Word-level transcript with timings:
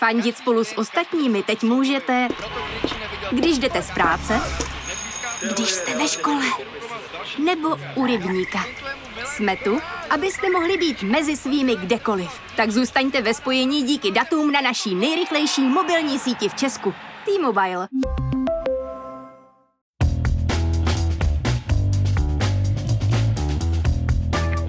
Fandit 0.00 0.36
spolu 0.36 0.64
s 0.64 0.78
ostatními 0.78 1.42
teď 1.42 1.62
můžete, 1.62 2.28
když 3.30 3.58
jdete 3.58 3.82
z 3.82 3.90
práce, 3.90 4.40
když 5.54 5.68
jste 5.68 5.98
ve 5.98 6.08
škole, 6.08 6.44
nebo 7.44 7.68
u 7.94 8.06
rybníka. 8.06 8.64
Jsme 9.24 9.56
tu, 9.56 9.80
abyste 10.10 10.50
mohli 10.50 10.76
být 10.76 11.02
mezi 11.02 11.36
svými 11.36 11.76
kdekoliv. 11.76 12.30
Tak 12.56 12.70
zůstaňte 12.70 13.22
ve 13.22 13.34
spojení 13.34 13.82
díky 13.82 14.10
datům 14.10 14.52
na 14.52 14.60
naší 14.60 14.94
nejrychlejší 14.94 15.62
mobilní 15.62 16.18
síti 16.18 16.48
v 16.48 16.54
Česku. 16.54 16.94
T-Mobile. 17.24 17.88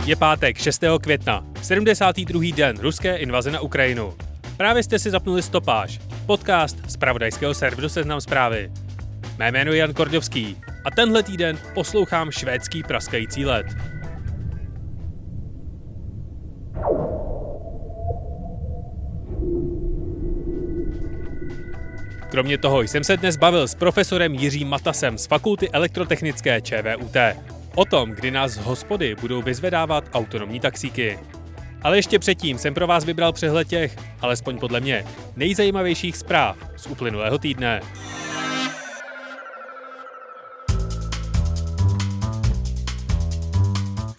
Je 0.05 0.15
pátek 0.15 0.57
6. 0.57 0.83
května, 1.01 1.43
72. 1.61 2.55
den 2.55 2.79
ruské 2.79 3.17
invaze 3.17 3.51
na 3.51 3.59
Ukrajinu. 3.59 4.13
Právě 4.61 4.83
jste 4.83 4.99
si 4.99 5.09
zapnuli 5.09 5.41
stopáž, 5.41 5.99
podcast 6.25 6.77
z 6.91 6.97
pravodajského 6.97 7.53
serveru 7.53 7.89
Seznam 7.89 8.21
zprávy. 8.21 8.71
Mé 9.37 9.51
jméno 9.51 9.71
je 9.71 9.77
Jan 9.77 9.93
Kordovský 9.93 10.57
a 10.85 10.91
tenhle 10.91 11.23
týden 11.23 11.57
poslouchám 11.73 12.31
švédský 12.31 12.83
praskající 12.83 13.45
let. 13.45 13.65
Kromě 22.29 22.57
toho 22.57 22.81
jsem 22.81 23.03
se 23.03 23.17
dnes 23.17 23.37
bavil 23.37 23.67
s 23.67 23.75
profesorem 23.75 24.33
Jiřím 24.33 24.67
Matasem 24.67 25.17
z 25.17 25.27
Fakulty 25.27 25.69
elektrotechnické 25.69 26.61
ČVUT 26.61 27.17
o 27.75 27.85
tom, 27.85 28.11
kdy 28.11 28.31
nás 28.31 28.51
z 28.51 28.57
hospody 28.57 29.15
budou 29.21 29.41
vyzvedávat 29.41 30.03
autonomní 30.13 30.59
taxíky. 30.59 31.19
Ale 31.81 31.97
ještě 31.97 32.19
předtím 32.19 32.57
jsem 32.57 32.73
pro 32.73 32.87
vás 32.87 33.05
vybral 33.05 33.33
přehled 33.33 33.67
těch, 33.67 33.97
alespoň 34.21 34.59
podle 34.59 34.79
mě, 34.79 35.05
nejzajímavějších 35.35 36.17
zpráv 36.17 36.57
z 36.77 36.87
uplynulého 36.87 37.37
týdne. 37.37 37.81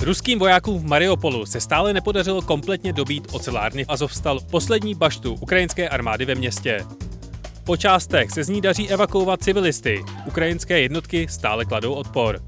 Ruským 0.00 0.38
vojákům 0.38 0.78
v 0.78 0.84
Mariupolu 0.84 1.46
se 1.46 1.60
stále 1.60 1.92
nepodařilo 1.92 2.42
kompletně 2.42 2.92
dobít 2.92 3.28
ocelárny 3.32 3.86
Azovstal, 3.86 4.40
poslední 4.50 4.94
baštu 4.94 5.34
ukrajinské 5.34 5.88
armády 5.88 6.24
ve 6.24 6.34
městě. 6.34 6.84
Po 7.64 7.76
částech 7.76 8.30
se 8.30 8.44
z 8.44 8.48
ní 8.48 8.60
daří 8.60 8.88
evakuovat 8.88 9.42
civilisty, 9.42 10.04
ukrajinské 10.26 10.80
jednotky 10.80 11.26
stále 11.28 11.64
kladou 11.64 11.92
odpor. 11.92 12.40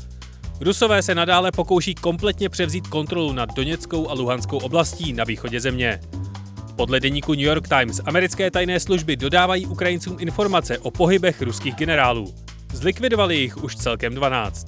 Rusové 0.60 1.02
se 1.02 1.14
nadále 1.14 1.52
pokouší 1.52 1.94
kompletně 1.94 2.48
převzít 2.48 2.86
kontrolu 2.86 3.32
nad 3.32 3.54
Doněckou 3.54 4.10
a 4.10 4.14
Luhanskou 4.14 4.58
oblastí 4.58 5.12
na 5.12 5.24
východě 5.24 5.60
země. 5.60 6.00
Podle 6.76 7.00
deníku 7.00 7.32
New 7.32 7.44
York 7.44 7.68
Times 7.68 8.00
americké 8.04 8.50
tajné 8.50 8.80
služby 8.80 9.16
dodávají 9.16 9.66
Ukrajincům 9.66 10.16
informace 10.20 10.78
o 10.78 10.90
pohybech 10.90 11.42
ruských 11.42 11.74
generálů. 11.74 12.34
Zlikvidovali 12.72 13.36
jich 13.36 13.64
už 13.64 13.76
celkem 13.76 14.14
12. 14.14 14.66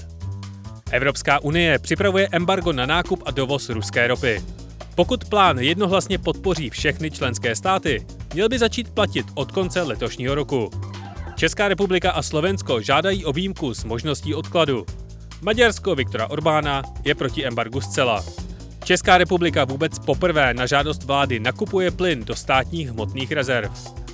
Evropská 0.90 1.42
unie 1.42 1.78
připravuje 1.78 2.28
embargo 2.32 2.72
na 2.72 2.86
nákup 2.86 3.22
a 3.26 3.30
dovoz 3.30 3.68
ruské 3.68 4.08
ropy. 4.08 4.42
Pokud 4.94 5.24
plán 5.24 5.58
jednohlasně 5.58 6.18
podpoří 6.18 6.70
všechny 6.70 7.10
členské 7.10 7.56
státy, 7.56 8.06
měl 8.34 8.48
by 8.48 8.58
začít 8.58 8.90
platit 8.90 9.26
od 9.34 9.52
konce 9.52 9.82
letošního 9.82 10.34
roku. 10.34 10.70
Česká 11.36 11.68
republika 11.68 12.10
a 12.10 12.22
Slovensko 12.22 12.80
žádají 12.80 13.24
o 13.24 13.32
výjimku 13.32 13.74
s 13.74 13.84
možností 13.84 14.34
odkladu. 14.34 14.86
Maďarsko 15.47 15.94
Viktora 15.94 16.27
Orbána 16.27 16.83
je 17.05 17.14
proti 17.14 17.47
embargu 17.47 17.80
zcela. 17.80 18.25
Česká 18.84 19.19
republika 19.19 19.64
vůbec 19.64 19.98
poprvé 19.98 20.55
na 20.55 20.66
žádost 20.66 21.03
vlády 21.05 21.41
nakupuje 21.41 21.91
plyn 21.91 22.25
do 22.25 22.36
státních 22.36 22.91
hmotných 22.91 23.33
rezerv. 23.33 23.70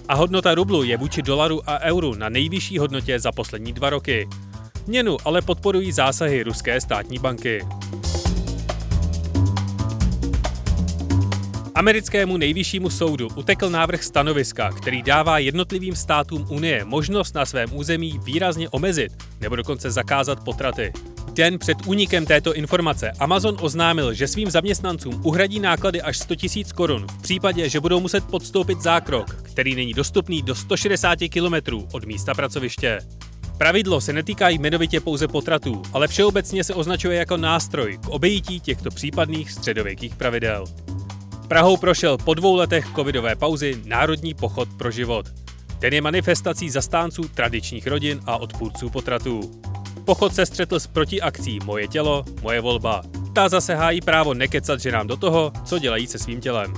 A 0.08 0.14
hodnota 0.14 0.54
rublu 0.54 0.82
je 0.82 0.96
vůči 0.96 1.22
dolaru 1.22 1.70
a 1.70 1.80
euru 1.80 2.14
na 2.14 2.28
nejvyšší 2.28 2.78
hodnotě 2.78 3.20
za 3.20 3.32
poslední 3.32 3.72
dva 3.72 3.90
roky. 3.90 4.28
Měnu 4.86 5.16
ale 5.24 5.42
podporují 5.42 5.92
zásahy 5.92 6.42
ruské 6.42 6.80
státní 6.80 7.18
banky. 7.18 7.64
Americkému 11.74 12.36
nejvyššímu 12.36 12.90
soudu 12.90 13.28
utekl 13.36 13.70
návrh 13.70 14.02
stanoviska, 14.02 14.70
který 14.70 15.02
dává 15.02 15.38
jednotlivým 15.38 15.96
státům 15.96 16.46
Unie 16.50 16.84
možnost 16.84 17.34
na 17.34 17.46
svém 17.46 17.68
území 17.72 18.20
výrazně 18.24 18.68
omezit 18.68 19.12
nebo 19.40 19.56
dokonce 19.56 19.90
zakázat 19.90 20.44
potraty. 20.44 20.92
Den 21.34 21.58
před 21.58 21.78
únikem 21.86 22.26
této 22.26 22.54
informace 22.54 23.12
Amazon 23.18 23.56
oznámil, 23.60 24.14
že 24.14 24.28
svým 24.28 24.50
zaměstnancům 24.50 25.20
uhradí 25.24 25.60
náklady 25.60 26.02
až 26.02 26.18
100 26.18 26.34
000 26.56 26.68
korun 26.74 27.06
v 27.06 27.22
případě, 27.22 27.68
že 27.68 27.80
budou 27.80 28.00
muset 28.00 28.24
podstoupit 28.24 28.80
zákrok, 28.80 29.42
který 29.42 29.74
není 29.74 29.94
dostupný 29.94 30.42
do 30.42 30.54
160 30.54 31.18
km 31.32 31.76
od 31.92 32.04
místa 32.04 32.34
pracoviště. 32.34 32.98
Pravidlo 33.58 34.00
se 34.00 34.12
netýká 34.12 34.48
jmenovitě 34.48 35.00
pouze 35.00 35.28
potratů, 35.28 35.82
ale 35.92 36.08
všeobecně 36.08 36.64
se 36.64 36.74
označuje 36.74 37.18
jako 37.18 37.36
nástroj 37.36 37.98
k 37.98 38.08
obejití 38.08 38.60
těchto 38.60 38.90
případných 38.90 39.50
středověkých 39.50 40.16
pravidel. 40.16 40.64
Prahou 41.48 41.76
prošel 41.76 42.18
po 42.18 42.34
dvou 42.34 42.54
letech 42.56 42.86
covidové 42.96 43.36
pauzy 43.36 43.82
Národní 43.84 44.34
pochod 44.34 44.68
pro 44.78 44.90
život. 44.90 45.26
Ten 45.78 45.94
je 45.94 46.00
manifestací 46.00 46.70
zastánců 46.70 47.28
tradičních 47.28 47.86
rodin 47.86 48.20
a 48.26 48.36
odpůrců 48.36 48.90
potratů. 48.90 49.62
Pochod 50.04 50.34
se 50.34 50.46
střetl 50.46 50.80
s 50.80 50.86
protiakcí 50.86 51.58
Moje 51.64 51.88
tělo, 51.88 52.24
moje 52.42 52.60
volba. 52.60 53.02
Ta 53.32 53.48
zase 53.48 53.74
hájí 53.74 54.00
právo 54.00 54.34
nekecat 54.34 54.80
ženám 54.80 55.06
do 55.06 55.16
toho, 55.16 55.52
co 55.64 55.78
dělají 55.78 56.06
se 56.06 56.18
svým 56.18 56.40
tělem. 56.40 56.74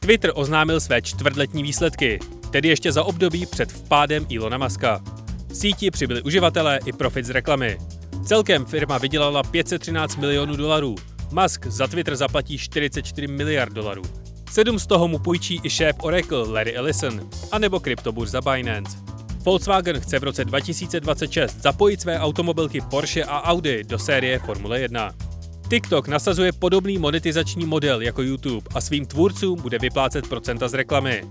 Twitter 0.00 0.32
oznámil 0.34 0.80
své 0.80 1.02
čtvrtletní 1.02 1.62
výsledky, 1.62 2.18
tedy 2.50 2.68
ještě 2.68 2.92
za 2.92 3.04
období 3.04 3.46
před 3.46 3.72
vpádem 3.72 4.26
Ilona 4.28 4.58
Maska. 4.58 5.00
Síti 5.52 5.90
přibyli 5.90 6.22
uživatelé 6.22 6.80
i 6.86 6.92
profit 6.92 7.24
z 7.24 7.30
reklamy. 7.30 7.78
Celkem 8.26 8.64
firma 8.64 8.98
vydělala 8.98 9.42
513 9.42 10.16
milionů 10.16 10.56
dolarů. 10.56 10.94
Musk 11.32 11.66
za 11.66 11.86
Twitter 11.86 12.16
zaplatí 12.16 12.58
44 12.58 13.26
miliard 13.26 13.72
dolarů. 13.72 14.02
Sedm 14.54 14.78
z 14.78 14.86
toho 14.86 15.08
mu 15.08 15.18
půjčí 15.18 15.60
i 15.62 15.70
šéf 15.70 15.96
Oracle 16.02 16.48
Larry 16.48 16.76
Ellison, 16.76 17.28
anebo 17.52 17.80
kryptoburza 17.80 18.40
Binance. 18.40 18.96
Volkswagen 19.44 20.00
chce 20.00 20.18
v 20.18 20.24
roce 20.24 20.44
2026 20.44 21.62
zapojit 21.62 22.00
své 22.00 22.20
automobilky 22.20 22.80
Porsche 22.80 23.24
a 23.24 23.42
Audi 23.42 23.84
do 23.84 23.98
série 23.98 24.38
Formule 24.38 24.80
1. 24.80 25.12
TikTok 25.68 26.08
nasazuje 26.08 26.52
podobný 26.52 26.98
monetizační 26.98 27.66
model 27.66 28.00
jako 28.00 28.22
YouTube 28.22 28.66
a 28.74 28.80
svým 28.80 29.06
tvůrcům 29.06 29.62
bude 29.62 29.78
vyplácet 29.78 30.28
procenta 30.28 30.68
z 30.68 30.74
reklamy. 30.74 31.24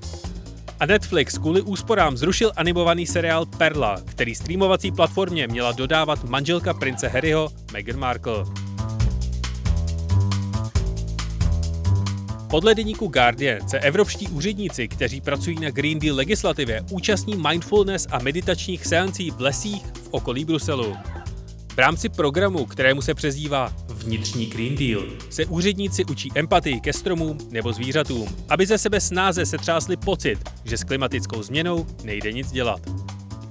A 0.80 0.86
Netflix 0.86 1.38
kvůli 1.38 1.62
úsporám 1.62 2.18
zrušil 2.18 2.52
animovaný 2.56 3.08
seriál 3.08 3.46
Perla, 3.46 4.02
který 4.06 4.36
streamovací 4.36 4.92
platformě 4.92 5.48
měla 5.48 5.72
dodávat 5.72 6.24
manželka 6.24 6.74
prince 6.74 7.08
Harryho, 7.08 7.50
Meghan 7.74 8.00
Markle. 8.00 8.73
Podle 12.54 12.76
deníku 12.76 13.08
Guardian 13.08 13.70
se 13.70 13.80
evropští 13.80 14.28
úředníci, 14.28 14.88
kteří 14.88 15.22
pracují 15.22 15.60
na 15.60 15.70
Green 15.70 16.00
Deal 16.00 16.16
legislativě, 16.16 16.84
účastní 16.92 17.36
mindfulness 17.36 18.08
a 18.12 18.20
meditačních 18.20 18.86
seancí 18.86 19.32
v 19.32 19.42
lesích 19.42 19.84
v 19.86 20.08
okolí 20.12 20.46
Bruselu. 20.46 20.96
V 21.74 21.78
rámci 21.78 22.10
programu, 22.10 22.66
kterému 22.66 23.02
se 23.02 23.14
přezdívá 23.14 23.74
Vnitřní 23.90 24.46
Green 24.46 24.76
Deal, 24.76 25.04
se 25.30 25.46
úředníci 25.46 26.06
učí 26.06 26.30
empatii 26.36 26.80
ke 26.80 26.94
stromům 26.94 27.38
nebo 27.52 27.74
zvířatům, 27.74 28.28
aby 28.50 28.66
ze 28.66 28.78
sebe 28.78 29.02
snáze 29.02 29.46
setřásli 29.46 29.98
pocit, 29.98 30.40
že 30.66 30.78
s 30.78 30.84
klimatickou 30.84 31.44
změnou 31.44 31.88
nejde 32.04 32.32
nic 32.32 32.52
dělat. 32.52 32.82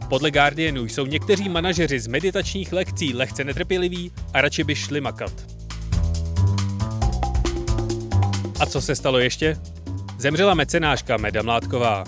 Podle 0.08 0.30
Guardianu 0.30 0.84
jsou 0.84 1.06
někteří 1.06 1.48
manažeři 1.48 2.00
z 2.00 2.06
meditačních 2.06 2.72
lekcí 2.72 3.14
lehce 3.14 3.44
netrpěliví 3.44 4.12
a 4.32 4.40
radši 4.40 4.64
by 4.64 4.74
šli 4.74 5.00
makat. 5.00 5.51
A 8.62 8.66
co 8.66 8.80
se 8.80 8.94
stalo 8.94 9.18
ještě? 9.18 9.56
Zemřela 10.18 10.54
mecenáška 10.54 11.16
Meda 11.16 11.42
Mládková. 11.42 12.04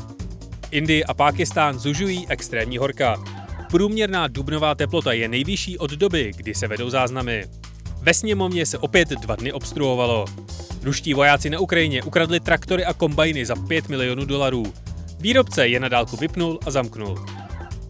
Indii 0.71 1.05
a 1.05 1.15
Pákistán 1.15 1.79
zužují 1.79 2.27
extrémní 2.29 2.79
horka. 2.79 3.25
Průměrná 3.71 4.29
dubnová 4.29 4.75
teplota 4.75 5.13
je 5.13 5.29
nejvyšší 5.29 5.79
od 5.79 5.91
doby, 5.91 6.33
kdy 6.37 6.55
se 6.55 6.69
vedou 6.69 6.91
záznamy. 6.91 7.45
Ve 8.01 8.15
sněmovně 8.15 8.67
se 8.67 8.79
opět 8.79 9.09
dva 9.09 9.37
dny 9.37 9.53
obstruovalo. 9.53 10.25
Ruští 10.83 11.15
vojáci 11.15 11.51
na 11.51 11.59
Ukrajině 11.59 12.03
ukradli 12.03 12.41
traktory 12.41 12.85
a 12.85 12.93
kombajny 12.93 13.47
za 13.47 13.57
5 13.57 13.89
milionů 13.89 14.25
dolarů. 14.25 14.73
Výrobce 15.19 15.69
je 15.69 15.81
na 15.81 15.89
dálku 15.89 16.17
vypnul 16.17 16.59
a 16.67 16.71
zamknul. 16.71 17.27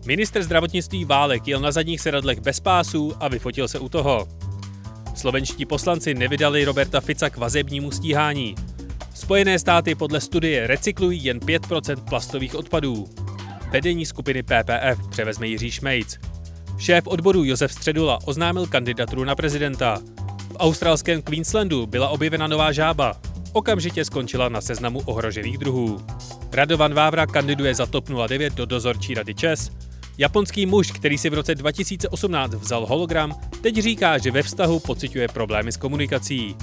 Minister 0.06 0.42
zdravotnictví 0.42 1.04
Válek 1.04 1.48
jel 1.48 1.60
na 1.60 1.72
zadních 1.72 2.00
sedadlech 2.00 2.40
bez 2.40 2.60
pásů 2.60 3.12
a 3.20 3.28
vyfotil 3.28 3.68
se 3.68 3.78
u 3.78 3.88
toho. 3.88 4.28
Slovenští 5.14 5.66
poslanci 5.66 6.14
nevydali 6.14 6.64
Roberta 6.64 7.00
Fica 7.00 7.30
k 7.30 7.36
vazebnímu 7.36 7.90
stíhání. 7.90 8.54
Spojené 9.14 9.58
státy 9.58 9.94
podle 9.94 10.20
studie 10.20 10.66
recyklují 10.66 11.24
jen 11.24 11.38
5% 11.38 12.04
plastových 12.08 12.54
odpadů. 12.54 13.04
Vedení 13.70 14.06
skupiny 14.06 14.42
PPF 14.42 15.08
převezme 15.10 15.46
Jiří 15.46 15.70
Šmejc. 15.70 16.18
Šéf 16.78 17.06
odboru 17.06 17.44
Josef 17.44 17.72
Středula 17.72 18.18
oznámil 18.24 18.66
kandidaturu 18.66 19.24
na 19.24 19.34
prezidenta. 19.34 20.02
V 20.52 20.56
australském 20.56 21.22
Queenslandu 21.22 21.86
byla 21.86 22.08
objevena 22.08 22.46
nová 22.46 22.72
žába. 22.72 23.20
okamžitě 23.52 24.04
skončila 24.04 24.48
na 24.48 24.60
seznamu 24.60 25.02
ohrožených 25.04 25.58
druhů. 25.58 26.06
Radovan 26.52 26.94
Vávra 26.94 27.26
kandiduje 27.26 27.74
za 27.74 27.86
TOP 27.86 28.08
09 28.28 28.54
do 28.54 28.66
dozorčí 28.66 29.14
rady 29.14 29.34
ČES, 29.34 29.70
Japonský 30.18 30.66
muž, 30.66 30.90
který 30.90 31.18
si 31.18 31.30
v 31.30 31.34
roce 31.34 31.54
2018 31.54 32.54
vzal 32.54 32.86
hologram, 32.86 33.34
teď 33.60 33.76
říká, 33.76 34.18
že 34.18 34.30
ve 34.30 34.42
vztahu 34.42 34.80
pociťuje 34.80 35.28
problémy 35.28 35.72
s 35.72 35.76
komunikací. 35.76 36.56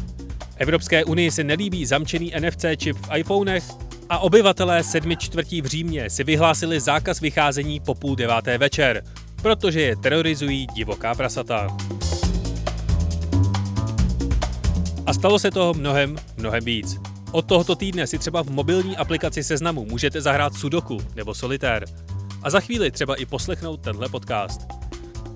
Evropské 0.57 1.05
unii 1.05 1.31
se 1.31 1.43
nelíbí 1.43 1.85
zamčený 1.85 2.33
NFC 2.39 2.65
čip 2.77 2.97
v 2.97 3.17
iPhonech 3.17 3.63
a 4.09 4.19
obyvatelé 4.19 4.83
sedmi 4.83 5.17
čtvrtí 5.17 5.61
v 5.61 5.65
Římě 5.65 6.09
si 6.09 6.23
vyhlásili 6.23 6.79
zákaz 6.79 7.19
vycházení 7.19 7.79
po 7.79 7.95
půl 7.95 8.15
deváté 8.15 8.57
večer, 8.57 9.03
protože 9.41 9.81
je 9.81 9.95
terorizují 9.95 10.67
divoká 10.75 11.15
prasata. 11.15 11.77
A 15.05 15.13
stalo 15.13 15.39
se 15.39 15.51
toho 15.51 15.73
mnohem, 15.73 16.15
mnohem 16.37 16.65
víc. 16.65 16.97
Od 17.31 17.45
tohoto 17.45 17.75
týdne 17.75 18.07
si 18.07 18.17
třeba 18.17 18.43
v 18.43 18.49
mobilní 18.49 18.97
aplikaci 18.97 19.43
Seznamu 19.43 19.85
můžete 19.85 20.21
zahrát 20.21 20.53
Sudoku 20.53 20.97
nebo 21.15 21.33
Solitér 21.33 21.85
a 22.43 22.49
za 22.49 22.59
chvíli 22.59 22.91
třeba 22.91 23.15
i 23.15 23.25
poslechnout 23.25 23.81
tenhle 23.81 24.09
podcast. 24.09 24.61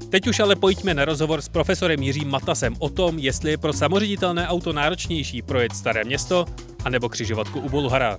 Teď 0.09 0.27
už 0.27 0.39
ale 0.39 0.55
pojďme 0.55 0.93
na 0.93 1.05
rozhovor 1.05 1.41
s 1.41 1.49
profesorem 1.49 2.03
Jiřím 2.03 2.29
Matasem 2.29 2.75
o 2.79 2.89
tom, 2.89 3.19
jestli 3.19 3.51
je 3.51 3.57
pro 3.57 3.73
samoředitelné 3.73 4.47
auto 4.47 4.73
náročnější 4.73 5.41
projet 5.41 5.75
staré 5.75 6.03
město 6.03 6.45
anebo 6.85 7.09
křižovatku 7.09 7.59
u 7.59 7.69
Bulhara. 7.69 8.17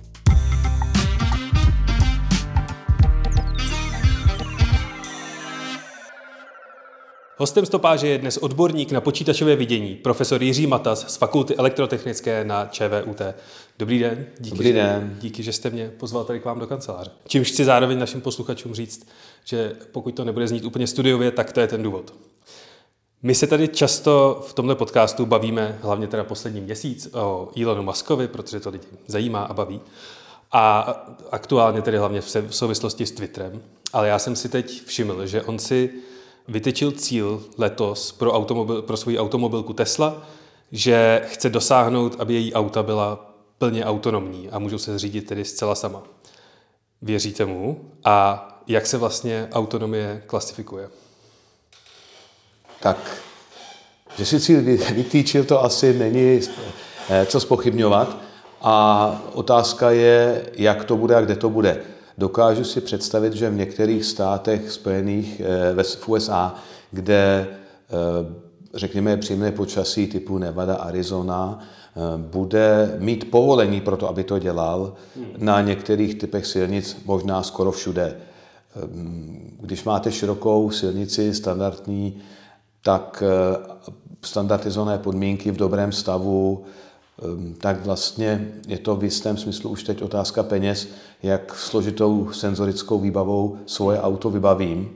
Hostem 7.39 7.65
stopáže 7.65 8.07
je 8.07 8.17
dnes 8.17 8.37
odborník 8.37 8.91
na 8.91 9.01
počítačové 9.01 9.55
vidění, 9.55 9.95
profesor 9.95 10.43
Jiří 10.43 10.67
Matas 10.67 11.13
z 11.13 11.17
Fakulty 11.17 11.55
elektrotechnické 11.55 12.43
na 12.43 12.65
ČVUT. 12.65 13.21
Dobrý 13.79 13.99
den. 13.99 14.25
Díky, 14.39 14.55
Dobrý 14.55 14.73
den. 14.73 15.11
Že, 15.15 15.21
díky, 15.21 15.43
že 15.43 15.53
jste 15.53 15.69
mě 15.69 15.91
pozval 15.97 16.23
tady 16.23 16.39
k 16.39 16.45
vám 16.45 16.59
do 16.59 16.67
kanceláře. 16.67 17.11
Čímž 17.27 17.51
chci 17.51 17.65
zároveň 17.65 17.99
našim 17.99 18.21
posluchačům 18.21 18.73
říct, 18.73 19.07
že 19.45 19.75
pokud 19.91 20.15
to 20.15 20.25
nebude 20.25 20.47
znít 20.47 20.65
úplně 20.65 20.87
studiově, 20.87 21.31
tak 21.31 21.51
to 21.51 21.59
je 21.59 21.67
ten 21.67 21.83
důvod. 21.83 22.13
My 23.23 23.35
se 23.35 23.47
tady 23.47 23.67
často 23.67 24.43
v 24.47 24.53
tomto 24.53 24.75
podcastu 24.75 25.25
bavíme, 25.25 25.79
hlavně 25.81 26.07
teda 26.07 26.23
poslední 26.23 26.61
měsíc, 26.61 27.09
o 27.13 27.49
Elonu 27.61 27.83
Muskovi, 27.83 28.27
protože 28.27 28.59
to 28.59 28.69
lidi 28.69 28.87
zajímá 29.07 29.43
a 29.43 29.53
baví. 29.53 29.81
A 30.51 30.81
aktuálně 31.31 31.81
tedy 31.81 31.97
hlavně 31.97 32.21
v 32.21 32.47
souvislosti 32.49 33.05
s 33.05 33.11
Twitterem. 33.11 33.61
Ale 33.93 34.07
já 34.07 34.19
jsem 34.19 34.35
si 34.35 34.49
teď 34.49 34.83
všiml, 34.85 35.27
že 35.27 35.41
on 35.41 35.59
si 35.59 35.89
vytyčil 36.47 36.91
cíl 36.91 37.43
letos 37.57 38.11
pro, 38.11 38.33
automobil, 38.33 38.81
pro 38.81 38.97
svou 38.97 39.17
automobilku 39.17 39.73
Tesla, 39.73 40.27
že 40.71 41.21
chce 41.25 41.49
dosáhnout, 41.49 42.15
aby 42.19 42.33
její 42.33 42.53
auta 42.53 42.83
byla 42.83 43.33
plně 43.57 43.85
autonomní 43.85 44.49
a 44.49 44.59
můžou 44.59 44.77
se 44.77 44.99
řídit 44.99 45.21
tedy 45.21 45.45
zcela 45.45 45.75
sama. 45.75 46.03
Věříte 47.01 47.45
mu? 47.45 47.91
A 48.03 48.47
jak 48.67 48.87
se 48.87 48.97
vlastně 48.97 49.47
autonomie 49.51 50.23
klasifikuje? 50.27 50.89
Tak, 52.79 53.21
že 54.17 54.25
si 54.25 54.39
cíl 54.39 54.61
vytýčil, 54.93 55.43
to 55.43 55.63
asi 55.63 55.93
není 55.93 56.41
eh, 57.09 57.25
co 57.25 57.39
spochybňovat. 57.39 58.17
A 58.61 59.21
otázka 59.33 59.91
je, 59.91 60.45
jak 60.53 60.83
to 60.83 60.97
bude 60.97 61.15
a 61.15 61.21
kde 61.21 61.35
to 61.35 61.49
bude. 61.49 61.83
Dokážu 62.17 62.63
si 62.63 62.81
představit, 62.81 63.33
že 63.33 63.49
v 63.49 63.55
některých 63.55 64.05
státech 64.05 64.71
spojených 64.71 65.41
eh, 65.79 65.83
v 65.83 66.09
USA, 66.09 66.55
kde 66.91 67.47
eh, 67.47 68.35
řekněme 68.73 69.17
příjemné 69.17 69.51
počasí 69.51 70.07
typu 70.07 70.37
Nevada, 70.37 70.75
Arizona, 70.75 71.59
eh, 71.59 71.99
bude 72.17 72.95
mít 72.99 73.31
povolení 73.31 73.81
pro 73.81 73.97
to, 73.97 74.09
aby 74.09 74.23
to 74.23 74.39
dělal 74.39 74.93
na 75.37 75.61
některých 75.61 76.15
typech 76.15 76.45
silnic, 76.45 76.97
možná 77.05 77.43
skoro 77.43 77.71
všude. 77.71 78.17
Když 79.61 79.83
máte 79.83 80.11
širokou 80.11 80.71
silnici 80.71 81.33
standardní, 81.33 82.17
tak 82.83 83.23
standardizované 84.21 84.97
podmínky 84.97 85.51
v 85.51 85.57
dobrém 85.57 85.91
stavu, 85.91 86.63
tak 87.57 87.85
vlastně 87.85 88.51
je 88.67 88.77
to 88.77 88.95
v 88.95 89.03
jistém 89.03 89.37
smyslu 89.37 89.69
už 89.69 89.83
teď 89.83 90.01
otázka 90.01 90.43
peněz, 90.43 90.87
jak 91.23 91.55
složitou 91.55 92.31
senzorickou 92.31 92.99
výbavou 92.99 93.57
svoje 93.65 94.01
auto 94.01 94.29
vybavím. 94.29 94.89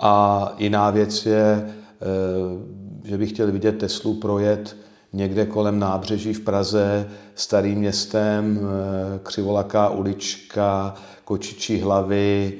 A 0.00 0.54
jiná 0.58 0.90
věc 0.90 1.26
je, 1.26 1.44
ehm, 1.44 3.02
že 3.04 3.18
bych 3.18 3.30
chtěl 3.30 3.52
vidět 3.52 3.72
Teslu 3.72 4.14
projet 4.14 4.76
někde 5.12 5.46
kolem 5.46 5.78
nábřeží 5.78 6.34
v 6.34 6.40
Praze, 6.40 7.08
starým 7.34 7.78
městem, 7.78 8.58
ehm, 8.58 9.20
křivolaká 9.22 9.88
ulička, 9.88 10.94
kočičí 11.24 11.80
hlavy, 11.80 12.58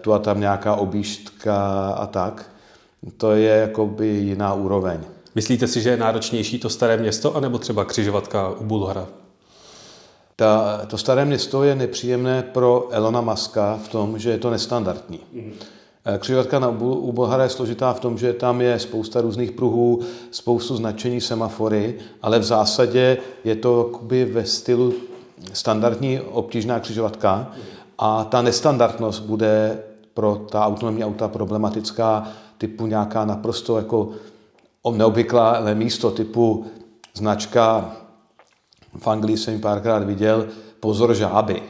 tu 0.00 0.12
a 0.12 0.18
tam 0.18 0.40
nějaká 0.40 0.74
objížďka 0.74 1.90
a 1.90 2.06
tak. 2.06 2.50
To 3.16 3.32
je 3.32 3.56
jakoby 3.56 4.06
jiná 4.08 4.54
úroveň. 4.54 5.00
Myslíte 5.34 5.66
si, 5.66 5.80
že 5.80 5.90
je 5.90 5.96
náročnější 5.96 6.58
to 6.58 6.70
staré 6.70 6.96
město, 6.96 7.36
anebo 7.36 7.58
třeba 7.58 7.84
křižovatka 7.84 8.48
u 8.48 8.64
Bulhara? 8.64 9.06
Ta, 10.36 10.80
to 10.86 10.98
staré 10.98 11.24
město 11.24 11.64
je 11.64 11.74
nepříjemné 11.74 12.42
pro 12.42 12.88
Elona 12.90 13.20
Muska 13.20 13.78
v 13.84 13.88
tom, 13.88 14.18
že 14.18 14.30
je 14.30 14.38
to 14.38 14.50
nestandardní. 14.50 15.20
Mm. 15.32 15.52
Křižovatka 16.18 16.58
na, 16.58 16.68
u 16.80 17.12
Bulhara 17.12 17.42
je 17.42 17.48
složitá 17.48 17.92
v 17.92 18.00
tom, 18.00 18.18
že 18.18 18.32
tam 18.32 18.60
je 18.60 18.78
spousta 18.78 19.20
různých 19.20 19.52
pruhů, 19.52 20.00
spoustu 20.30 20.76
značení 20.76 21.20
semafory, 21.20 21.94
ale 22.22 22.38
v 22.38 22.44
zásadě 22.44 23.18
je 23.44 23.56
to 23.56 24.00
ve 24.32 24.44
stylu 24.44 24.94
standardní 25.52 26.20
obtížná 26.20 26.80
křižovatka 26.80 27.52
a 27.98 28.24
ta 28.24 28.42
nestandardnost 28.42 29.22
bude 29.22 29.82
pro 30.14 30.46
ta 30.50 30.66
autonomní 30.66 31.04
auta 31.04 31.28
problematická, 31.28 32.28
typu 32.58 32.86
nějaká 32.86 33.24
naprosto 33.24 33.76
jako 33.76 34.10
neobvyklé 34.90 35.74
místo 35.74 36.10
typu 36.10 36.66
značka, 37.14 37.96
v 38.98 39.06
Anglii 39.06 39.36
jsem 39.36 39.54
ji 39.54 39.60
párkrát 39.60 40.04
viděl, 40.04 40.46
pozor 40.80 41.14
žáby. 41.14 41.62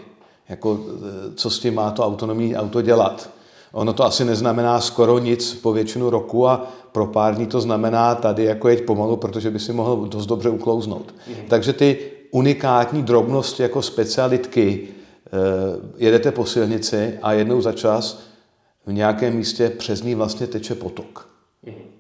Jako, 0.49 0.79
e, 0.81 1.35
co 1.35 1.51
s 1.51 1.59
tím 1.59 1.75
má 1.75 1.91
to 1.91 2.05
autonomní 2.05 2.57
auto 2.57 2.83
dělat? 2.83 3.31
Ono 3.73 3.93
to 3.93 4.05
asi 4.05 4.25
neznamená 4.25 4.81
skoro 4.81 5.19
nic 5.19 5.55
po 5.55 5.73
většinu 5.73 6.11
roku 6.11 6.49
a 6.49 6.67
pro 6.93 7.07
pár 7.07 7.35
dní 7.35 7.47
to 7.47 7.61
znamená 7.61 8.15
tady 8.15 8.45
jako 8.45 8.69
jeď 8.69 8.85
pomalu, 8.85 9.17
protože 9.17 9.51
by 9.51 9.59
si 9.59 9.73
mohl 9.73 10.09
dost 10.09 10.27
dobře 10.27 10.51
uklouznout. 10.51 11.15
Mm. 11.29 11.35
Takže 11.49 11.73
ty 11.73 11.99
unikátní 12.31 13.03
drobnosti 13.03 13.63
jako 13.63 13.83
specialitky, 13.83 14.89
e, 14.89 15.39
jedete 15.97 16.33
po 16.33 16.47
silnici 16.47 17.19
a 17.23 17.33
jednou 17.33 17.61
za 17.61 17.73
čas 17.73 18.21
v 18.87 18.93
nějakém 18.93 19.35
místě 19.35 19.71
přes 19.71 20.03
ní 20.03 20.15
vlastně 20.15 20.47
teče 20.47 20.75
potok. 20.75 21.29
Mm. 21.67 21.98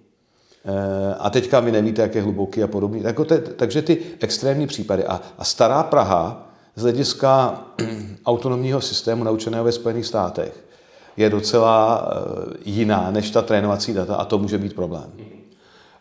Eh, 0.69 1.15
a 1.19 1.31
teďka 1.31 1.61
vy 1.61 1.73
nevíte, 1.73 2.03
jak 2.03 2.15
je 2.15 2.23
hluboký 2.23 2.63
a 2.63 2.67
podobně. 2.67 3.01
Jako 3.05 3.25
takže 3.57 3.83
ty 3.83 3.99
extrémní 4.21 4.67
případy. 4.67 5.05
A, 5.05 5.21
a 5.39 5.45
stará 5.45 5.83
Praha 5.83 6.51
z 6.77 6.83
hlediska 6.83 7.63
autonomního 8.27 8.81
systému 8.81 9.25
naučeného 9.25 9.65
ve 9.65 9.73
Spojených 9.73 10.07
státech 10.07 10.65
je 11.17 11.31
docela 11.31 12.09
eh, 12.11 12.57
jiná 12.65 13.11
než 13.11 13.31
ta 13.31 13.43
trénovací 13.43 13.95
data 13.95 14.15
a 14.15 14.25
to 14.25 14.39
může 14.39 14.59
být 14.59 14.75
problém. 14.75 15.13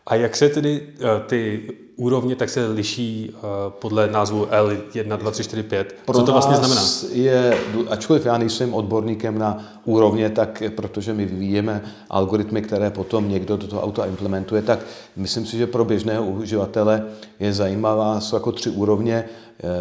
A 0.07 0.15
jak 0.15 0.35
se 0.35 0.49
tedy 0.49 0.81
eh, 0.99 1.23
ty 1.27 1.69
úrovně 1.97 2.35
tak 2.35 2.49
se 2.49 2.67
liší 2.67 3.31
uh, 3.35 3.41
podle 3.69 4.07
názvu 4.07 4.45
L1, 4.45 5.17
2, 5.17 5.31
3, 5.31 5.43
4, 5.43 5.63
5. 5.63 5.95
Pro 6.05 6.19
Co 6.19 6.25
to 6.25 6.31
vlastně 6.31 6.55
znamená? 6.55 6.81
Je, 7.11 7.57
ačkoliv 7.89 8.25
já 8.25 8.37
nejsem 8.37 8.73
odborníkem 8.73 9.39
na 9.39 9.79
úrovně, 9.85 10.29
tak 10.29 10.63
protože 10.75 11.13
my 11.13 11.25
vyvíjeme 11.25 11.81
algoritmy, 12.09 12.61
které 12.61 12.89
potom 12.89 13.29
někdo 13.29 13.57
do 13.57 13.67
toho 13.67 13.81
auta 13.81 14.05
implementuje, 14.05 14.61
tak 14.61 14.79
myslím 15.15 15.45
si, 15.45 15.57
že 15.57 15.67
pro 15.67 15.85
běžného 15.85 16.25
uživatele 16.25 17.05
je 17.39 17.53
zajímavá, 17.53 18.19
jsou 18.19 18.35
jako 18.35 18.51
tři 18.51 18.69
úrovně. 18.69 19.25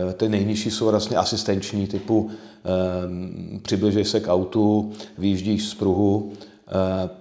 Eh, 0.08 0.12
ty 0.12 0.28
nejnižší 0.28 0.70
jsou 0.70 0.87
vlastně 0.87 1.16
asistenční 1.16 1.87
typu 1.87 2.30
eh, 2.30 3.58
přibližej 3.62 4.04
se 4.04 4.20
k 4.20 4.32
autu, 4.32 4.92
vyjíždíš 5.18 5.68
z 5.68 5.75
pruhu. 5.75 6.32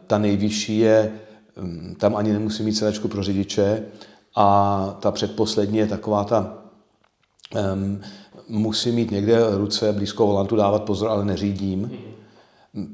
Ta 0.07 0.17
nejvyšší 0.17 0.79
je, 0.79 1.11
hm, 1.57 1.95
tam 1.99 2.15
ani 2.15 2.33
nemusí 2.33 2.63
mít 2.63 2.73
sedačku 2.73 3.07
pro 3.07 3.23
řidiče, 3.23 3.83
a 4.35 4.97
ta 4.99 5.11
předposlední 5.11 5.77
je 5.77 5.87
taková 5.87 6.23
ta, 6.23 6.57
um, 7.73 8.01
musí 8.47 8.91
mít 8.91 9.11
někde 9.11 9.57
ruce 9.57 9.93
blízko 9.93 10.27
volantu, 10.27 10.55
dávat 10.55 10.83
pozor, 10.83 11.09
ale 11.09 11.25
neřídím. 11.25 11.91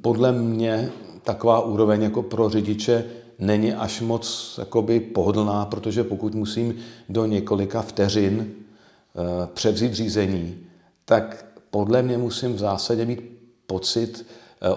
Podle 0.01 0.31
mě 0.31 0.91
taková 1.23 1.61
úroveň 1.61 2.01
jako 2.01 2.23
pro 2.23 2.49
řidiče 2.49 3.05
není 3.39 3.73
až 3.73 4.01
moc 4.01 4.55
jakoby 4.59 4.99
pohodlná, 4.99 5.65
protože 5.65 6.03
pokud 6.03 6.35
musím 6.35 6.75
do 7.09 7.25
několika 7.25 7.81
vteřin 7.81 8.39
uh, 8.39 9.45
převzít 9.45 9.93
řízení, 9.93 10.57
tak 11.05 11.45
podle 11.71 12.01
mě 12.01 12.17
musím 12.17 12.53
v 12.53 12.59
zásadě 12.59 13.05
mít 13.05 13.21
pocit 13.67 14.25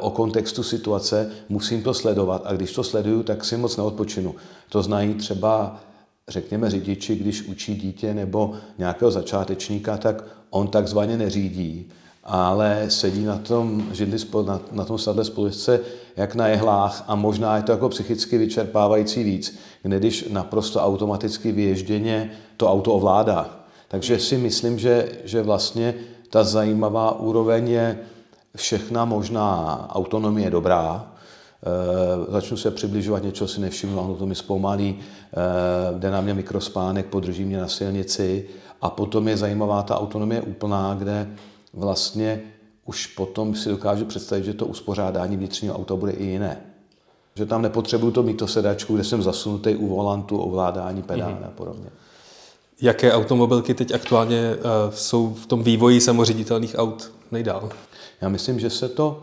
uh, 0.01 0.07
o 0.07 0.11
kontextu 0.11 0.63
situace, 0.63 1.31
musím 1.49 1.83
to 1.83 1.95
sledovat 1.95 2.43
a 2.45 2.53
když 2.53 2.73
to 2.73 2.85
sleduju, 2.85 3.23
tak 3.23 3.45
si 3.45 3.57
moc 3.57 3.77
neodpočinu. 3.77 4.35
To 4.69 4.83
znají 4.83 5.15
třeba 5.15 5.81
řekněme 6.29 6.71
řidiči, 6.71 7.17
když 7.17 7.43
učí 7.43 7.75
dítě 7.75 8.15
nebo 8.15 8.55
nějakého 8.79 9.11
začátečníka, 9.11 9.97
tak 9.97 10.25
on 10.51 10.69
takzvaně 10.69 11.17
neřídí, 11.17 11.89
ale 12.25 12.85
sedí 12.89 13.25
na 13.25 13.39
tom 13.39 13.89
židli, 13.93 14.19
na, 14.47 14.61
na 14.73 14.85
tom 14.85 14.99
sadle 14.99 15.25
spolujezdce 15.25 15.81
jak 16.17 16.35
na 16.35 16.49
jehlách 16.49 17.05
a 17.07 17.15
možná 17.15 17.57
je 17.57 17.63
to 17.63 17.73
jako 17.73 17.89
psychicky 17.89 18.39
vyčerpávající 18.39 19.25
víc, 19.25 19.59
když 19.83 20.29
naprosto 20.31 20.81
automaticky 20.81 21.53
vyježděně 21.53 22.31
to 22.57 22.73
auto 22.73 22.95
ovládá. 22.95 23.51
Takže 23.89 24.19
si 24.19 24.39
myslím, 24.39 24.79
že, 24.79 25.09
že 25.25 25.43
vlastně 25.43 25.95
ta 26.31 26.45
zajímavá 26.45 27.19
úroveň 27.19 27.69
je 27.69 27.99
všechna 28.57 29.05
možná 29.05 29.87
autonomie 29.93 30.51
dobrá, 30.51 31.14
e, 31.65 32.33
začnu 32.33 32.57
se 32.57 32.71
přibližovat, 32.71 33.23
něčeho 33.23 33.49
si 33.49 33.61
nevšimnu, 33.61 34.01
ono 34.01 34.15
to 34.15 34.27
mi 34.27 34.35
zpomalí, 34.35 34.99
e, 34.99 35.99
jde 35.99 36.11
na 36.11 36.21
mě 36.21 36.35
mikrospánek, 36.35 37.07
podrží 37.07 37.45
mě 37.45 37.59
na 37.59 37.69
silnici 37.69 38.49
a 38.83 38.91
potom 38.91 39.29
je 39.29 39.37
zajímavá 39.37 39.83
ta 39.83 40.01
autonomie 40.01 40.43
úplná, 40.43 40.95
kde 40.95 41.29
vlastně 41.73 42.43
už 42.85 43.07
potom 43.07 43.55
si 43.55 43.69
dokážu 43.69 44.05
představit, 44.05 44.45
že 44.45 44.55
to 44.55 44.67
uspořádání 44.67 45.37
vnitřního 45.37 45.75
auta 45.75 45.97
bude 45.97 46.13
i 46.13 46.25
jiné. 46.25 46.61
Že 47.35 47.47
tam 47.47 47.63
nepotřebuju 47.63 48.13
to 48.13 48.23
mít 48.23 48.37
to 48.37 48.47
sedačku, 48.47 48.95
kde 48.95 49.05
jsem 49.05 49.23
zasunutý 49.23 49.77
u 49.77 49.89
volantu, 49.89 50.39
ovládání 50.39 51.03
pedály 51.03 51.35
mm-hmm. 51.35 51.47
a 51.47 51.51
podobně. 51.51 51.91
Jaké 52.81 53.13
automobilky 53.13 53.75
teď 53.75 53.95
aktuálně 53.95 54.57
uh, 54.57 54.95
jsou 54.95 55.35
v 55.35 55.47
tom 55.47 55.63
vývoji 55.63 56.01
samoředitelných 56.01 56.75
aut 56.79 57.13
nejdál? 57.33 57.69
Já 58.21 58.29
myslím, 58.29 58.61
že 58.61 58.71
se 58.71 58.89
to 58.89 59.23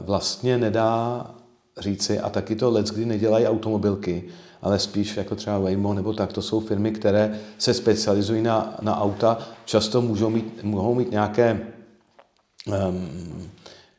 vlastně 0.00 0.58
nedá 0.58 1.26
říci 1.78 2.20
a 2.20 2.30
taky 2.30 2.56
to 2.56 2.70
let, 2.70 2.90
kdy 2.90 3.06
nedělají 3.06 3.46
automobilky, 3.46 4.24
ale 4.62 4.78
spíš 4.78 5.16
jako 5.16 5.34
třeba 5.34 5.58
Waymo 5.58 5.94
nebo 5.94 6.12
tak, 6.12 6.32
to 6.32 6.42
jsou 6.42 6.60
firmy, 6.60 6.92
které 6.92 7.40
se 7.58 7.74
specializují 7.74 8.42
na, 8.42 8.76
na 8.82 9.00
auta, 9.00 9.38
často 9.64 10.02
můžou 10.02 10.30
mít, 10.30 10.64
mohou 10.64 10.94
mít 10.94 11.10
nějaké 11.10 11.60
um, 12.66 13.50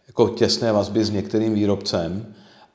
jako 0.08 0.30
těsné 0.30 0.72
vazby 0.72 1.06
s 1.06 1.10
některým 1.10 1.54
výrobcem 1.54 2.34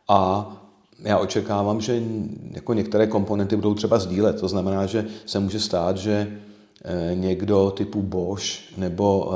a 0.09 0.53
já 0.99 1.19
očekávám, 1.19 1.81
že 1.81 2.03
jako 2.51 2.75
některé 2.75 3.07
komponenty 3.07 3.57
budou 3.57 3.75
třeba 3.75 3.99
sdílet. 3.99 4.41
To 4.41 4.49
znamená, 4.49 4.87
že 4.87 5.07
se 5.27 5.41
může 5.41 5.61
stát, 5.61 5.97
že 5.97 6.39
eh, 6.85 7.15
někdo 7.15 7.71
typu 7.71 8.03
Bosch 8.03 8.79
nebo 8.79 9.33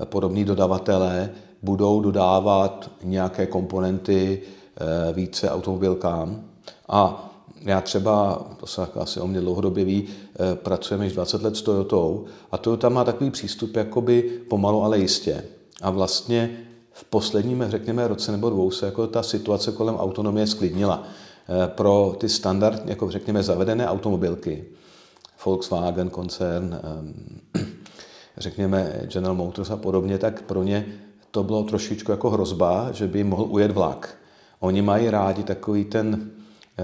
eh, 0.00 0.06
podobní 0.06 0.44
dodavatelé 0.44 1.30
budou 1.62 2.00
dodávat 2.00 2.90
nějaké 3.02 3.46
komponenty 3.46 4.42
eh, 4.42 5.12
více 5.12 5.50
automobilkám. 5.50 6.44
A 6.88 7.32
já 7.60 7.80
třeba, 7.80 8.46
to 8.56 8.66
se 8.66 8.82
asi 8.94 9.20
o 9.20 9.26
mě 9.26 9.40
dlouhodobě 9.40 9.84
ví, 9.84 10.08
pracujeme 10.54 11.04
již 11.04 11.12
20 11.12 11.42
let 11.42 11.56
s 11.56 11.62
Toyotou 11.62 12.24
a 12.52 12.58
Toyota 12.58 12.88
má 12.88 13.04
takový 13.04 13.30
přístup 13.30 13.76
jakoby 13.76 14.22
pomalu, 14.48 14.82
ale 14.82 14.98
jistě. 14.98 15.44
A 15.82 15.90
vlastně 15.90 16.58
v 16.92 17.04
posledním, 17.04 17.64
řekněme, 17.68 18.08
roce 18.08 18.32
nebo 18.32 18.50
dvou 18.50 18.70
se 18.70 18.86
jako 18.86 19.06
ta 19.06 19.22
situace 19.22 19.72
kolem 19.72 19.96
autonomie 19.96 20.46
sklidnila. 20.46 21.02
Eh, 21.48 21.68
pro 21.68 22.16
ty 22.18 22.28
standard, 22.28 22.82
jako 22.86 23.10
řekněme, 23.10 23.42
zavedené 23.42 23.88
automobilky, 23.88 24.64
Volkswagen 25.44 26.10
koncern, 26.10 26.80
eh, 27.54 27.66
řekněme 28.36 29.00
General 29.02 29.34
Motors 29.34 29.70
a 29.70 29.76
podobně, 29.76 30.18
tak 30.18 30.42
pro 30.42 30.62
ně 30.62 30.86
to 31.36 31.42
bylo 31.42 31.62
trošičku 31.62 32.10
jako 32.10 32.30
hrozba, 32.30 32.92
že 32.92 33.06
by 33.06 33.24
mohl 33.24 33.46
ujet 33.48 33.70
vlak. 33.70 34.16
Oni 34.60 34.82
mají 34.82 35.10
rádi 35.10 35.42
takový 35.42 35.84
ten 35.84 36.30
eh, 36.78 36.82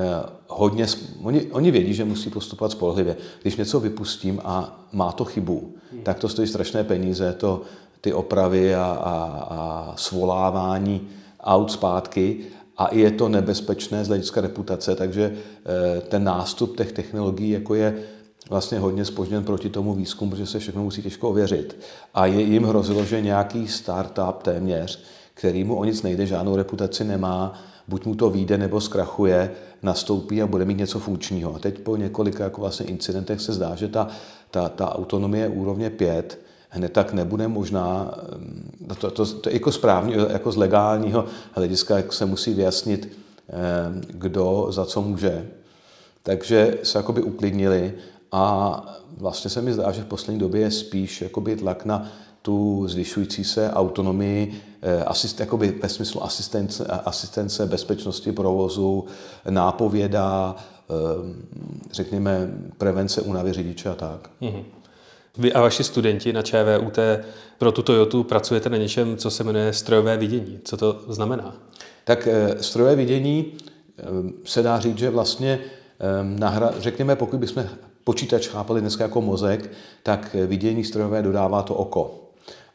hodně, 0.49 0.87
oni, 1.23 1.42
oni 1.42 1.71
vědí, 1.71 1.94
že 1.94 2.04
musí 2.04 2.30
postupovat 2.30 2.73
spolehlivě. 2.73 3.16
Když 3.42 3.56
něco 3.56 3.80
vypustím 3.80 4.40
a 4.44 4.85
má 4.92 5.12
to 5.12 5.25
chybu, 5.25 5.75
tak 6.02 6.18
to 6.18 6.28
stojí 6.28 6.49
strašné 6.49 6.85
peníze, 6.85 7.32
to 7.32 7.62
ty 8.00 8.12
opravy 8.12 8.75
a, 8.75 8.85
a, 8.85 9.14
a 9.50 9.92
svolávání 9.97 11.09
aut 11.40 11.73
zpátky 11.73 12.38
a 12.76 12.94
je 12.94 13.11
to 13.11 13.28
nebezpečné 13.28 14.04
z 14.04 14.09
hlediska 14.09 14.40
reputace, 14.40 14.94
takže 14.94 15.32
eh, 15.32 16.00
ten 16.00 16.25
nástup 16.25 16.76
těch 16.76 16.92
technologií 16.92 17.50
jako 17.50 17.75
je 17.75 18.02
vlastně 18.50 18.78
hodně 18.78 19.04
spožděn 19.04 19.44
proti 19.44 19.70
tomu 19.70 19.94
výzkumu, 19.94 20.30
protože 20.30 20.46
se 20.46 20.58
všechno 20.58 20.82
musí 20.82 21.02
těžko 21.02 21.28
ověřit. 21.28 21.76
A 22.14 22.26
je, 22.26 22.40
jim 22.40 22.64
hrozilo, 22.64 23.04
že 23.04 23.20
nějaký 23.20 23.68
startup 23.68 24.42
téměř, 24.42 25.02
který 25.34 25.64
mu 25.64 25.76
o 25.76 25.84
nic 25.84 26.02
nejde, 26.02 26.26
žádnou 26.26 26.56
reputaci 26.56 27.04
nemá, 27.04 27.62
buď 27.88 28.06
mu 28.06 28.14
to 28.14 28.30
vyjde 28.30 28.58
nebo 28.58 28.80
zkrachuje, 28.80 29.50
nastoupí 29.82 30.42
a 30.42 30.46
bude 30.46 30.64
mít 30.64 30.78
něco 30.78 30.99
funkčního. 30.99 31.54
A 31.54 31.58
teď 31.58 31.78
po 31.78 31.96
několika 31.96 32.44
jako 32.44 32.61
vlastně 32.61 32.87
incidentech 32.87 33.40
se 33.40 33.52
zdá, 33.52 33.75
že 33.75 33.88
ta, 33.88 34.08
ta, 34.50 34.68
ta 34.68 34.94
autonomie 34.94 35.49
úrovně 35.49 35.90
5 35.90 36.38
hned 36.68 36.92
tak 36.92 37.12
nebude 37.12 37.49
možná, 37.49 38.14
ehm, 38.34 38.96
to, 39.00 39.11
to, 39.11 39.26
to 39.26 39.50
jako 39.50 39.72
správně, 39.72 40.16
jako 40.30 40.52
z 40.52 40.56
legálního 40.56 41.25
hlediska, 41.52 41.96
jak 41.96 42.12
se 42.12 42.26
musí 42.26 42.54
vyjasnit, 42.54 43.18
ehm, 43.49 44.00
kdo 44.08 44.66
za 44.70 44.87
co 44.87 45.02
může. 45.02 45.46
Takže 46.22 46.78
se 46.82 46.99
jakoby 46.99 47.22
uklidnili 47.22 47.92
a 48.33 48.85
vlastně 49.17 49.51
se 49.51 49.62
mi 49.62 49.73
zdá, 49.73 49.93
že 49.93 50.03
v 50.03 50.07
poslední 50.07 50.41
době 50.41 50.61
je 50.61 50.71
spíš 50.71 51.23
jakoby 51.23 51.57
tlak 51.57 51.85
na 51.85 52.09
tu 52.43 52.85
zvyšující 52.89 53.45
se 53.45 53.71
autonomii, 53.71 54.62
eh, 54.83 55.05
asist, 55.05 55.41
jakoby 55.41 55.79
ve 55.83 55.89
smyslu 55.89 56.25
asistence, 56.25 56.85
asistence 56.85 57.67
bezpečnosti 57.67 58.33
provozu, 58.33 59.05
nápověda, 59.51 60.57
ehm, 60.91 61.43
řekněme, 61.93 62.51
prevence 62.79 63.21
únavy 63.21 63.53
řidiče 63.53 63.89
a 63.89 63.95
tak. 63.95 64.31
Mm-hmm. 64.43 64.65
Vy 65.39 65.53
a 65.53 65.61
vaši 65.61 65.85
studenti 65.85 66.33
na 66.33 66.43
ČVUT 66.43 66.99
pro 67.59 67.73
tuto 67.73 67.83
Toyotu 67.83 68.25
pracujete 68.25 68.69
na 68.69 68.77
něčem, 68.77 69.17
co 69.17 69.31
se 69.31 69.45
jmenuje 69.45 69.73
strojové 69.73 70.17
vidění. 70.17 70.61
Co 70.65 70.77
to 70.77 71.03
znamená? 71.09 71.57
Tak 72.05 72.27
eh, 72.27 72.62
strojové 72.62 72.97
vidění 72.97 73.53
eh, 73.99 74.03
se 74.45 74.62
dá 74.62 74.81
říct, 74.81 74.99
že 74.99 75.11
vlastně 75.11 75.59
eh, 75.59 76.39
nahra, 76.39 76.73
řekněme, 76.79 77.17
pokud 77.17 77.41
bychom 77.41 77.65
počítač 78.04 78.49
chápali 78.49 78.80
dneska 78.80 79.04
jako 79.04 79.21
mozek, 79.21 79.71
tak 80.02 80.37
vidění 80.47 80.85
strojové 80.85 81.23
dodává 81.23 81.62
to 81.62 81.75
oko. 81.75 82.30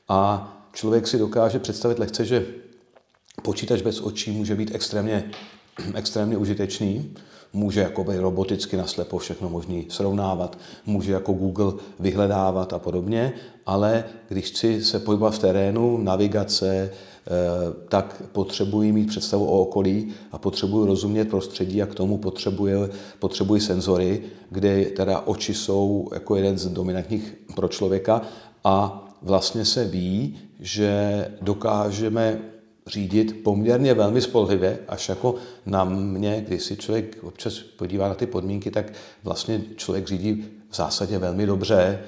A 0.10 0.53
člověk 0.74 1.07
si 1.07 1.17
dokáže 1.17 1.60
představit 1.60 2.00
lehce, 2.00 2.25
že 2.25 2.46
počítač 3.43 3.81
bez 3.81 4.01
očí 4.01 4.31
může 4.31 4.55
být 4.55 4.75
extrémně, 4.75 5.31
extrémně 5.96 6.38
užitečný, 6.38 7.13
může 7.53 7.79
jakoby 7.81 8.17
roboticky 8.17 8.77
naslepo 8.77 9.17
všechno 9.17 9.50
možný 9.50 9.86
srovnávat, 9.89 10.57
může 10.86 11.12
jako 11.12 11.34
Google 11.34 11.74
vyhledávat 12.00 12.74
a 12.74 12.79
podobně, 12.79 13.34
ale 13.65 14.03
když 14.29 14.46
chci 14.46 14.84
se 14.84 15.00
pohybovat 15.00 15.36
v 15.36 15.39
terénu, 15.39 15.98
navigace, 15.98 16.91
tak 17.89 18.24
potřebuji 18.31 18.91
mít 18.91 19.07
představu 19.07 19.46
o 19.46 19.62
okolí 19.62 20.13
a 20.31 20.38
potřebuji 20.38 20.86
rozumět 20.86 21.29
prostředí 21.29 21.81
a 21.81 21.86
k 21.86 21.96
tomu 21.96 22.17
potřebuji, 22.17 22.89
potřebuji 23.19 23.62
senzory, 23.62 24.22
kde 24.50 24.86
teda 24.86 25.19
oči 25.19 25.53
jsou 25.53 26.10
jako 26.13 26.36
jeden 26.36 26.57
z 26.57 26.67
dominantních 26.67 27.36
pro 27.55 27.67
člověka 27.67 28.22
a 28.63 29.03
vlastně 29.22 29.65
se 29.65 29.86
ví, 29.86 30.38
že 30.60 31.27
dokážeme 31.41 32.39
řídit 32.88 33.43
poměrně 33.43 33.93
velmi 33.93 34.22
spolehlivě, 34.22 34.79
až 34.88 35.10
jako 35.10 35.36
na 35.65 35.84
mě, 35.84 36.43
když 36.48 36.63
si 36.63 36.77
člověk 36.77 37.17
občas 37.24 37.53
podívá 37.53 38.07
na 38.07 38.15
ty 38.15 38.25
podmínky, 38.25 38.72
tak 38.72 38.93
vlastně 39.24 39.62
člověk 39.75 40.07
řídí 40.07 40.46
v 40.69 40.75
zásadě 40.75 41.17
velmi 41.17 41.46
dobře 41.46 42.00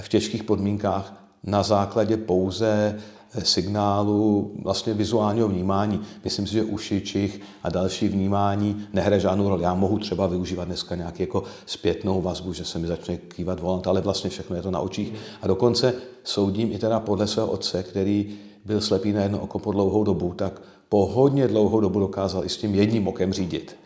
v 0.00 0.08
těžkých 0.08 0.44
podmínkách 0.44 1.24
na 1.44 1.62
základě 1.62 2.16
pouze 2.16 2.98
signálu 3.42 4.50
vlastně 4.62 4.94
vizuálního 4.94 5.48
vnímání. 5.48 6.00
Myslím 6.24 6.46
si, 6.46 6.52
že 6.52 6.62
uši, 6.62 7.00
čich 7.00 7.40
a 7.62 7.70
další 7.70 8.08
vnímání 8.08 8.86
nehraje 8.92 9.20
žádnou 9.20 9.48
roli. 9.48 9.62
Já 9.62 9.74
mohu 9.74 9.98
třeba 9.98 10.26
využívat 10.26 10.64
dneska 10.64 10.94
nějaký 10.94 11.22
jako 11.22 11.42
zpětnou 11.66 12.22
vazbu, 12.22 12.52
že 12.52 12.64
se 12.64 12.78
mi 12.78 12.86
začne 12.86 13.16
kývat 13.16 13.60
volant, 13.60 13.86
ale 13.86 14.00
vlastně 14.00 14.30
všechno 14.30 14.56
je 14.56 14.62
to 14.62 14.70
na 14.70 14.80
očích. 14.80 15.12
A 15.42 15.46
dokonce 15.46 15.94
soudím 16.24 16.72
i 16.72 16.78
teda 16.78 17.00
podle 17.00 17.26
svého 17.26 17.48
otce, 17.48 17.82
který 17.82 18.34
byl 18.64 18.80
slepý 18.80 19.12
na 19.12 19.22
jedno 19.22 19.38
oko 19.38 19.58
po 19.58 19.72
dlouhou 19.72 20.04
dobu, 20.04 20.32
tak 20.36 20.62
po 20.88 21.06
hodně 21.06 21.48
dlouhou 21.48 21.80
dobu 21.80 22.00
dokázal 22.00 22.44
i 22.44 22.48
s 22.48 22.56
tím 22.56 22.74
jedním 22.74 23.08
okem 23.08 23.32
řídit. 23.32 23.76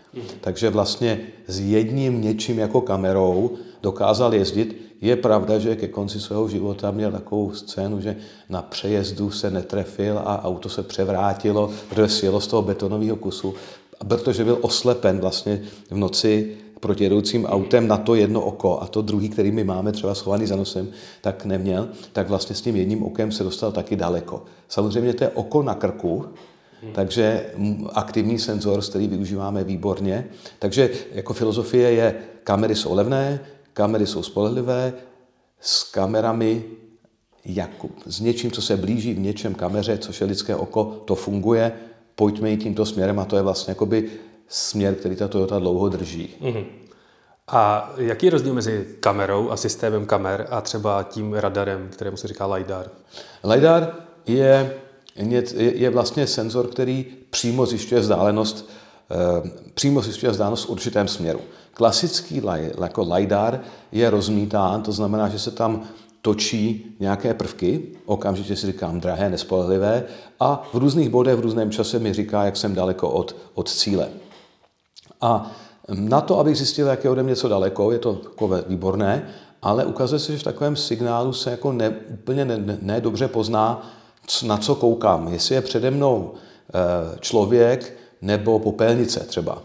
Takže 0.41 0.71
vlastně 0.71 1.21
s 1.47 1.61
jedním 1.61 2.23
něčím 2.23 2.59
jako 2.59 2.81
kamerou 2.81 3.51
dokázal 3.83 4.35
jezdit. 4.35 4.88
Je 5.01 5.17
pravda, 5.17 5.59
že 5.59 5.77
ke 5.77 5.89
konci 5.89 6.21
svého 6.21 6.49
života 6.49 6.91
měl 6.91 7.13
takovou 7.13 7.53
scénu, 7.55 8.01
že 8.01 8.17
na 8.49 8.63
přejezdu 8.63 9.31
se 9.31 9.51
netrefil 9.51 10.19
a 10.19 10.45
auto 10.45 10.69
se 10.69 10.83
převrátilo, 10.83 11.71
protože 11.89 12.09
sjelo 12.09 12.41
z 12.41 12.47
toho 12.47 12.63
betonového 12.63 13.17
kusu, 13.17 13.55
protože 14.09 14.45
byl 14.45 14.59
oslepen 14.61 15.19
vlastně 15.19 15.63
v 15.91 15.97
noci 15.97 16.57
proti 16.81 17.05
jedoucím 17.05 17.47
autem 17.47 17.89
na 17.89 17.97
to 17.97 18.15
jedno 18.15 18.41
oko 18.41 18.83
a 18.83 18.87
to 18.87 19.03
druhý, 19.03 19.29
který 19.29 19.51
my 19.51 19.65
máme 19.65 19.93
třeba 19.93 20.15
schovaný 20.15 20.47
za 20.47 20.57
nosem, 20.57 20.89
tak 21.21 21.45
neměl, 21.45 21.89
tak 22.13 22.29
vlastně 22.29 22.57
s 22.57 22.61
tím 22.61 22.77
jedním 22.77 23.03
okem 23.03 23.33
se 23.33 23.45
dostal 23.45 23.73
taky 23.73 23.97
daleko. 23.97 24.45
Samozřejmě 24.69 25.15
to 25.15 25.25
je 25.25 25.31
oko 25.31 25.63
na 25.63 25.75
krku. 25.75 26.25
Takže 26.93 27.47
aktivní 27.93 28.39
senzor, 28.39 28.83
který 28.83 29.09
využíváme 29.09 29.65
výborně. 29.65 30.27
Takže 30.59 30.91
jako 31.13 31.33
filozofie 31.33 31.91
je, 31.91 32.15
kamery 32.45 32.75
jsou 32.75 32.95
levné, 32.95 33.41
kamery 33.79 34.07
jsou 34.07 34.23
spolehlivé, 34.23 34.93
s 35.61 35.85
kamerami 35.85 36.65
jako, 37.45 37.89
s 38.07 38.21
něčím, 38.21 38.51
co 38.51 38.63
se 38.63 38.77
blíží 38.77 39.15
v 39.15 39.19
něčem 39.19 39.55
kameře, 39.55 39.99
což 39.99 40.21
je 40.21 40.27
lidské 40.27 40.57
oko, 40.57 40.85
to 41.05 41.15
funguje, 41.15 41.73
pojďme 42.15 42.51
jít 42.51 42.63
tímto 42.63 42.87
směrem 42.87 43.19
a 43.19 43.25
to 43.25 43.37
je 43.37 43.43
vlastně 43.43 43.71
jakoby 43.71 44.11
směr, 44.49 44.95
který 44.95 45.17
ta 45.17 45.29
Toyota 45.29 45.59
dlouho 45.59 45.89
drží. 45.89 46.35
Mm-hmm. 46.41 46.65
A 47.49 47.93
jaký 47.97 48.27
je 48.27 48.31
rozdíl 48.31 48.55
mezi 48.55 48.87
kamerou 49.01 49.51
a 49.51 49.57
systémem 49.57 50.07
kamer 50.07 50.47
a 50.51 50.61
třeba 50.61 51.03
tím 51.03 51.35
radarem, 51.35 51.89
kterému 51.93 52.17
se 52.17 52.29
říká 52.29 52.47
LiDAR? 52.47 52.91
LiDAR 53.45 53.95
je, 54.27 54.75
je 55.57 55.91
vlastně 55.91 56.27
senzor, 56.27 56.67
který 56.67 57.07
přímo 57.31 57.67
zjišťuje 57.67 58.01
vzdálenost, 58.01 58.71
eh, 59.11 59.51
přímo 59.75 60.03
zjišťuje 60.03 60.33
vzdálenost 60.33 60.67
v 60.67 60.71
určitém 60.71 61.09
směru. 61.09 61.41
Klasický 61.79 62.43
jako 62.81 63.07
LiDAR 63.15 63.61
je 63.93 64.11
rozmítán, 64.11 64.83
to 64.83 64.93
znamená, 64.93 65.29
že 65.29 65.39
se 65.39 65.51
tam 65.51 65.83
točí 66.23 66.97
nějaké 67.01 67.35
prvky, 67.35 67.83
okamžitě 68.07 68.57
si 68.57 68.67
říkám 68.67 69.01
drahé, 69.01 69.31
nespolehlivé, 69.31 70.05
a 70.41 70.69
v 70.73 70.77
různých 70.77 71.09
bodech 71.09 71.37
v 71.37 71.41
různém 71.41 71.71
čase 71.71 71.99
mi 71.99 72.13
říká, 72.13 72.45
jak 72.45 72.57
jsem 72.57 72.75
daleko 72.75 73.11
od, 73.11 73.37
od 73.55 73.71
cíle. 73.71 74.09
A 75.21 75.51
na 75.89 76.21
to, 76.21 76.39
abych 76.39 76.57
zjistil, 76.57 76.87
jak 76.87 77.05
je 77.05 77.11
ode 77.11 77.23
mě 77.23 77.31
něco 77.31 77.49
daleko, 77.49 77.93
je 77.93 77.99
to 77.99 78.15
takové 78.15 78.65
výborné, 78.67 79.29
ale 79.63 79.85
ukazuje 79.85 80.19
se, 80.19 80.33
že 80.33 80.39
v 80.39 80.43
takovém 80.43 80.77
signálu 80.77 81.33
se 81.33 81.51
jako 81.51 81.73
ne, 81.73 81.91
úplně 82.09 82.45
ne, 82.45 82.79
ne 82.83 83.01
dobře 83.01 83.29
pozná, 83.29 83.91
na 84.47 84.57
co 84.57 84.75
koukám. 84.75 85.33
Jestli 85.33 85.55
je 85.55 85.61
přede 85.61 85.91
mnou 85.91 86.35
eh, 86.35 87.19
člověk 87.21 87.99
nebo 88.23 88.59
popelnice 88.59 89.21
třeba. 89.21 89.63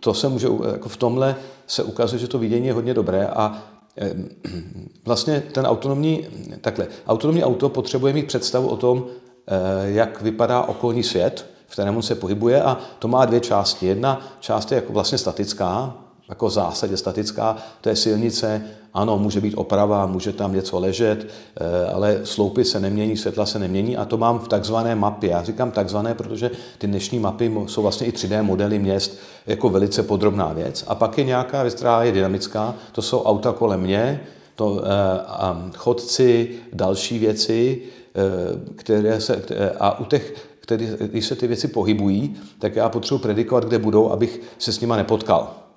To 0.00 0.14
se 0.14 0.28
může, 0.28 0.48
jako 0.72 0.88
v 0.88 0.96
tomhle 0.96 1.36
se 1.66 1.82
ukazuje, 1.82 2.20
že 2.20 2.28
to 2.28 2.38
vidění 2.38 2.66
je 2.66 2.72
hodně 2.72 2.94
dobré 2.94 3.26
a 3.26 3.62
vlastně 5.04 5.42
ten 5.52 5.66
autonomní, 5.66 6.26
takhle, 6.60 6.86
autonomní 7.06 7.44
auto 7.44 7.68
potřebuje 7.68 8.12
mít 8.12 8.26
představu 8.26 8.68
o 8.68 8.76
tom, 8.76 9.06
eh, 9.06 9.90
jak 9.90 10.22
vypadá 10.22 10.62
okolní 10.62 11.02
svět, 11.02 11.46
v 11.66 11.72
kterém 11.72 12.02
se 12.02 12.14
pohybuje 12.14 12.62
a 12.62 12.78
to 12.98 13.08
má 13.08 13.24
dvě 13.24 13.40
části. 13.40 13.86
Jedna 13.86 14.26
část 14.40 14.72
je 14.72 14.76
jako 14.76 14.92
vlastně 14.92 15.18
statická, 15.18 15.96
jako 16.30 16.46
v 16.46 16.50
zásadě 16.50 16.96
statická, 16.96 17.56
je 17.86 17.96
silnice, 17.96 18.62
ano, 18.94 19.18
může 19.18 19.40
být 19.40 19.54
oprava, 19.54 20.06
může 20.06 20.32
tam 20.32 20.52
něco 20.52 20.80
ležet, 20.80 21.26
eh, 21.26 21.86
ale 21.92 22.20
sloupy 22.24 22.64
se 22.64 22.80
nemění, 22.80 23.16
světla 23.16 23.46
se 23.46 23.58
nemění 23.58 23.96
a 23.96 24.04
to 24.04 24.16
mám 24.16 24.38
v 24.38 24.48
takzvané 24.48 24.94
mapě. 24.94 25.30
Já 25.30 25.42
říkám 25.42 25.70
takzvané, 25.70 26.14
protože 26.14 26.50
ty 26.78 26.86
dnešní 26.86 27.18
mapy 27.18 27.54
jsou 27.66 27.82
vlastně 27.82 28.06
i 28.06 28.12
3D 28.12 28.42
modely 28.42 28.78
měst 28.78 29.18
jako 29.46 29.68
velice 29.68 30.02
podrobná 30.02 30.52
věc. 30.52 30.84
A 30.88 30.94
pak 30.94 31.18
je 31.18 31.24
nějaká 31.24 31.62
věc, 31.62 31.74
která 31.74 32.02
je 32.02 32.12
dynamická, 32.12 32.74
to 32.92 33.02
jsou 33.02 33.22
auta 33.22 33.52
kolem 33.52 33.80
mě, 33.80 34.20
to, 34.54 34.82
eh, 34.84 35.20
a 35.26 35.70
chodci, 35.76 36.50
další 36.72 37.18
věci, 37.18 37.82
eh, 38.14 38.74
které 38.74 39.20
se, 39.20 39.42
a 39.80 39.98
u 39.98 40.04
těch 40.04 40.50
který, 40.60 40.88
když 41.06 41.26
se 41.26 41.36
ty 41.36 41.46
věci 41.46 41.68
pohybují, 41.68 42.36
tak 42.58 42.76
já 42.76 42.88
potřebuji 42.88 43.18
predikovat, 43.18 43.64
kde 43.64 43.78
budou, 43.78 44.10
abych 44.10 44.40
se 44.58 44.72
s 44.72 44.80
nima 44.80 44.96
nepotkal. 44.96 45.69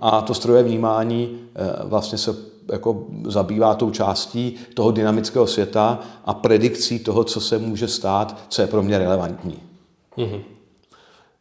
A 0.00 0.20
to 0.20 0.34
stroje 0.34 0.62
vnímání 0.62 1.38
eh, 1.54 1.84
vlastně 1.84 2.18
se 2.18 2.36
jako 2.72 3.06
zabývá 3.28 3.74
tou 3.74 3.90
částí 3.90 4.56
toho 4.74 4.90
dynamického 4.90 5.46
světa 5.46 6.00
a 6.24 6.34
predikcí 6.34 6.98
toho, 6.98 7.24
co 7.24 7.40
se 7.40 7.58
může 7.58 7.88
stát, 7.88 8.40
co 8.48 8.62
je 8.62 8.68
pro 8.68 8.82
mě 8.82 8.98
relevantní. 8.98 9.62
Mm-hmm. 10.16 10.42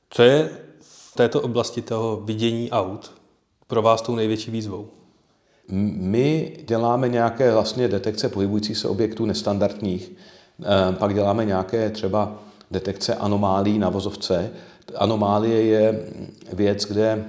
Co 0.10 0.24
je 0.24 0.50
v 0.82 1.16
této 1.16 1.42
oblasti 1.42 1.82
toho 1.82 2.22
vidění 2.26 2.72
aut 2.72 3.12
pro 3.68 3.82
vás 3.82 4.02
tou 4.02 4.16
největší 4.16 4.52
výzvou? 4.52 4.88
My 5.68 6.58
děláme 6.68 7.10
nějaké 7.10 7.52
vlastně 7.52 7.88
detekce 7.88 8.30
pohybujících 8.30 8.78
se 8.78 8.88
objektů 8.88 9.26
nestandardních, 9.26 10.12
eh, 10.62 10.94
pak 10.94 11.14
děláme 11.14 11.46
nějaké 11.46 11.90
třeba 11.90 12.40
detekce 12.72 13.16
anomálí 13.16 13.80
na 13.80 13.90
vozovce. 13.90 14.52
Anomálie 14.96 15.62
je 15.62 16.08
věc, 16.54 16.86
kde 16.86 17.26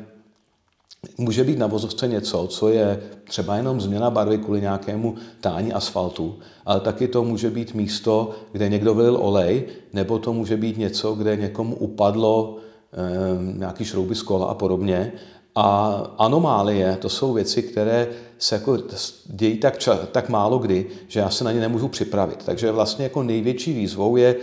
může 1.19 1.45
být 1.45 1.59
na 1.59 1.67
vozovce 1.67 2.09
něco, 2.09 2.47
co 2.47 2.69
je 2.69 3.01
třeba 3.25 3.57
jenom 3.57 3.81
změna 3.81 4.11
barvy 4.11 4.39
kvůli 4.39 4.61
nějakému 4.61 5.15
tání 5.41 5.73
asfaltu, 5.73 6.39
ale 6.65 6.81
taky 6.81 7.09
to 7.09 7.25
může 7.25 7.51
být 7.51 7.75
místo, 7.75 8.31
kde 8.53 8.69
někdo 8.69 8.95
vylil 8.95 9.17
olej, 9.17 9.65
nebo 9.93 10.19
to 10.19 10.33
může 10.33 10.57
být 10.57 10.79
něco, 10.79 11.15
kde 11.15 11.37
někomu 11.37 11.77
upadlo 11.77 12.57
e, 12.93 13.59
nějaký 13.59 13.85
šrouby 13.85 14.15
z 14.15 14.23
kola 14.23 14.47
a 14.47 14.55
podobně. 14.55 15.13
A 15.55 15.97
anomálie, 16.19 16.97
to 17.01 17.09
jsou 17.09 17.33
věci, 17.33 17.63
které 17.63 18.09
se 18.39 18.55
jako 18.55 18.79
dějí 19.27 19.59
tak, 19.59 19.79
ča, 19.79 19.97
tak 19.97 20.29
málo 20.29 20.59
kdy, 20.59 20.87
že 21.09 21.21
já 21.21 21.31
se 21.31 21.45
na 21.45 21.53
ně 21.53 21.61
nemůžu 21.61 21.89
připravit. 21.89 22.43
Takže 22.45 22.73
vlastně 22.73 23.05
jako 23.05 23.23
největší 23.23 23.73
výzvou 23.73 24.17
je 24.17 24.37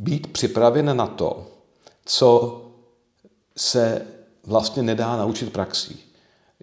být 0.00 0.26
připraven 0.26 0.96
na 0.96 1.06
to, 1.06 1.46
co 2.04 2.60
se 3.56 4.02
vlastně 4.46 4.82
nedá 4.82 5.16
naučit 5.16 5.52
praxí. 5.52 6.00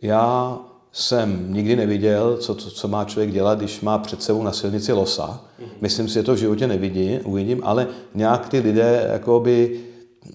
Já 0.02 0.58
jsem 0.91 1.54
nikdy 1.54 1.76
neviděl, 1.76 2.38
co, 2.38 2.56
co, 2.56 2.72
co 2.72 2.88
má 2.88 3.06
člověk 3.06 3.32
dělat, 3.32 3.58
když 3.58 3.82
má 3.82 3.98
před 3.98 4.24
sebou 4.24 4.44
na 4.44 4.52
silnici 4.52 4.94
losa. 4.94 5.41
Myslím 5.82 6.08
si, 6.08 6.13
že 6.13 6.24
to 6.24 6.34
v 6.34 6.38
životě 6.38 6.67
nevidím, 6.67 7.20
uvidím, 7.26 7.62
ale 7.63 7.88
nějak 8.15 8.50
ty 8.50 8.60
lidé 8.60 9.10
jakoby, 9.12 9.80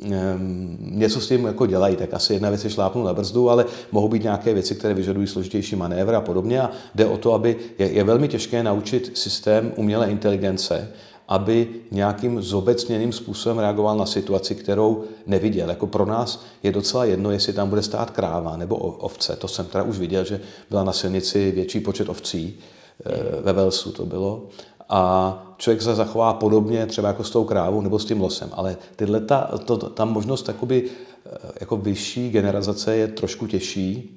um, 0.05 0.79
něco 0.81 1.21
s 1.21 1.29
tím 1.29 1.45
jako 1.45 1.67
dělají. 1.67 1.97
Tak 1.97 2.15
asi 2.15 2.33
jedna 2.33 2.51
věc 2.51 2.65
je 2.65 2.71
šlápnout 2.71 3.07
na 3.07 3.15
brzdu, 3.15 3.51
ale 3.51 3.65
mohou 3.93 4.09
být 4.09 4.23
nějaké 4.23 4.55
věci, 4.55 4.75
které 4.75 4.95
vyžadují 4.95 5.27
složitější 5.27 5.77
manévr 5.77 6.15
a 6.15 6.21
podobně. 6.21 6.61
A 6.61 6.71
jde 6.95 7.07
o 7.07 7.19
to, 7.19 7.33
aby 7.33 7.57
je, 7.79 7.93
je 7.93 8.05
velmi 8.05 8.29
těžké 8.29 8.63
naučit 8.63 9.11
systém 9.15 9.73
umělé 9.77 10.11
inteligence, 10.11 10.89
aby 11.29 11.69
nějakým 11.91 12.43
zobecněným 12.43 13.13
způsobem 13.13 13.59
reagoval 13.59 13.97
na 13.97 14.07
situaci, 14.07 14.55
kterou 14.55 15.05
neviděl. 15.27 15.69
Jako 15.69 15.87
pro 15.87 16.07
nás 16.07 16.45
je 16.63 16.73
docela 16.73 17.05
jedno, 17.05 17.31
jestli 17.31 17.53
tam 17.53 17.69
bude 17.69 17.83
stát 17.83 18.11
kráva 18.11 18.57
nebo 18.57 18.77
ovce. 18.77 19.37
To 19.37 19.49
jsem 19.49 19.67
teda 19.67 19.85
už 19.85 19.99
viděl, 19.99 20.25
že 20.25 20.41
byla 20.71 20.85
na 20.85 20.93
silnici 20.93 21.51
větší 21.51 21.81
počet 21.81 22.09
ovcí, 22.09 22.59
eh, 23.07 23.43
ve 23.43 23.53
Velsu 23.53 23.93
to 23.93 24.07
bylo. 24.07 24.47
A 24.89 25.43
člověk 25.59 25.83
se 25.83 25.95
zachová 25.95 26.35
podobně 26.35 26.87
třeba 26.87 27.09
jako 27.09 27.25
s 27.25 27.31
tou 27.31 27.45
krávou 27.45 27.81
nebo 27.81 27.99
s 27.99 28.05
tím 28.05 28.21
losem. 28.21 28.49
Ale 28.53 28.77
tyhle 28.97 29.21
ta, 29.21 29.59
to, 29.65 29.77
ta 29.77 30.05
možnost 30.05 30.49
jakoby, 30.49 30.91
eh, 31.27 31.31
jako 31.61 31.77
vyšší 31.77 32.31
generalizace 32.31 32.97
je 32.97 33.09
trošku 33.09 33.47
těžší. 33.47 34.13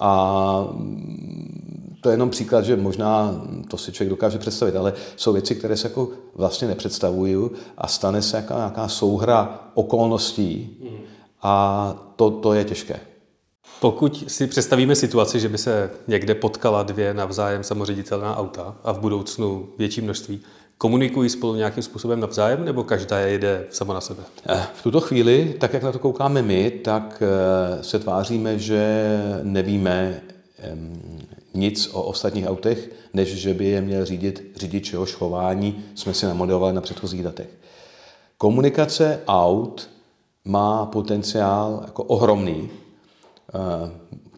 A 0.00 0.68
to 2.00 2.08
je 2.08 2.12
jenom 2.12 2.30
příklad, 2.30 2.64
že 2.64 2.76
možná 2.76 3.42
to 3.70 3.76
si 3.76 3.92
člověk 3.92 4.10
dokáže 4.10 4.38
představit, 4.38 4.76
ale 4.76 4.92
jsou 5.16 5.32
věci, 5.32 5.54
které 5.54 5.76
se 5.76 5.88
jako 5.88 6.08
vlastně 6.34 6.68
nepředstavují 6.68 7.50
a 7.78 7.86
stane 7.86 8.22
se 8.22 8.36
jaká, 8.36 8.56
nějaká 8.56 8.88
souhra 8.88 9.70
okolností 9.74 10.76
a 11.42 11.94
to, 12.16 12.30
to 12.30 12.52
je 12.52 12.64
těžké. 12.64 13.00
Pokud 13.80 14.24
si 14.30 14.46
představíme 14.46 14.94
situaci, 14.94 15.40
že 15.40 15.48
by 15.48 15.58
se 15.58 15.90
někde 16.08 16.34
potkala 16.34 16.82
dvě 16.82 17.14
navzájem 17.14 17.64
samoředitelná 17.64 18.36
auta 18.36 18.76
a 18.84 18.92
v 18.92 18.98
budoucnu 18.98 19.68
větší 19.78 20.00
množství, 20.00 20.40
komunikují 20.78 21.30
spolu 21.30 21.54
nějakým 21.54 21.82
způsobem 21.82 22.20
navzájem 22.20 22.64
nebo 22.64 22.84
každá 22.84 23.18
jede 23.18 23.64
sama 23.70 23.94
na 23.94 24.00
sebe? 24.00 24.22
Eh, 24.48 24.66
v 24.74 24.82
tuto 24.82 25.00
chvíli, 25.00 25.54
tak 25.60 25.74
jak 25.74 25.82
na 25.82 25.92
to 25.92 25.98
koukáme 25.98 26.42
my, 26.42 26.70
tak 26.70 27.22
eh, 27.22 27.82
se 27.82 27.98
tváříme, 27.98 28.58
že 28.58 29.18
nevíme, 29.42 30.20
nic 31.54 31.90
o 31.92 32.02
ostatních 32.02 32.46
autech, 32.46 32.90
než 33.14 33.28
že 33.28 33.54
by 33.54 33.64
je 33.64 33.80
měl 33.80 34.04
řídit 34.04 34.52
řidič, 34.56 34.92
jehož 34.92 35.14
chování 35.14 35.84
jsme 35.94 36.14
si 36.14 36.26
namodelovali 36.26 36.72
na 36.72 36.80
předchozích 36.80 37.22
datech. 37.22 37.48
Komunikace 38.38 39.20
aut 39.26 39.90
má 40.44 40.86
potenciál 40.86 41.82
jako 41.86 42.04
ohromný. 42.04 42.70
Eh, 43.54 43.90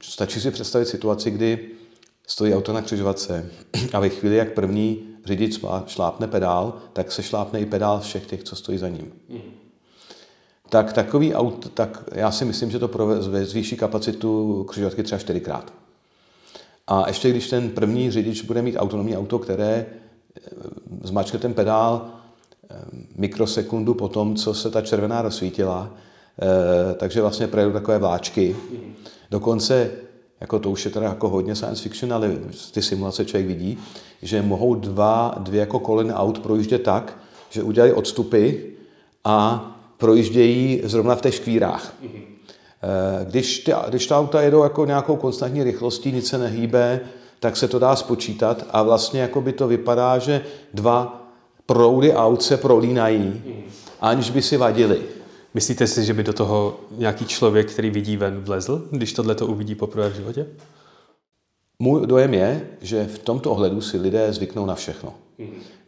stačí 0.03 0.41
si 0.41 0.51
představit 0.51 0.87
situaci, 0.87 1.31
kdy 1.31 1.69
stojí 2.27 2.55
auto 2.55 2.73
na 2.73 2.83
křižovatce 2.83 3.51
a 3.93 4.01
ve 4.01 4.09
chvíli, 4.09 4.37
jak 4.37 4.53
první 4.53 5.03
řidič 5.25 5.61
šlápne 5.87 6.29
pedál, 6.29 6.75
tak 6.93 7.13
se 7.13 7.23
šlápne 7.23 7.61
i 7.61 7.67
pedál 7.67 8.01
všech 8.01 8.27
těch, 8.27 8.45
co 8.45 8.57
stojí 8.57 8.79
za 8.79 8.89
ním. 8.89 9.13
Tak 10.69 10.93
takový 10.93 11.35
auto, 11.35 11.69
tak 11.69 12.05
já 12.13 12.31
si 12.31 12.45
myslím, 12.45 12.71
že 12.71 12.79
to 12.79 12.91
zvýší 13.43 13.77
kapacitu 13.77 14.65
křižovatky 14.65 15.03
třeba 15.03 15.19
čtyřikrát. 15.19 15.82
A 16.87 17.09
ještě 17.09 17.31
když 17.31 17.49
ten 17.51 17.71
první 17.71 18.11
řidič 18.11 18.43
bude 18.43 18.63
mít 18.63 18.77
autonomní 18.77 19.17
auto, 19.17 19.39
které 19.39 19.87
eh, 20.37 20.41
zmačkne 21.03 21.39
ten 21.39 21.55
pedál 21.55 22.07
eh, 22.71 22.77
mikrosekundu 23.17 23.95
po 23.95 24.09
tom, 24.09 24.37
co 24.37 24.55
se 24.55 24.71
ta 24.71 24.81
červená 24.81 25.23
rozsvítila, 25.23 25.91
eh, 25.91 26.95
takže 26.95 27.21
vlastně 27.21 27.47
projedu 27.47 27.73
takové 27.73 27.99
vláčky. 27.99 28.57
Dokonce, 29.31 29.91
jako 30.41 30.59
to 30.59 30.71
už 30.71 30.85
je 30.85 30.91
teda 30.91 31.07
jako 31.07 31.29
hodně 31.29 31.55
science 31.55 31.83
fiction, 31.83 32.13
ale 32.13 32.39
ty 32.73 32.83
simulace 32.83 33.25
člověk 33.25 33.47
vidí, 33.47 33.79
že 34.23 34.43
mohou 34.43 34.75
dva, 34.75 35.35
dvě 35.39 35.61
jako 35.61 35.79
kolony 35.79 36.13
aut 36.13 36.39
projíždět 36.39 36.83
tak, 36.83 37.19
že 37.51 37.63
udělají 37.63 37.93
odstupy 37.93 38.51
a 39.25 39.69
projíždějí 39.97 40.81
zrovna 40.85 41.17
v 41.17 41.21
těch 41.21 41.35
škvírách. 41.35 41.95
Eh, 42.05 42.32
když, 43.25 43.59
ty, 43.59 43.73
když 43.89 44.07
ta 44.07 44.19
auta 44.19 44.43
jedou 44.43 44.63
jako 44.63 44.87
nějakou 44.87 45.17
konstantní 45.17 45.65
rychlostí, 45.65 46.13
nic 46.13 46.29
se 46.29 46.39
nehýbe, 46.39 47.01
tak 47.41 47.57
se 47.57 47.69
to 47.69 47.79
dá 47.79 47.97
spočítat 47.97 48.67
a 48.71 48.83
vlastně 48.83 49.21
jako 49.21 49.41
by 49.41 49.53
to 49.53 49.69
vypadá, 49.69 50.19
že 50.19 50.45
dva 50.75 51.29
proudy 51.67 52.15
aut 52.15 52.43
se 52.43 52.57
prolínají, 52.57 53.43
aniž 54.01 54.31
by 54.31 54.43
si 54.43 54.57
vadili. 54.57 55.03
Myslíte 55.55 55.87
si, 55.87 56.05
že 56.05 56.15
by 56.15 56.23
do 56.23 56.33
toho 56.33 56.81
nějaký 56.91 57.25
člověk, 57.25 57.73
který 57.73 57.91
vidí 57.91 58.17
ven, 58.17 58.41
vlezl, 58.41 58.89
když 58.91 59.13
tohle 59.13 59.35
to 59.35 59.47
uvidí 59.47 59.75
poprvé 59.75 60.09
v 60.09 60.15
životě? 60.15 60.47
Můj 61.79 62.07
dojem 62.07 62.35
je, 62.35 62.69
že 62.81 63.05
v 63.05 63.19
tomto 63.19 63.51
ohledu 63.51 63.81
si 63.81 63.99
lidé 63.99 64.33
zvyknou 64.33 64.67
na 64.67 64.75
všechno. 64.75 65.15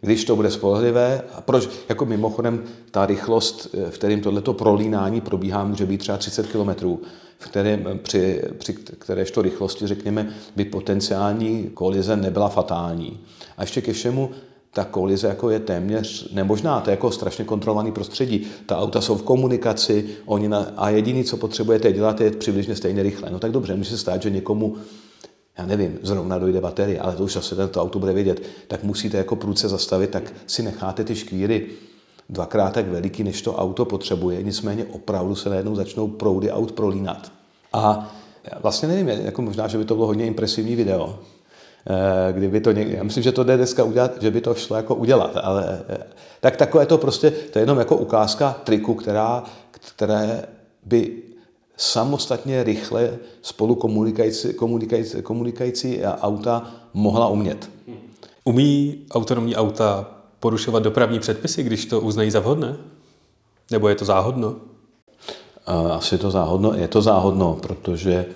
Když 0.01 0.25
to 0.25 0.37
bude 0.37 0.51
spolehlivé, 0.51 1.23
a 1.35 1.41
proč, 1.41 1.69
jako 1.89 2.05
mimochodem, 2.05 2.63
ta 2.91 3.07
rychlost, 3.07 3.75
v 3.91 3.95
kterým 3.95 4.21
tohleto 4.21 4.55
prolínání 4.55 5.21
probíhá, 5.21 5.65
může 5.65 5.87
být 5.87 5.99
třeba 5.99 6.19
30 6.19 6.47
km, 6.47 6.97
v 7.39 7.49
kterém, 7.49 8.01
při, 8.03 8.43
při 8.59 8.73
kteréžto 8.73 9.43
rychlosti, 9.43 9.87
řekněme, 9.87 10.35
by 10.57 10.65
potenciální 10.65 11.71
kolize 11.75 12.17
nebyla 12.17 12.49
fatální. 12.49 13.21
A 13.57 13.63
ještě 13.63 13.81
ke 13.81 13.93
všemu, 13.93 14.31
ta 14.73 14.85
kolize 14.85 15.29
jako 15.29 15.51
je 15.51 15.61
téměř 15.61 16.33
nemožná, 16.33 16.81
to 16.81 16.91
je 16.91 16.93
jako 16.93 17.11
strašně 17.11 17.45
kontrolovaný 17.45 17.93
prostředí. 17.93 18.47
Ta 18.67 18.79
auta 18.79 19.01
jsou 19.01 19.17
v 19.17 19.23
komunikaci 19.23 20.09
oni 20.27 20.49
na, 20.49 20.73
a 20.77 20.91
jediný, 20.91 21.25
co 21.25 21.37
potřebujete 21.37 21.93
dělat, 21.93 22.21
je 22.21 22.31
přibližně 22.31 22.77
stejně 22.77 23.03
rychle. 23.03 23.31
No 23.31 23.39
tak 23.39 23.53
dobře, 23.53 23.77
může 23.77 23.91
se 23.91 23.99
stát, 23.99 24.23
že 24.23 24.31
někomu 24.31 24.77
já 25.59 25.67
nevím, 25.67 25.99
zrovna 26.03 26.39
dojde 26.39 26.61
baterie, 26.61 27.01
ale 27.01 27.17
to 27.17 27.25
už 27.25 27.37
asi 27.37 27.55
to 27.71 27.83
auto 27.83 27.99
bude 27.99 28.13
vědět, 28.13 28.43
tak 28.69 28.83
musíte 28.83 29.19
jako 29.19 29.37
průce 29.37 29.69
zastavit, 29.69 30.11
tak 30.11 30.33
si 30.47 30.63
necháte 30.63 31.05
ty 31.05 31.17
škvíry 31.17 31.67
dvakrát 32.29 32.73
tak 32.73 32.89
veliký, 32.89 33.25
než 33.25 33.43
to 33.43 33.57
auto 33.57 33.85
potřebuje, 33.85 34.43
nicméně 34.43 34.85
opravdu 34.85 35.35
se 35.35 35.51
najednou 35.51 35.75
začnou 35.75 36.09
proudy 36.09 36.51
aut 36.51 36.73
prolínat. 36.73 37.33
A 37.73 38.13
vlastně 38.63 38.89
nevím, 38.89 39.09
jako 39.09 39.43
možná, 39.43 39.69
že 39.69 39.79
by 39.79 39.85
to 39.85 39.95
bylo 39.95 40.07
hodně 40.07 40.27
impresivní 40.27 40.77
video, 40.77 41.19
eh, 41.87 42.33
kdyby 42.33 42.61
to 42.61 42.73
někde, 42.73 42.97
já 42.97 43.03
myslím, 43.03 43.23
že 43.23 43.33
to 43.33 43.45
jde 43.45 43.57
dneska 43.57 43.85
udělat, 43.85 44.23
že 44.23 44.31
by 44.31 44.41
to 44.41 44.55
šlo 44.55 44.77
jako 44.77 44.95
udělat, 44.95 45.37
ale 45.43 45.83
eh, 45.89 45.99
tak 46.41 46.57
takové 46.57 46.87
to 46.87 46.99
prostě, 46.99 47.31
to 47.31 47.59
je 47.59 47.63
jenom 47.63 47.79
jako 47.79 47.97
ukázka 47.97 48.61
triku, 48.65 48.95
která, 48.95 49.45
které 49.71 50.43
by 50.87 51.23
samostatně 51.77 52.63
rychle 52.63 53.19
spolu 53.43 53.75
komunikající, 53.75 54.55
komunikající, 54.55 55.23
komunikající 55.23 56.03
auta 56.03 56.75
mohla 56.95 57.29
umět. 57.29 57.71
Umí 58.45 58.99
autonomní 59.11 59.57
auta 59.57 60.11
porušovat 60.41 60.83
dopravní 60.83 61.21
předpisy, 61.21 61.63
když 61.63 61.87
to 61.87 62.01
uznají 62.01 62.31
za 62.31 62.41
vhodné? 62.41 62.77
Nebo 63.71 63.89
je 63.89 63.95
to 63.95 64.05
záhodno? 64.05 64.57
Asi 65.67 66.15
je 66.15 66.19
to 66.19 66.31
záhodno. 66.31 66.75
Je 66.75 66.89
to 66.89 67.03
záhodno, 67.03 67.59
protože 67.63 68.27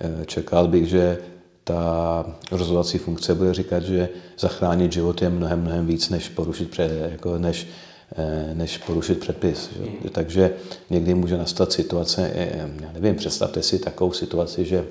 eh, 0.00 0.24
čekal 0.26 0.68
bych, 0.68 0.86
že 0.86 1.18
ta 1.64 2.24
rozhodovací 2.52 2.98
funkce 2.98 3.34
bude 3.34 3.54
říkat, 3.54 3.82
že 3.82 4.08
zachránit 4.38 4.92
život 4.92 5.22
je 5.22 5.30
mnohem, 5.30 5.60
mnohem 5.60 5.86
víc, 5.86 6.08
než 6.08 6.28
porušit, 6.28 6.70
před, 6.70 7.10
jako 7.10 7.38
než 7.38 7.66
než 8.54 8.78
porušit 8.78 9.20
předpis. 9.20 9.70
Že? 9.76 9.90
Hmm. 9.90 10.10
Takže 10.12 10.52
někdy 10.90 11.14
může 11.14 11.36
nastat 11.36 11.72
situace, 11.72 12.30
eh, 12.34 12.68
já 12.82 12.92
nevím, 12.92 13.16
představte 13.16 13.62
si 13.62 13.78
takovou 13.78 14.12
situaci, 14.12 14.64
že 14.64 14.84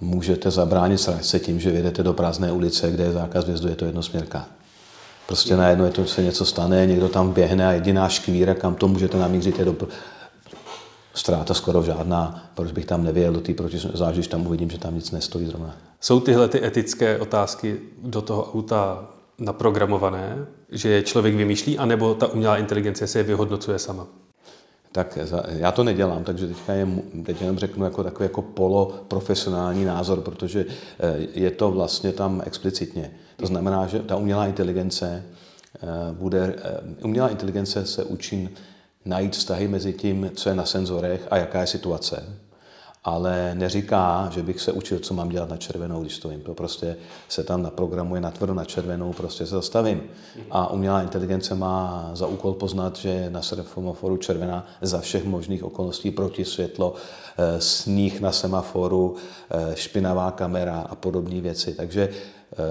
můžete 0.00 0.50
zabránit 0.50 0.98
sračce 0.98 1.38
tím, 1.38 1.60
že 1.60 1.70
vyjedete 1.70 2.02
do 2.02 2.12
prázdné 2.12 2.52
ulice, 2.52 2.90
kde 2.90 3.04
je 3.04 3.12
zákaz 3.12 3.44
vjezdu, 3.44 3.68
je 3.68 3.76
to 3.76 3.84
jednosměrka. 3.84 4.46
Prostě 5.26 5.54
hmm. 5.54 5.62
najednou 5.62 5.84
je 5.84 5.90
to, 5.90 6.06
se 6.06 6.22
něco 6.22 6.44
stane, 6.44 6.86
někdo 6.86 7.08
tam 7.08 7.32
běhne 7.32 7.66
a 7.66 7.72
jediná 7.72 8.08
škvíra, 8.08 8.54
kam 8.54 8.74
to 8.74 8.88
můžete 8.88 9.18
namířit, 9.18 9.58
je 9.58 9.64
do 9.64 9.76
ztráta 11.14 11.54
skoro 11.54 11.82
žádná, 11.82 12.50
proč 12.54 12.72
bych 12.72 12.84
tam 12.84 13.04
nevěděl 13.04 13.32
do 13.32 13.40
té 13.40 13.54
proti, 13.54 13.78
když 14.12 14.26
tam 14.26 14.46
uvidím, 14.46 14.70
že 14.70 14.78
tam 14.78 14.94
nic 14.94 15.10
nestojí 15.10 15.46
zrovna. 15.46 15.76
Jsou 16.00 16.20
tyhle 16.20 16.48
ty 16.48 16.64
etické 16.64 17.18
otázky 17.18 17.80
do 18.02 18.22
toho 18.22 18.52
auta 18.52 19.08
naprogramované, 19.38 20.46
že 20.70 20.88
je 20.88 21.02
člověk 21.02 21.34
vymýšlí, 21.34 21.78
anebo 21.78 22.14
ta 22.14 22.26
umělá 22.26 22.56
inteligence 22.56 23.06
se 23.06 23.18
je 23.18 23.22
vyhodnocuje 23.22 23.78
sama? 23.78 24.06
Tak 24.92 25.18
já 25.48 25.72
to 25.72 25.84
nedělám, 25.84 26.24
takže 26.24 26.46
teďka 26.46 26.72
je, 26.72 26.88
teď 27.24 27.40
jenom 27.40 27.58
řeknu 27.58 27.84
jako 27.84 28.04
takový 28.04 28.24
jako 28.24 28.42
poloprofesionální 28.42 29.84
názor, 29.84 30.20
protože 30.20 30.66
eh, 31.00 31.26
je 31.34 31.50
to 31.50 31.70
vlastně 31.70 32.12
tam 32.12 32.42
explicitně. 32.46 33.10
To 33.36 33.46
znamená, 33.46 33.86
že 33.86 33.98
ta 33.98 34.16
umělá 34.16 34.46
inteligence 34.46 35.24
eh, 35.74 35.86
bude, 36.12 36.54
eh, 36.64 37.04
umělá 37.04 37.28
inteligence 37.28 37.86
se 37.86 38.04
učí 38.04 38.48
najít 39.04 39.36
vztahy 39.36 39.68
mezi 39.68 39.92
tím, 39.92 40.30
co 40.34 40.48
je 40.48 40.54
na 40.54 40.64
senzorech 40.64 41.26
a 41.30 41.36
jaká 41.36 41.60
je 41.60 41.66
situace 41.66 42.45
ale 43.06 43.54
neříká, 43.54 44.28
že 44.32 44.42
bych 44.42 44.60
se 44.60 44.72
učil, 44.72 44.98
co 44.98 45.14
mám 45.14 45.28
dělat 45.28 45.50
na 45.50 45.56
červenou, 45.56 46.02
když 46.02 46.14
stojím. 46.14 46.40
To 46.40 46.54
prostě 46.54 46.96
se 47.28 47.44
tam 47.44 47.62
naprogramuje 47.62 48.20
natvrdo 48.20 48.54
na 48.54 48.64
červenou, 48.64 49.12
prostě 49.12 49.46
se 49.46 49.50
zastavím. 49.50 50.02
A 50.50 50.70
umělá 50.70 51.02
inteligence 51.02 51.54
má 51.54 52.10
za 52.14 52.26
úkol 52.26 52.52
poznat, 52.52 52.96
že 52.96 53.30
na 53.30 53.42
semaforu 53.42 54.16
červená 54.16 54.66
za 54.82 55.00
všech 55.00 55.24
možných 55.24 55.64
okolností 55.64 56.10
proti 56.10 56.44
světlo, 56.44 56.94
eh, 57.38 57.60
sníh 57.60 58.20
na 58.20 58.32
semaforu, 58.32 59.16
eh, 59.50 59.76
špinavá 59.76 60.30
kamera 60.30 60.80
a 60.80 60.94
podobné 60.94 61.40
věci. 61.40 61.74
Takže 61.74 62.08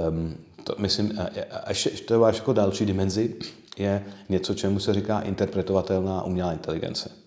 ehm, 0.08 0.36
to 0.64 0.76
myslím, 0.78 1.20
ještě 1.68 1.90
to 1.90 2.20
máš 2.20 2.36
jako 2.38 2.54
další 2.54 2.86
dimenzi, 2.86 3.36
je 3.78 4.04
něco, 4.30 4.54
čemu 4.54 4.80
se 4.80 4.94
říká 4.94 5.20
interpretovatelná 5.20 6.24
umělá 6.24 6.54
inteligence. 6.54 7.25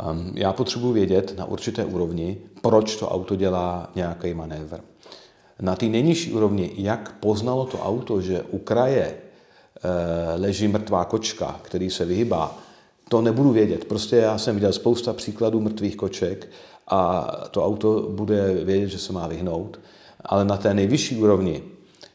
Ehm, 0.00 0.32
já 0.34 0.52
potřebuji 0.52 0.92
vědět 0.92 1.34
na 1.38 1.44
určité 1.44 1.84
úrovni, 1.84 2.38
proč 2.62 2.96
to 2.96 3.08
auto 3.08 3.36
dělá 3.36 3.90
nějaký 3.94 4.34
manévr. 4.34 4.80
Na 5.60 5.76
té 5.76 5.86
nejnižší 5.86 6.32
úrovni, 6.32 6.72
jak 6.76 7.14
poznalo 7.20 7.66
to 7.66 7.78
auto, 7.78 8.20
že 8.20 8.42
u 8.50 8.58
kraje 8.58 9.14
eh, 9.14 10.40
leží 10.40 10.68
mrtvá 10.68 11.04
kočka, 11.04 11.60
který 11.62 11.90
se 11.90 12.04
vyhybá, 12.04 12.58
to 13.08 13.20
nebudu 13.20 13.50
vědět. 13.50 13.84
Prostě 13.84 14.16
já 14.16 14.38
jsem 14.38 14.54
viděl 14.54 14.72
spousta 14.72 15.12
příkladů 15.12 15.60
mrtvých 15.60 15.96
koček 15.96 16.48
a 16.88 17.30
to 17.50 17.66
auto 17.66 18.08
bude 18.10 18.54
vědět, 18.64 18.88
že 18.88 18.98
se 18.98 19.12
má 19.12 19.26
vyhnout. 19.26 19.80
Ale 20.24 20.44
na 20.44 20.56
té 20.56 20.74
nejvyšší 20.74 21.16
úrovni, 21.16 21.62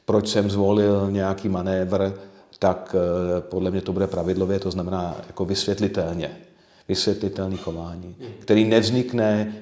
proč 0.05 0.27
jsem 0.27 0.49
zvolil 0.49 1.11
nějaký 1.11 1.49
manévr, 1.49 2.13
tak 2.59 2.95
eh, 2.95 3.41
podle 3.41 3.71
mě 3.71 3.81
to 3.81 3.93
bude 3.93 4.07
pravidlově, 4.07 4.59
to 4.59 4.71
znamená 4.71 5.15
jako 5.27 5.45
vysvětlitelně 5.45 6.44
vysvětlitelný 6.87 7.57
chování, 7.57 8.15
který 8.39 8.65
nevznikne, 8.65 9.55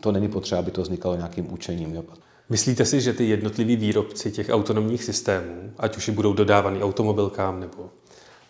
to 0.00 0.12
není 0.12 0.28
potřeba, 0.28 0.58
aby 0.58 0.70
to 0.70 0.82
vznikalo 0.82 1.16
nějakým 1.16 1.52
učením. 1.52 1.94
Jo. 1.94 2.04
Myslíte 2.48 2.84
si, 2.84 3.00
že 3.00 3.12
ty 3.12 3.28
jednotliví 3.28 3.76
výrobci 3.76 4.32
těch 4.32 4.48
autonomních 4.48 5.04
systémů, 5.04 5.72
ať 5.78 5.96
už 5.96 6.08
budou 6.08 6.32
dodávaný 6.32 6.82
automobilkám 6.82 7.60
nebo, 7.60 7.90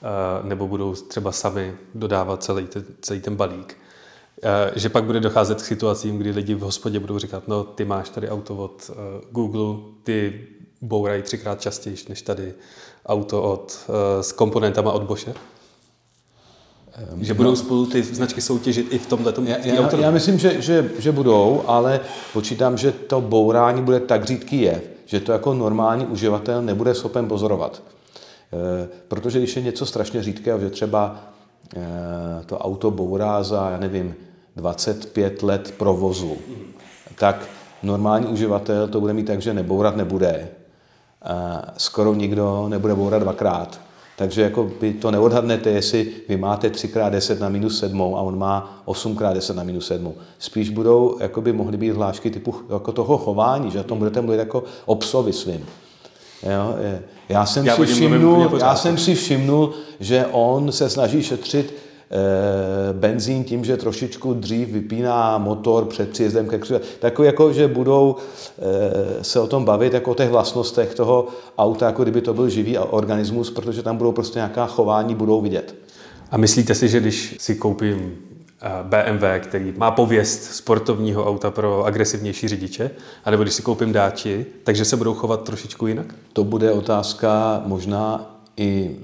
eh, 0.02 0.46
nebo 0.46 0.68
budou 0.68 0.94
třeba 0.94 1.32
sami 1.32 1.74
dodávat 1.94 2.42
celý 2.42 2.66
ten, 2.66 2.84
celý 3.00 3.20
ten 3.20 3.36
balík, 3.36 3.76
eh, 4.42 4.72
že 4.76 4.88
pak 4.88 5.04
bude 5.04 5.20
docházet 5.20 5.62
k 5.62 5.64
situacím, 5.64 6.18
kdy 6.18 6.30
lidi 6.30 6.54
v 6.54 6.60
hospodě 6.60 7.00
budou 7.00 7.18
říkat, 7.18 7.48
no 7.48 7.64
ty 7.64 7.84
máš 7.84 8.08
tady 8.08 8.28
auto 8.28 8.56
od 8.56 8.90
eh, 8.90 8.94
Google, 9.30 9.92
ty 10.02 10.46
bourají 10.80 11.22
třikrát 11.22 11.60
častěji 11.60 11.96
než 12.08 12.22
tady 12.22 12.54
auto 13.06 13.42
od, 13.42 13.90
s 14.20 14.32
komponentama 14.32 14.92
od 14.92 15.02
Bosche? 15.02 15.34
Že 17.20 17.34
budou 17.34 17.56
spolu 17.56 17.86
ty 17.86 18.02
značky 18.02 18.40
soutěžit 18.40 18.92
i 18.92 18.98
v 18.98 19.06
tomhle 19.06 19.34
já, 19.44 19.56
já, 19.64 19.96
já 19.96 20.10
myslím, 20.10 20.38
že, 20.38 20.62
že, 20.62 20.90
že 20.98 21.12
budou, 21.12 21.62
ale 21.66 22.00
počítám, 22.32 22.78
že 22.78 22.92
to 22.92 23.20
bourání 23.20 23.82
bude 23.82 24.00
tak 24.00 24.24
řídký 24.24 24.60
je, 24.60 24.82
že 25.06 25.20
to 25.20 25.32
jako 25.32 25.54
normální 25.54 26.06
uživatel 26.06 26.62
nebude 26.62 26.94
schopen 26.94 27.28
pozorovat. 27.28 27.82
E, 28.52 28.88
protože 29.08 29.38
když 29.38 29.56
je 29.56 29.62
něco 29.62 29.86
strašně 29.86 30.22
řídkého, 30.22 30.60
že 30.60 30.70
třeba 30.70 31.16
e, 31.76 32.44
to 32.46 32.58
auto 32.58 32.90
bourá 32.90 33.42
za, 33.42 33.70
já 33.70 33.78
nevím, 33.78 34.14
25 34.56 35.42
let 35.42 35.74
provozu, 35.78 36.36
tak 37.14 37.48
normální 37.82 38.26
uživatel 38.26 38.88
to 38.88 39.00
bude 39.00 39.12
mít 39.12 39.26
tak, 39.26 39.42
že 39.42 39.54
nebourat 39.54 39.96
nebude. 39.96 40.28
E, 40.28 40.48
skoro 41.76 42.14
nikdo 42.14 42.68
nebude 42.68 42.94
bourat 42.94 43.22
dvakrát. 43.22 43.83
Takže 44.16 44.42
jako 44.42 44.70
by 44.80 44.92
to 44.92 45.10
neodhadnete, 45.10 45.70
jestli 45.70 46.06
vy 46.28 46.36
máte 46.36 46.68
3x10 46.68 47.40
na 47.40 47.48
minus 47.48 47.80
7 47.80 48.02
a 48.02 48.20
on 48.20 48.38
má 48.38 48.82
8x10 48.86 49.54
na 49.54 49.62
minus 49.62 49.86
7. 49.86 50.14
Spíš 50.38 50.70
budou, 50.70 51.16
jako 51.20 51.40
by 51.40 51.52
mohly 51.52 51.76
být 51.76 51.90
hlášky 51.90 52.30
typu 52.30 52.54
jako 52.72 52.92
toho 52.92 53.18
chování, 53.18 53.70
že 53.70 53.80
o 53.80 53.84
tom 53.84 53.98
budete 53.98 54.20
mluvit 54.20 54.38
jako 54.38 54.64
o 54.86 54.94
psovi 54.94 55.32
svým. 55.32 55.66
Jo, 56.42 56.76
já, 57.28 57.46
jsem 57.46 57.66
já, 57.66 57.76
si 57.76 57.86
všimnul, 57.86 58.50
já 58.58 58.76
jsem 58.76 58.98
si 58.98 59.14
všimnul, 59.14 59.72
že 60.00 60.26
on 60.32 60.72
se 60.72 60.90
snaží 60.90 61.22
šetřit 61.22 61.74
benzín 62.92 63.44
tím, 63.44 63.64
že 63.64 63.76
trošičku 63.76 64.34
dřív 64.34 64.68
vypíná 64.68 65.38
motor 65.38 65.84
před 65.84 66.10
příjezdem 66.10 66.48
ke 66.48 66.58
křižovatce. 66.58 66.88
Takový 66.98 67.26
jako, 67.26 67.52
že 67.52 67.68
budou 67.68 68.16
eh, 68.18 69.24
se 69.24 69.40
o 69.40 69.46
tom 69.46 69.64
bavit, 69.64 69.92
jako 69.94 70.10
o 70.10 70.14
těch 70.14 70.30
vlastnostech 70.30 70.94
toho 70.94 71.26
auta, 71.58 71.86
jako 71.86 72.02
kdyby 72.02 72.20
to 72.20 72.34
byl 72.34 72.48
živý 72.48 72.78
organismus, 72.78 73.50
protože 73.50 73.82
tam 73.82 73.96
budou 73.96 74.12
prostě 74.12 74.38
nějaká 74.38 74.66
chování, 74.66 75.14
budou 75.14 75.40
vidět. 75.40 75.74
A 76.30 76.36
myslíte 76.36 76.74
si, 76.74 76.88
že 76.88 77.00
když 77.00 77.36
si 77.40 77.54
koupím 77.54 78.14
eh, 78.62 78.68
BMW, 78.82 79.24
který 79.38 79.74
má 79.76 79.90
pověst 79.90 80.44
sportovního 80.44 81.26
auta 81.26 81.50
pro 81.50 81.84
agresivnější 81.84 82.48
řidiče, 82.48 82.90
anebo 83.24 83.42
když 83.42 83.54
si 83.54 83.62
koupím 83.62 83.92
dáči, 83.92 84.46
takže 84.64 84.84
se 84.84 84.96
budou 84.96 85.14
chovat 85.14 85.42
trošičku 85.42 85.86
jinak? 85.86 86.06
To 86.32 86.44
bude 86.44 86.72
otázka 86.72 87.62
možná 87.66 88.33
i 88.56 88.96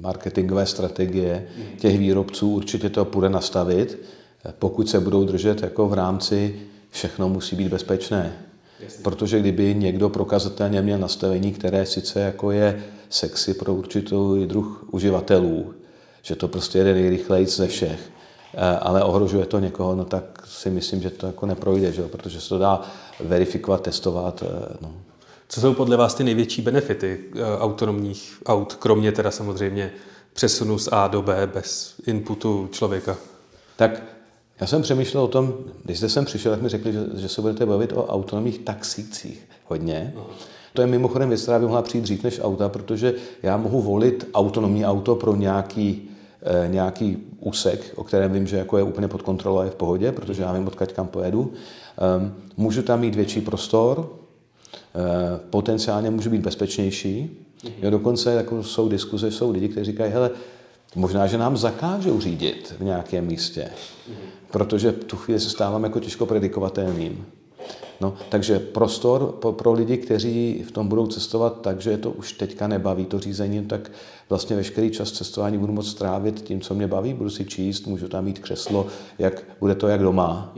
marketingové 0.00 0.66
strategie 0.66 1.46
těch 1.78 1.98
výrobců. 1.98 2.54
Určitě 2.54 2.90
to 2.90 3.04
půjde 3.04 3.28
nastavit, 3.28 3.98
pokud 4.58 4.88
se 4.88 5.00
budou 5.00 5.24
držet 5.24 5.62
jako 5.62 5.88
v 5.88 5.94
rámci 5.94 6.60
všechno 6.90 7.28
musí 7.28 7.56
být 7.56 7.68
bezpečné. 7.68 8.32
Protože 9.02 9.40
kdyby 9.40 9.74
někdo 9.74 10.08
prokazatelně 10.08 10.82
měl 10.82 10.98
nastavení, 10.98 11.52
které 11.52 11.86
sice 11.86 12.20
jako 12.20 12.50
je 12.50 12.84
sexy 13.08 13.54
pro 13.54 13.74
určitou 13.74 14.46
druh 14.46 14.88
uživatelů, 14.90 15.74
že 16.22 16.36
to 16.36 16.48
prostě 16.48 16.78
jede 16.78 16.94
nejrychleji 16.94 17.46
ze 17.46 17.66
všech, 17.66 18.10
ale 18.80 19.04
ohrožuje 19.04 19.46
to 19.46 19.58
někoho, 19.58 19.96
no 19.96 20.04
tak 20.04 20.46
si 20.46 20.70
myslím, 20.70 21.02
že 21.02 21.10
to 21.10 21.26
jako 21.26 21.46
neprojde, 21.46 21.92
že? 21.92 22.02
protože 22.02 22.40
se 22.40 22.48
to 22.48 22.58
dá 22.58 22.82
verifikovat, 23.20 23.82
testovat. 23.82 24.42
Eh, 24.46 24.76
no. 24.80 24.92
Co 25.52 25.60
jsou 25.60 25.74
podle 25.74 25.96
vás 25.96 26.14
ty 26.14 26.24
největší 26.24 26.62
benefity 26.62 27.20
eh, 27.34 27.58
autonomních 27.58 28.42
aut, 28.46 28.74
kromě 28.74 29.12
teda 29.12 29.30
samozřejmě 29.30 29.92
přesunu 30.32 30.78
z 30.78 30.88
A 30.92 31.08
do 31.08 31.22
B 31.22 31.46
bez 31.54 31.94
inputu 32.06 32.68
člověka? 32.72 33.16
Tak 33.76 34.02
já 34.60 34.66
jsem 34.66 34.82
přemýšlel 34.82 35.22
o 35.22 35.28
tom, 35.28 35.54
když 35.84 35.98
jste 35.98 36.08
sem 36.08 36.24
přišel, 36.24 36.52
tak 36.52 36.62
mi 36.62 36.68
řekli, 36.68 36.92
že, 36.92 37.00
že 37.14 37.28
se 37.28 37.40
budete 37.40 37.66
bavit 37.66 37.92
o 37.92 38.06
autonomních 38.06 38.58
taxících 38.58 39.48
hodně. 39.66 40.12
Aha. 40.16 40.26
To 40.72 40.80
je 40.80 40.86
mimochodem 40.86 41.28
věc, 41.28 41.42
která 41.42 41.58
by 41.58 41.64
mohla 41.64 41.82
přijít 41.82 42.02
dřív 42.02 42.24
než 42.24 42.40
auta, 42.42 42.68
protože 42.68 43.14
já 43.42 43.56
mohu 43.56 43.80
volit 43.80 44.28
autonomní 44.34 44.86
auto 44.86 45.14
pro 45.14 45.36
nějaký, 45.36 46.10
eh, 46.42 46.68
nějaký 46.68 47.16
úsek, 47.40 47.92
o 47.96 48.04
kterém 48.04 48.32
vím, 48.32 48.46
že 48.46 48.56
jako 48.56 48.78
je 48.78 48.82
úplně 48.84 49.08
pod 49.08 49.22
kontrolou 49.22 49.58
a 49.58 49.64
je 49.64 49.70
v 49.70 49.74
pohodě, 49.74 50.12
protože 50.12 50.42
já 50.42 50.52
vím, 50.52 50.66
odkud 50.66 50.92
kam 50.92 51.06
pojedu. 51.06 51.40
Um, 52.20 52.34
můžu 52.56 52.82
tam 52.82 53.00
mít 53.00 53.14
větší 53.14 53.40
prostor, 53.40 54.19
potenciálně 55.50 56.10
můžu 56.10 56.30
být 56.30 56.40
bezpečnější. 56.40 57.30
Jo, 57.82 57.90
dokonce 57.90 58.34
jako 58.34 58.62
jsou 58.62 58.88
diskuze, 58.88 59.30
jsou 59.30 59.50
lidi, 59.50 59.68
kteří 59.68 59.90
říkají, 59.90 60.12
hele, 60.12 60.30
možná, 60.96 61.26
že 61.26 61.38
nám 61.38 61.56
zakážou 61.56 62.20
řídit 62.20 62.74
v 62.78 62.84
nějakém 62.84 63.26
místě, 63.26 63.70
protože 64.50 64.92
tu 64.92 65.16
chvíli 65.16 65.40
se 65.40 65.50
stávám 65.50 65.84
jako 65.84 66.00
těžko 66.00 66.26
predikovatelným. 66.26 67.26
No, 68.00 68.14
takže 68.28 68.58
prostor 68.58 69.26
pro, 69.40 69.52
pro 69.52 69.72
lidi, 69.72 69.96
kteří 69.96 70.64
v 70.68 70.72
tom 70.72 70.88
budou 70.88 71.06
cestovat 71.06 71.60
tak, 71.60 71.80
že 71.80 71.98
to 71.98 72.10
už 72.10 72.32
teďka 72.32 72.68
nebaví 72.68 73.04
to 73.04 73.18
řízení, 73.18 73.66
tak 73.66 73.90
vlastně 74.28 74.56
veškerý 74.56 74.90
čas 74.90 75.12
cestování 75.12 75.58
budu 75.58 75.72
moct 75.72 75.88
strávit 75.88 76.40
tím, 76.40 76.60
co 76.60 76.74
mě 76.74 76.86
baví, 76.86 77.14
budu 77.14 77.30
si 77.30 77.44
číst, 77.44 77.86
můžu 77.86 78.08
tam 78.08 78.24
mít 78.24 78.38
křeslo, 78.38 78.86
jak, 79.18 79.44
bude 79.60 79.74
to 79.74 79.88
jak 79.88 80.00
doma. 80.02 80.52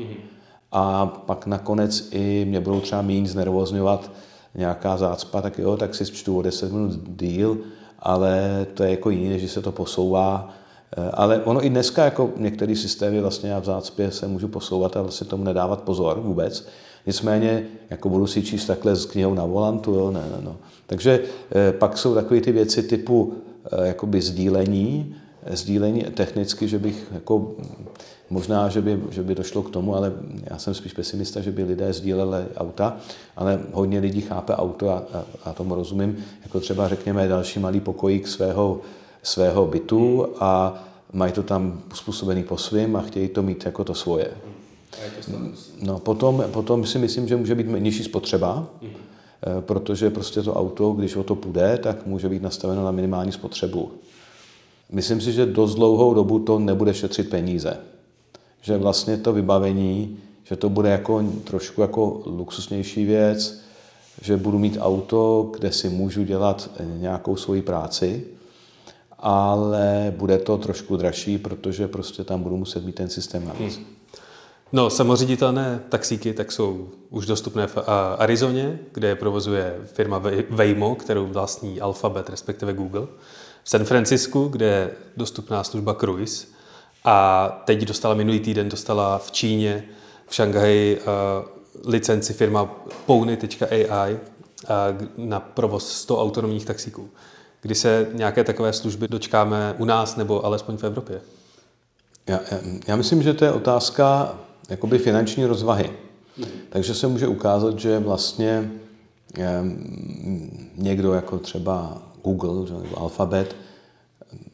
A 0.72 1.06
pak 1.06 1.46
nakonec 1.46 2.08
i 2.10 2.44
mě 2.48 2.60
budou 2.60 2.80
třeba 2.80 3.02
méně 3.02 3.28
znervozňovat 3.28 4.10
nějaká 4.54 4.96
zácpa, 4.96 5.42
tak 5.42 5.58
jo, 5.58 5.76
tak 5.76 5.94
si 5.94 6.04
čtu 6.04 6.38
o 6.38 6.42
10 6.42 6.72
minut 6.72 6.92
díl, 7.08 7.58
ale 7.98 8.66
to 8.74 8.82
je 8.82 8.90
jako 8.90 9.10
jiný, 9.10 9.28
než 9.28 9.50
se 9.50 9.62
to 9.62 9.72
posouvá. 9.72 10.54
Eh, 10.96 11.10
ale 11.14 11.42
ono 11.44 11.64
i 11.64 11.70
dneska, 11.70 12.04
jako 12.04 12.30
některé 12.36 12.76
systémy 12.76 13.20
vlastně 13.20 13.50
já 13.50 13.58
v 13.58 13.64
zácpě 13.64 14.10
se 14.10 14.28
můžu 14.28 14.48
posouvat 14.48 14.96
a 14.96 15.02
vlastně 15.02 15.26
tomu 15.26 15.44
nedávat 15.44 15.82
pozor 15.82 16.20
vůbec. 16.20 16.68
Nicméně, 17.06 17.66
jako 17.90 18.08
budu 18.08 18.26
si 18.26 18.42
číst 18.42 18.66
takhle 18.66 18.96
s 18.96 19.06
knihou 19.06 19.34
na 19.34 19.44
volantu, 19.44 19.94
jo, 19.94 20.10
ne, 20.10 20.20
ne, 20.20 20.38
no. 20.40 20.56
Takže 20.86 21.20
eh, 21.54 21.72
pak 21.72 21.98
jsou 21.98 22.14
takové 22.14 22.40
ty 22.40 22.52
věci 22.52 22.82
typu 22.82 23.34
eh, 23.72 23.86
jakoby 23.86 24.20
sdílení, 24.20 25.16
sdílení 25.50 26.02
technicky, 26.02 26.68
že 26.68 26.78
bych 26.78 27.06
jako 27.12 27.54
možná, 28.32 28.68
že 28.68 28.80
by, 28.80 29.00
že 29.10 29.22
by 29.22 29.34
došlo 29.34 29.62
k 29.62 29.70
tomu, 29.70 29.96
ale 29.96 30.12
já 30.50 30.58
jsem 30.58 30.74
spíš 30.74 30.92
pesimista, 30.92 31.40
že 31.40 31.52
by 31.52 31.64
lidé 31.64 31.92
sdíleli 31.92 32.44
auta, 32.56 32.96
ale 33.36 33.60
hodně 33.72 34.00
lidí 34.00 34.20
chápe 34.20 34.56
auto 34.56 34.90
a, 34.90 35.02
a, 35.12 35.24
a 35.44 35.52
tomu 35.52 35.74
rozumím, 35.74 36.16
jako 36.42 36.60
třeba 36.60 36.88
řekněme 36.88 37.28
další 37.28 37.60
malý 37.60 37.80
pokojík 37.80 38.28
svého, 38.28 38.80
svého 39.22 39.66
bytu 39.66 40.26
a 40.40 40.82
mají 41.12 41.32
to 41.32 41.42
tam 41.42 41.82
způsobený 41.94 42.42
po 42.42 42.56
svým 42.56 42.96
a 42.96 43.02
chtějí 43.02 43.28
to 43.28 43.42
mít 43.42 43.64
jako 43.64 43.84
to 43.84 43.94
svoje. 43.94 44.30
No, 45.82 45.98
potom, 45.98 46.44
potom 46.52 46.86
si 46.86 46.98
myslím, 46.98 47.28
že 47.28 47.36
může 47.36 47.54
být 47.54 47.66
nižší 47.78 48.04
spotřeba, 48.04 48.66
mm. 48.82 48.88
protože 49.60 50.10
prostě 50.10 50.42
to 50.42 50.54
auto, 50.54 50.92
když 50.92 51.16
o 51.16 51.22
to 51.22 51.34
půjde, 51.34 51.78
tak 51.82 52.06
může 52.06 52.28
být 52.28 52.42
nastaveno 52.42 52.84
na 52.84 52.90
minimální 52.90 53.32
spotřebu. 53.32 53.92
Myslím 54.92 55.20
si, 55.20 55.32
že 55.32 55.46
dost 55.46 55.74
dlouhou 55.74 56.14
dobu 56.14 56.38
to 56.38 56.58
nebude 56.58 56.94
šetřit 56.94 57.30
peníze. 57.30 57.91
Že 58.62 58.78
vlastně 58.78 59.16
to 59.16 59.32
vybavení, 59.32 60.18
že 60.44 60.56
to 60.56 60.68
bude 60.68 60.90
jako 60.90 61.24
trošku 61.44 61.80
jako 61.80 62.22
luxusnější 62.26 63.04
věc, 63.04 63.62
že 64.22 64.36
budu 64.36 64.58
mít 64.58 64.78
auto, 64.80 65.50
kde 65.58 65.72
si 65.72 65.88
můžu 65.88 66.24
dělat 66.24 66.70
nějakou 66.98 67.36
svoji 67.36 67.62
práci, 67.62 68.24
ale 69.18 70.14
bude 70.16 70.38
to 70.38 70.58
trošku 70.58 70.96
dražší, 70.96 71.38
protože 71.38 71.88
prostě 71.88 72.24
tam 72.24 72.42
budu 72.42 72.56
muset 72.56 72.84
mít 72.84 72.94
ten 72.94 73.08
systém 73.08 73.44
navíc. 73.44 73.76
Hmm. 73.76 73.86
No, 74.72 74.90
samoředitelné 74.90 75.80
taxíky 75.88 76.32
tak 76.34 76.52
jsou 76.52 76.88
už 77.10 77.26
dostupné 77.26 77.66
v 77.66 77.78
Arizoně, 78.18 78.78
kde 78.92 79.08
je 79.08 79.16
provozuje 79.16 79.76
firma 79.84 80.22
Waymo, 80.50 80.94
kterou 80.94 81.26
vlastní 81.26 81.80
Alphabet, 81.80 82.30
respektive 82.30 82.72
Google. 82.72 83.06
V 83.64 83.70
San 83.70 83.84
Francisku, 83.84 84.48
kde 84.48 84.66
je 84.66 84.90
dostupná 85.16 85.64
služba 85.64 85.94
Cruise. 85.94 86.46
A 87.04 87.48
teď 87.64 87.84
dostala 87.84 88.14
minulý 88.14 88.40
týden, 88.40 88.68
dostala 88.68 89.18
v 89.18 89.30
Číně, 89.30 89.84
v 90.26 90.34
Šanghaji 90.34 91.00
licenci 91.84 92.32
firma 92.32 92.64
Pony.ai 93.06 94.18
na 95.16 95.40
provoz 95.40 95.92
100 95.92 96.22
autonomních 96.22 96.64
taxíků. 96.64 97.08
Kdy 97.62 97.74
se 97.74 98.06
nějaké 98.12 98.44
takové 98.44 98.72
služby 98.72 99.08
dočkáme 99.08 99.74
u 99.78 99.84
nás 99.84 100.16
nebo 100.16 100.46
alespoň 100.46 100.76
v 100.76 100.84
Evropě? 100.84 101.20
Já, 102.26 102.40
já 102.86 102.96
myslím, 102.96 103.22
že 103.22 103.34
to 103.34 103.44
je 103.44 103.52
otázka 103.52 104.34
jakoby 104.68 104.98
finanční 104.98 105.46
rozvahy. 105.46 105.92
Takže 106.68 106.94
se 106.94 107.06
může 107.06 107.28
ukázat, 107.28 107.78
že 107.78 107.98
vlastně 107.98 108.70
někdo 110.76 111.12
jako 111.12 111.38
třeba 111.38 112.02
Google 112.24 112.80
nebo 112.82 112.98
Alphabet 112.98 113.56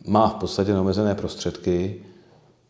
má 0.07 0.29
v 0.29 0.35
podstatě 0.35 0.73
neomezené 0.73 1.15
prostředky. 1.15 2.03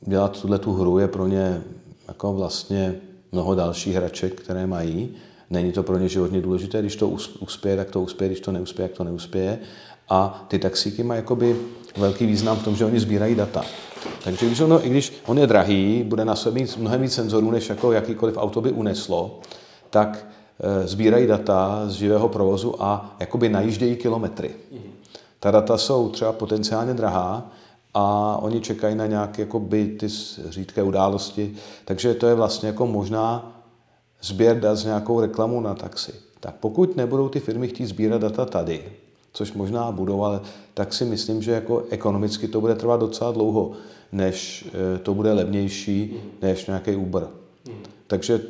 Dělat 0.00 0.40
tuhle 0.40 0.58
tu 0.58 0.72
hru 0.72 0.98
je 0.98 1.08
pro 1.08 1.26
ně 1.26 1.62
jako 2.08 2.32
vlastně 2.32 2.94
mnoho 3.32 3.54
dalších 3.54 3.94
hraček, 3.94 4.40
které 4.40 4.66
mají. 4.66 5.14
Není 5.50 5.72
to 5.72 5.82
pro 5.82 5.98
ně 5.98 6.08
životně 6.08 6.40
důležité, 6.40 6.80
když 6.80 6.96
to 6.96 7.08
uspěje, 7.40 7.76
tak 7.76 7.90
to 7.90 8.00
uspěje, 8.00 8.28
když 8.28 8.40
to 8.40 8.52
neuspěje, 8.52 8.88
tak 8.88 8.96
to 8.96 9.04
neuspěje. 9.04 9.58
A 10.08 10.44
ty 10.48 10.58
taxíky 10.58 11.02
mají 11.02 11.18
jakoby 11.18 11.56
velký 11.96 12.26
význam 12.26 12.56
v 12.56 12.64
tom, 12.64 12.76
že 12.76 12.84
oni 12.84 13.00
sbírají 13.00 13.34
data. 13.34 13.64
Takže 14.24 14.46
když 14.46 14.60
ono, 14.60 14.86
i 14.86 14.88
když 14.88 15.22
on 15.26 15.38
je 15.38 15.46
drahý, 15.46 16.02
bude 16.02 16.24
na 16.24 16.36
sobě 16.36 16.62
mít 16.62 16.76
mnohem 16.76 17.02
víc 17.02 17.12
senzorů, 17.12 17.50
než 17.50 17.68
jako 17.68 17.92
jakýkoliv 17.92 18.36
auto 18.36 18.60
by 18.60 18.72
uneslo, 18.72 19.40
tak 19.90 20.26
e, 20.60 20.86
sbírají 20.88 21.26
data 21.26 21.82
z 21.86 21.92
živého 21.92 22.28
provozu 22.28 22.82
a 22.82 23.16
jakoby 23.20 23.48
najíždějí 23.48 23.96
kilometry. 23.96 24.50
Ta 25.40 25.50
data 25.50 25.78
jsou 25.78 26.08
třeba 26.08 26.32
potenciálně 26.32 26.94
drahá 26.94 27.50
a 28.00 28.38
oni 28.42 28.60
čekají 28.60 28.94
na 28.94 29.06
nějaké 29.06 29.42
jakoby, 29.42 29.86
ty 29.86 30.08
řídké 30.48 30.82
události, 30.82 31.54
takže 31.84 32.14
to 32.14 32.26
je 32.26 32.34
vlastně 32.34 32.68
jako 32.68 32.86
možná 32.86 33.52
sběr 34.22 34.60
dat 34.60 34.76
s 34.76 34.84
nějakou 34.84 35.20
reklamou 35.20 35.60
na 35.60 35.74
taxi. 35.74 36.12
Tak 36.40 36.54
pokud 36.54 36.96
nebudou 36.96 37.28
ty 37.28 37.40
firmy 37.40 37.68
chtít 37.68 37.86
sbírat 37.86 38.20
data 38.20 38.44
tady, 38.44 38.84
což 39.32 39.52
možná 39.52 39.92
budou, 39.92 40.24
ale 40.24 40.40
tak 40.74 40.94
si 40.94 41.04
myslím, 41.04 41.42
že 41.42 41.52
jako 41.52 41.84
ekonomicky 41.90 42.48
to 42.48 42.60
bude 42.60 42.74
trvat 42.74 43.00
docela 43.00 43.32
dlouho, 43.32 43.72
než 44.12 44.68
eh, 44.68 44.98
to 44.98 45.14
bude 45.14 45.32
levnější 45.32 46.14
než 46.42 46.66
nějaký 46.66 46.96
Uber. 46.96 47.28
Takže 48.06 48.40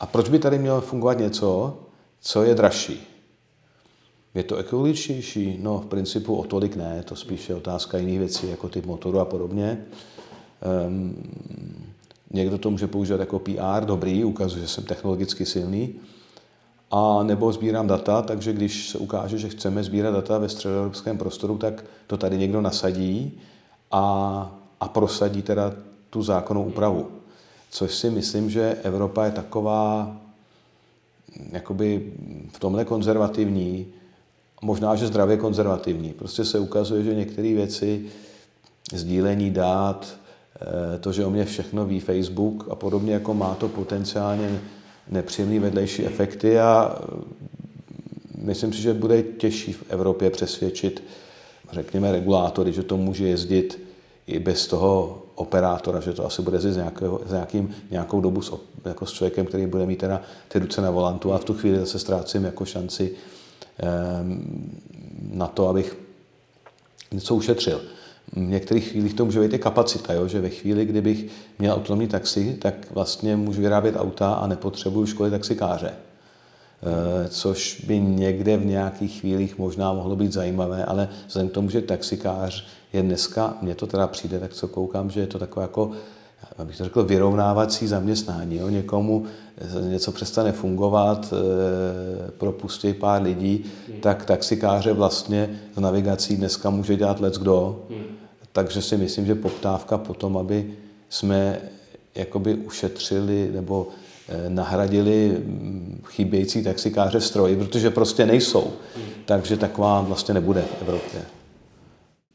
a 0.00 0.06
proč 0.06 0.28
by 0.28 0.38
tady 0.38 0.58
mělo 0.58 0.80
fungovat 0.80 1.18
něco, 1.18 1.78
co 2.20 2.42
je 2.42 2.54
dražší? 2.54 3.13
Je 4.34 4.42
to 4.42 4.56
ekologičtější? 4.56 5.58
No, 5.62 5.78
v 5.78 5.86
principu 5.86 6.36
o 6.36 6.44
tolik 6.44 6.76
ne, 6.76 7.02
to 7.04 7.16
spíše 7.16 7.54
otázka 7.54 7.98
jiných 7.98 8.18
věcí, 8.18 8.50
jako 8.50 8.68
typ 8.68 8.86
motoru 8.86 9.20
a 9.20 9.24
podobně. 9.24 9.84
Um, 10.86 11.16
někdo 12.30 12.58
to 12.58 12.70
může 12.70 12.86
používat 12.86 13.20
jako 13.20 13.38
PR, 13.38 13.84
dobrý, 13.84 14.24
ukazuje, 14.24 14.62
že 14.62 14.68
jsem 14.68 14.84
technologicky 14.84 15.46
silný, 15.46 15.94
a 16.90 17.22
nebo 17.22 17.52
sbírám 17.52 17.86
data, 17.86 18.22
takže 18.22 18.52
když 18.52 18.88
se 18.88 18.98
ukáže, 18.98 19.38
že 19.38 19.48
chceme 19.48 19.82
sbírat 19.82 20.14
data 20.14 20.38
ve 20.38 20.48
středoevropském 20.48 21.18
prostoru, 21.18 21.58
tak 21.58 21.84
to 22.06 22.16
tady 22.16 22.38
někdo 22.38 22.60
nasadí 22.60 23.40
a, 23.90 24.56
a 24.80 24.88
prosadí 24.88 25.42
teda 25.42 25.72
tu 26.10 26.22
zákonnou 26.22 26.64
úpravu. 26.64 27.08
Což 27.70 27.94
si 27.94 28.10
myslím, 28.10 28.50
že 28.50 28.76
Evropa 28.82 29.24
je 29.24 29.30
taková 29.30 30.16
jakoby 31.52 32.12
v 32.52 32.58
tomhle 32.60 32.84
konzervativní, 32.84 33.86
možná, 34.64 34.96
že 34.96 35.06
zdravě 35.06 35.36
konzervativní. 35.36 36.12
Prostě 36.12 36.44
se 36.44 36.58
ukazuje, 36.58 37.02
že 37.02 37.14
některé 37.14 37.54
věci 37.54 38.04
sdílení 38.92 39.50
dát, 39.50 40.16
eh, 40.96 40.98
to, 40.98 41.12
že 41.12 41.24
o 41.24 41.30
mě 41.30 41.44
všechno 41.44 41.86
ví 41.86 42.00
Facebook 42.00 42.66
a 42.70 42.74
podobně, 42.74 43.12
jako 43.12 43.34
má 43.34 43.54
to 43.54 43.68
potenciálně 43.68 44.60
nepříjemné 45.08 45.60
vedlejší 45.60 46.06
efekty 46.06 46.58
a 46.58 46.98
eh, 46.98 47.06
myslím 48.38 48.72
si, 48.72 48.82
že 48.82 48.94
bude 48.94 49.22
těžší 49.22 49.72
v 49.72 49.84
Evropě 49.88 50.30
přesvědčit, 50.30 51.02
řekněme, 51.72 52.12
regulátory, 52.12 52.72
že 52.72 52.82
to 52.82 52.96
může 52.96 53.28
jezdit 53.28 53.82
i 54.26 54.38
bez 54.38 54.66
toho 54.66 55.22
operátora, 55.34 56.00
že 56.00 56.12
to 56.12 56.26
asi 56.26 56.42
bude 56.42 56.56
jezdit 56.56 56.72
s, 56.72 56.76
nějakého, 56.76 57.20
s 57.26 57.30
nějakým, 57.30 57.74
nějakou 57.90 58.20
dobu 58.20 58.42
s, 58.42 58.52
jako 58.84 59.06
s 59.06 59.12
člověkem, 59.12 59.46
který 59.46 59.66
bude 59.66 59.86
mít 59.86 59.98
teda 59.98 60.22
ty 60.48 60.58
ruce 60.58 60.80
na 60.80 60.90
volantu 60.90 61.32
a 61.32 61.38
v 61.38 61.44
tu 61.44 61.54
chvíli 61.54 61.78
zase 61.78 61.98
ztrácím 61.98 62.44
jako 62.44 62.64
šanci 62.64 63.16
na 65.30 65.46
to, 65.46 65.68
abych 65.68 65.96
něco 67.12 67.34
ušetřil. 67.34 67.80
V 68.32 68.36
některých 68.36 68.88
chvílích 68.88 69.14
to 69.14 69.24
může 69.24 69.40
být 69.40 69.54
i 69.54 69.58
kapacita, 69.58 70.12
jo? 70.12 70.28
že 70.28 70.40
ve 70.40 70.48
chvíli, 70.48 70.84
kdybych 70.84 71.26
měl 71.58 71.74
autonomní 71.74 72.08
taxi, 72.08 72.56
tak 72.60 72.74
vlastně 72.90 73.36
můžu 73.36 73.62
vyrábět 73.62 73.96
auta 73.96 74.34
a 74.34 74.46
nepotřebuju 74.46 75.06
školy 75.06 75.30
taxikáře. 75.30 75.90
E, 75.90 77.28
což 77.28 77.84
by 77.86 78.00
někde 78.00 78.56
v 78.56 78.66
nějakých 78.66 79.20
chvílích 79.20 79.58
možná 79.58 79.92
mohlo 79.92 80.16
být 80.16 80.32
zajímavé, 80.32 80.84
ale 80.84 81.08
vzhledem 81.26 81.48
k 81.48 81.52
tomu, 81.52 81.70
že 81.70 81.82
taxikář 81.82 82.66
je 82.92 83.02
dneska, 83.02 83.58
mně 83.62 83.74
to 83.74 83.86
teda 83.86 84.06
přijde, 84.06 84.38
tak 84.38 84.52
co 84.54 84.68
koukám, 84.68 85.10
že 85.10 85.20
je 85.20 85.26
to 85.26 85.38
takové 85.38 85.64
jako, 85.64 85.90
abych 86.58 86.76
to 86.76 86.84
řekl, 86.84 87.04
vyrovnávací 87.04 87.86
zaměstnání. 87.86 88.56
Jo? 88.56 88.68
Někomu 88.68 89.26
něco 89.88 90.12
přestane 90.12 90.52
fungovat, 90.52 91.34
e, 91.34 92.30
propustí 92.30 92.92
pár 92.92 93.22
lidí, 93.22 93.64
hmm. 93.88 94.00
tak 94.00 94.24
taxikáře 94.24 94.92
vlastně 94.92 95.60
z 95.76 95.80
navigací 95.80 96.36
dneska 96.36 96.70
může 96.70 96.96
dělat 96.96 97.20
let 97.20 97.38
kdo. 97.38 97.82
Hmm. 97.90 98.04
Takže 98.52 98.82
si 98.82 98.96
myslím, 98.96 99.26
že 99.26 99.34
poptávka 99.34 99.98
potom, 99.98 100.36
aby 100.36 100.72
jsme 101.08 101.58
jakoby 102.14 102.54
ušetřili 102.54 103.50
nebo 103.54 103.88
e, 104.28 104.50
nahradili 104.50 105.28
mm, 105.28 106.02
chybějící 106.06 106.64
taxikáře 106.64 107.20
stroji, 107.20 107.56
protože 107.56 107.90
prostě 107.90 108.26
nejsou. 108.26 108.72
Hmm. 108.96 109.04
Takže 109.24 109.56
taková 109.56 110.00
vlastně 110.00 110.34
nebude 110.34 110.62
v 110.62 110.82
Evropě. 110.82 111.20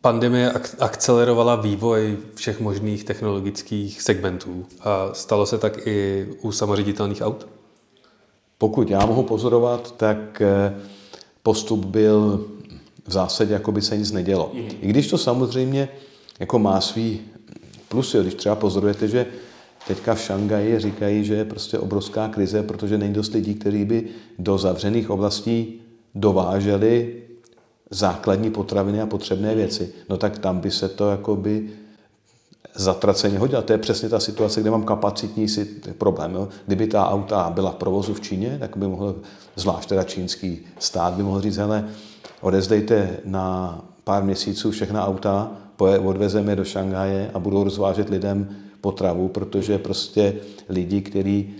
Pandemie 0.01 0.51
akcelerovala 0.79 1.55
vývoj 1.55 2.17
všech 2.35 2.59
možných 2.59 3.03
technologických 3.03 4.01
segmentů 4.01 4.65
a 4.79 5.13
stalo 5.13 5.45
se 5.45 5.57
tak 5.57 5.87
i 5.87 6.27
u 6.41 6.51
samoředitelných 6.51 7.21
aut? 7.21 7.47
Pokud 8.57 8.89
já 8.89 9.05
mohu 9.05 9.23
pozorovat, 9.23 9.95
tak 9.97 10.41
eh, 10.41 10.75
postup 11.43 11.85
byl 11.85 12.47
v 13.07 13.11
zásadě, 13.11 13.53
jako 13.53 13.71
by 13.71 13.81
se 13.81 13.97
nic 13.97 14.11
nedělo. 14.11 14.51
Mm. 14.53 14.67
I 14.81 14.87
když 14.87 15.07
to 15.07 15.17
samozřejmě 15.17 15.89
jako 16.39 16.59
má 16.59 16.81
svý 16.81 17.21
plusy, 17.89 18.17
když 18.21 18.33
třeba 18.33 18.55
pozorujete, 18.55 19.07
že 19.07 19.25
teďka 19.87 20.15
v 20.15 20.21
Šangaji 20.21 20.79
říkají, 20.79 21.25
že 21.25 21.35
je 21.35 21.45
prostě 21.45 21.79
obrovská 21.79 22.27
krize, 22.27 22.63
protože 22.63 22.97
není 22.97 23.13
dost 23.13 23.33
lidí, 23.33 23.55
kteří 23.55 23.85
by 23.85 24.07
do 24.39 24.57
zavřených 24.57 25.09
oblastí 25.09 25.81
dováželi 26.15 27.23
základní 27.89 28.51
potraviny 28.51 29.01
a 29.01 29.05
potřebné 29.05 29.55
věci, 29.55 29.93
no 30.09 30.17
tak 30.17 30.39
tam 30.39 30.59
by 30.59 30.71
se 30.71 30.89
to 30.89 31.09
jakoby 31.09 31.69
zatraceně 32.75 33.39
hodilo. 33.39 33.61
To 33.61 33.73
je 33.73 33.77
přesně 33.77 34.09
ta 34.09 34.19
situace, 34.19 34.61
kde 34.61 34.71
mám 34.71 34.83
kapacitní 34.83 35.47
problém. 35.97 36.35
Jo. 36.35 36.47
Kdyby 36.65 36.87
ta 36.87 37.09
auta 37.09 37.49
byla 37.49 37.71
v 37.71 37.75
provozu 37.75 38.13
v 38.13 38.21
Číně, 38.21 38.57
tak 38.59 38.77
by 38.77 38.87
mohl, 38.87 39.15
zvlášť 39.55 39.89
teda 39.89 40.03
čínský 40.03 40.59
stát, 40.79 41.13
by 41.13 41.23
mohl 41.23 41.41
říct, 41.41 41.57
hele, 41.57 41.89
odezdejte 42.41 43.17
na 43.25 43.79
pár 44.03 44.23
měsíců 44.23 44.71
všechna 44.71 45.07
auta, 45.07 45.51
odvezeme 46.03 46.55
do 46.55 46.65
Šanghaje 46.65 47.31
a 47.33 47.39
budou 47.39 47.63
rozvážet 47.63 48.09
lidem 48.09 48.55
potravu, 48.81 49.27
protože 49.27 49.77
prostě 49.77 50.35
lidi, 50.69 51.01
kteří 51.01 51.55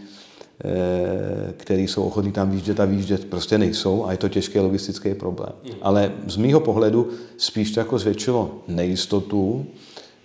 který 1.58 1.88
jsou 1.88 2.04
ochotní 2.04 2.32
tam 2.32 2.52
výjíždět 2.52 2.80
a 2.80 2.86
výjíždět, 2.86 3.26
prostě 3.26 3.58
nejsou 3.58 4.06
a 4.06 4.12
je 4.12 4.18
to 4.18 4.30
těžký 4.30 4.60
logistický 4.60 5.14
problém. 5.14 5.52
Ale 5.82 6.12
z 6.28 6.38
mýho 6.38 6.60
pohledu 6.60 7.10
spíš 7.38 7.72
to 7.72 7.80
jako 7.80 8.00
zvětšilo 8.00 8.52
nejistotu, 8.68 9.66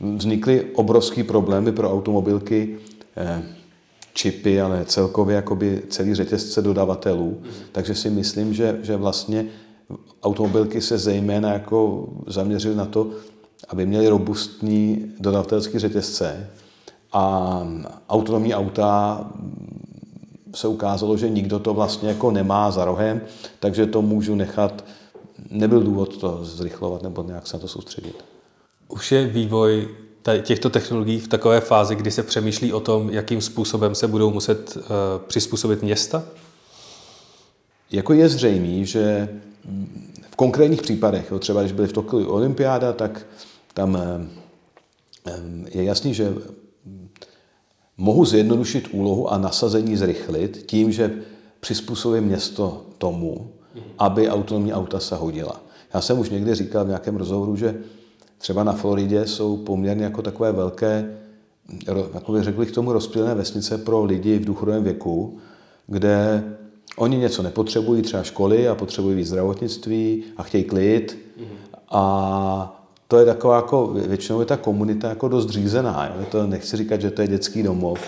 vznikly 0.01 0.67
obrovské 0.75 1.25
problémy 1.25 1.73
pro 1.73 1.93
automobilky, 1.93 2.79
eh, 3.17 3.43
čipy, 4.15 4.61
ale 4.61 4.85
celkově 4.85 5.37
jakoby 5.37 5.83
celý 5.89 6.15
řetězce 6.15 6.63
dodavatelů. 6.63 7.39
Takže 7.73 7.95
si 7.95 8.11
myslím, 8.11 8.55
že, 8.55 8.79
že 8.83 8.97
vlastně 8.97 9.47
automobilky 10.23 10.81
se 10.81 10.99
zejména 10.99 11.53
jako 11.53 12.09
zaměřily 12.27 12.75
na 12.75 12.85
to, 12.85 13.11
aby 13.69 13.87
měly 13.87 14.09
robustní 14.09 15.13
dodavatelský 15.21 15.79
řetězce 15.79 16.51
a 17.13 17.63
autonomní 18.09 18.55
auta 18.55 19.21
se 20.55 20.69
ukázalo, 20.69 21.17
že 21.17 21.29
nikdo 21.29 21.59
to 21.59 21.75
vlastně 21.75 22.09
jako 22.09 22.31
nemá 22.31 22.71
za 22.71 22.85
rohem, 22.85 23.21
takže 23.61 23.87
to 23.87 24.03
můžu 24.03 24.35
nechat, 24.35 24.85
nebyl 25.51 25.83
důvod 25.83 26.17
to 26.17 26.39
zrychlovat 26.43 27.03
nebo 27.03 27.23
nějak 27.23 27.47
se 27.47 27.57
na 27.57 27.61
to 27.61 27.69
soustředit. 27.69 28.25
Už 28.89 29.13
je 29.13 29.27
vývoj 29.27 29.89
těchto 30.43 30.71
technologií 30.71 31.21
v 31.21 31.29
takové 31.29 31.61
fázi, 31.61 31.95
kdy 31.95 32.11
se 32.11 32.23
přemýšlí 32.23 32.73
o 32.73 32.81
tom, 32.81 33.11
jakým 33.11 33.41
způsobem 33.41 33.95
se 33.95 34.09
budou 34.09 34.31
muset 34.31 34.77
uh, 34.77 34.83
přizpůsobit 35.27 35.83
města? 35.83 36.25
Jako 37.91 38.13
je 38.13 38.29
zřejmé, 38.29 38.85
že 38.85 39.29
v 40.31 40.37
konkrétních 40.37 40.83
případech, 40.83 41.31
jo, 41.31 41.39
třeba 41.39 41.61
když 41.61 41.73
byly 41.73 41.89
v 41.89 41.93
Tokiu 41.93 42.31
olympiáda, 42.31 42.93
tak 42.93 43.27
tam 43.75 43.99
je 45.71 45.85
jasný, 45.85 46.15
že 46.15 46.35
mohu 47.97 48.25
zjednodušit 48.25 48.89
úlohu 48.93 49.33
a 49.33 49.39
nasazení 49.39 49.97
zrychlit 49.97 50.65
tím, 50.67 50.93
že 50.93 51.15
přizpůsobím 51.61 52.25
město 52.25 52.83
tomu, 52.99 53.51
aby 53.99 54.29
autonomní 54.29 54.73
auta 54.73 55.01
se 55.01 55.17
hodila. 55.17 55.61
Já 55.95 56.01
jsem 56.01 56.19
už 56.19 56.31
někdy 56.31 56.55
říkal 56.55 56.85
v 56.85 56.89
nějakém 56.89 57.17
rozhovoru, 57.17 57.57
že 57.57 57.75
třeba 58.39 58.65
na 58.65 58.73
Floridě 58.73 59.27
jsou 59.27 59.57
poměrně 59.57 60.05
jako 60.05 60.23
takové 60.23 60.53
velké, 60.53 61.17
jako 62.15 62.33
bych 62.33 62.43
řekl 62.43 62.65
k 62.65 62.71
tomu 62.71 62.93
rozptýlené 62.93 63.35
vesnice 63.35 63.79
pro 63.79 64.05
lidi 64.05 64.39
v 64.39 64.45
důchodovém 64.45 64.85
věku, 64.85 65.39
kde 65.87 66.45
oni 66.97 67.17
něco 67.17 67.43
nepotřebují, 67.43 68.03
třeba 68.03 68.23
školy 68.23 68.69
a 68.69 68.75
potřebují 68.75 69.17
víc 69.17 69.29
zdravotnictví 69.29 70.23
a 70.37 70.43
chtějí 70.43 70.65
klid 70.65 71.19
a 71.91 72.84
to 73.09 73.19
je 73.19 73.25
taková 73.25 73.57
jako, 73.57 73.87
většinou 73.87 74.41
je 74.41 74.47
ta 74.47 74.57
komunita 74.57 75.09
jako 75.09 75.29
dost 75.29 75.51
řízená. 75.51 76.13
Jo? 76.17 76.27
To 76.31 76.47
nechci 76.47 76.77
říkat, 76.77 77.01
že 77.01 77.11
to 77.11 77.23
je 77.23 77.29
dětský 77.29 77.63
domov, 77.63 78.01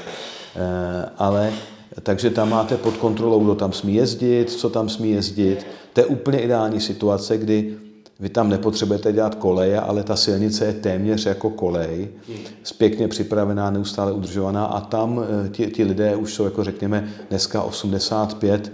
eh, 0.56 1.10
ale 1.18 1.52
takže 2.02 2.30
tam 2.30 2.50
máte 2.50 2.76
pod 2.76 2.96
kontrolou, 2.96 3.44
kdo 3.44 3.54
tam 3.54 3.72
smí 3.72 3.94
jezdit, 3.94 4.50
co 4.50 4.70
tam 4.70 4.88
smí 4.88 5.10
jezdit. 5.10 5.66
To 5.92 6.00
je 6.00 6.06
úplně 6.06 6.40
ideální 6.40 6.80
situace, 6.80 7.38
kdy 7.38 7.76
vy 8.20 8.28
tam 8.28 8.48
nepotřebujete 8.48 9.12
dělat 9.12 9.34
koleje, 9.34 9.80
ale 9.80 10.02
ta 10.02 10.16
silnice 10.16 10.64
je 10.64 10.72
téměř 10.72 11.26
jako 11.26 11.50
kolej, 11.50 12.08
pěkně 12.78 13.08
připravená, 13.08 13.70
neustále 13.70 14.12
udržovaná 14.12 14.64
a 14.64 14.80
tam 14.80 15.24
eh, 15.44 15.48
ti, 15.48 15.66
ti 15.66 15.84
lidé 15.84 16.16
už 16.16 16.34
jsou, 16.34 16.44
jako 16.44 16.64
řekněme, 16.64 17.08
dneska 17.30 17.62
85, 17.62 18.72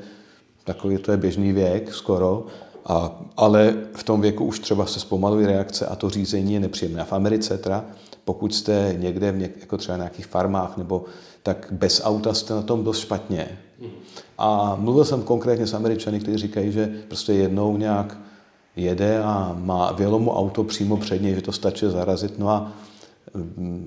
takový 0.65 0.99
to 0.99 1.11
je 1.11 1.17
běžný 1.17 1.53
věk 1.53 1.95
skoro, 1.95 2.47
a, 2.87 3.21
ale 3.37 3.75
v 3.95 4.05
tom 4.05 4.21
věku 4.21 4.45
už 4.45 4.59
třeba 4.59 4.87
se 4.87 5.01
zpomalují 5.01 5.47
reakce 5.47 5.87
a 5.87 5.97
to 5.97 6.11
řízení 6.11 6.55
je 6.55 6.61
nepříjemné. 6.61 7.03
A 7.03 7.05
v 7.05 7.13
Americe 7.13 7.59
teda, 7.59 7.85
pokud 8.25 8.55
jste 8.55 8.95
někde, 8.99 9.33
v 9.33 9.37
něk, 9.37 9.53
jako 9.61 9.77
třeba 9.77 9.99
na 9.99 10.05
nějakých 10.05 10.27
farmách, 10.27 10.77
nebo 10.77 11.05
tak 11.43 11.69
bez 11.71 12.01
auta 12.05 12.35
jste 12.35 12.55
na 12.55 12.63
tom 12.63 12.85
dost 12.85 12.99
špatně. 12.99 13.59
A 14.39 14.77
mluvil 14.81 15.05
jsem 15.05 15.23
konkrétně 15.23 15.67
s 15.67 15.75
Američany, 15.75 16.21
kteří 16.21 16.39
říkají, 16.39 16.73
že 16.73 16.93
prostě 17.09 17.33
jednou 17.33 17.77
nějak 17.77 18.19
jede 18.77 19.23
a 19.23 19.57
má 19.59 19.93
vělomu 19.93 20.33
auto 20.33 20.65
přímo 20.65 20.97
před 20.97 21.23
něj, 21.23 21.35
že 21.35 21.43
to 21.43 21.53
stačí 21.53 21.87
zarazit. 21.91 22.39
No 22.39 22.49
a 22.49 22.73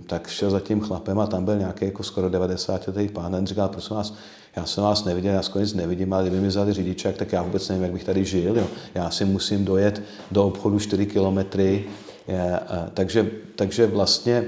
tak 0.07 0.27
šel 0.27 0.51
za 0.51 0.59
tím 0.59 0.81
chlapem 0.81 1.19
a 1.19 1.27
tam 1.27 1.45
byl 1.45 1.57
nějaký 1.57 1.85
jako 1.85 2.03
skoro 2.03 2.29
90 2.29 2.87
letý 2.87 3.13
pán. 3.13 3.47
Říkal, 3.47 3.69
prosím 3.69 3.95
vás, 3.95 4.13
já 4.55 4.65
jsem 4.65 4.83
vás 4.83 5.05
neviděl, 5.05 5.33
já 5.33 5.41
skoro 5.41 5.65
nic 5.65 5.73
nevidím, 5.73 6.13
ale 6.13 6.23
kdyby 6.23 6.41
mi 6.41 6.47
vzali 6.47 6.73
řidičák, 6.73 7.17
tak 7.17 7.31
já 7.31 7.41
vůbec 7.41 7.69
nevím, 7.69 7.83
jak 7.83 7.93
bych 7.93 8.03
tady 8.03 8.25
žil. 8.25 8.57
Jo. 8.57 8.67
Já 8.95 9.11
si 9.11 9.25
musím 9.25 9.65
dojet 9.65 10.01
do 10.31 10.47
obchodu 10.47 10.79
4 10.79 11.05
kilometry, 11.05 11.85
takže, 12.93 13.31
takže 13.55 13.87
vlastně 13.87 14.45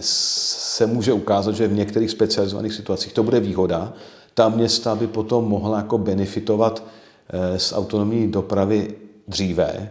se 0.00 0.86
může 0.86 1.12
ukázat, 1.12 1.54
že 1.54 1.68
v 1.68 1.72
některých 1.72 2.10
specializovaných 2.10 2.74
situacích 2.74 3.12
to 3.12 3.22
bude 3.22 3.40
výhoda. 3.40 3.92
Ta 4.34 4.48
města 4.48 4.94
by 4.94 5.06
potom 5.06 5.44
mohla 5.44 5.76
jako 5.76 5.98
benefitovat 5.98 6.84
e, 7.28 7.58
z 7.58 7.72
autonomní 7.72 8.30
dopravy 8.30 8.94
dříve. 9.28 9.66
E, 9.66 9.88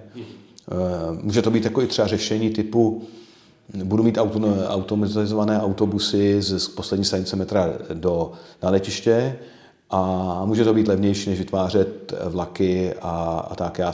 může 1.21 1.41
to 1.41 1.51
být 1.51 1.63
jako 1.63 1.81
i 1.81 1.87
třeba 1.87 2.07
řešení 2.07 2.49
typu 2.49 3.07
budu 3.73 4.03
mít 4.03 4.17
auto, 4.17 4.39
automatizované 4.67 5.61
autobusy 5.61 6.41
z 6.41 6.67
poslední 6.67 7.05
stanice 7.05 7.35
metra 7.35 7.69
do, 7.93 8.31
na 8.63 8.69
letiště 8.69 9.37
a 9.89 10.41
může 10.45 10.63
to 10.63 10.73
být 10.73 10.87
levnější, 10.87 11.29
než 11.29 11.39
vytvářet 11.39 12.13
vlaky 12.25 12.93
a, 13.01 13.47
a 13.51 13.55
tak. 13.55 13.79
Já, 13.79 13.93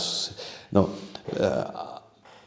no, 0.72 0.90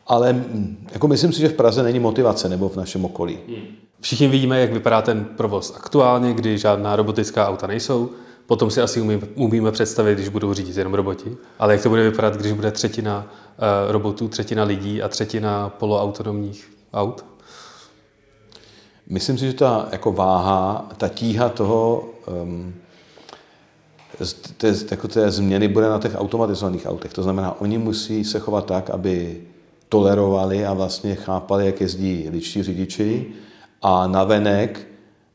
Ale 0.07 0.33
mm, 0.33 0.87
jako 0.93 1.09
myslím 1.09 1.33
si, 1.33 1.41
že 1.41 1.49
v 1.49 1.53
Praze 1.53 1.83
není 1.83 1.99
motivace 1.99 2.49
nebo 2.49 2.69
v 2.69 2.77
našem 2.77 3.05
okolí. 3.05 3.39
Hmm. 3.49 3.67
Všichni 4.01 4.29
vidíme, 4.29 4.61
jak 4.61 4.73
vypadá 4.73 5.03
ten 5.03 5.25
provoz 5.25 5.73
aktuálně, 5.77 6.33
kdy 6.33 6.59
žádná 6.59 6.97
robotická 6.97 7.49
auta 7.49 7.67
nejsou. 7.67 8.11
Potom 8.47 8.71
si 8.71 8.81
asi 8.81 9.01
umíme, 9.01 9.27
umíme 9.35 9.73
představit, 9.73 10.15
když 10.15 10.29
budou 10.29 10.55
řídit 10.55 10.77
jenom 10.77 10.95
roboti. 10.95 11.37
Ale 11.59 11.73
jak 11.73 11.83
to 11.83 11.89
bude 11.89 12.11
vypadat, 12.11 12.37
když 12.37 12.53
bude 12.53 12.71
třetina 12.71 13.27
uh, 13.27 13.93
robotů, 13.93 14.29
třetina 14.29 14.65
lidí 14.65 15.03
a 15.03 15.09
třetina 15.09 15.69
poloautonomních 15.69 16.76
aut? 16.97 17.25
Myslím 19.09 19.39
si, 19.39 19.47
že 19.47 19.53
ta 19.53 19.89
jako 19.93 20.13
váha, 20.13 20.89
ta 20.97 21.09
tíha 21.09 21.49
toho 21.49 22.09
um, 22.43 22.75
té, 24.57 24.75
jako 24.91 25.09
té 25.09 25.31
změny 25.31 25.69
bude 25.69 25.89
na 25.89 25.99
těch 25.99 26.15
automatizovaných 26.15 26.87
autech. 26.87 27.13
To 27.13 27.23
znamená, 27.23 27.61
oni 27.61 27.79
musí 27.79 28.25
se 28.25 28.39
chovat 28.39 28.67
tak, 28.67 28.91
aby 28.91 29.43
tolerovali 29.89 30.67
a 30.67 30.73
vlastně 30.75 31.15
chápali, 31.15 31.67
jak 31.67 31.81
jezdí 31.81 32.29
ličtí 32.31 32.63
řidiči 32.63 33.27
a 33.83 34.07
navenek 34.07 34.87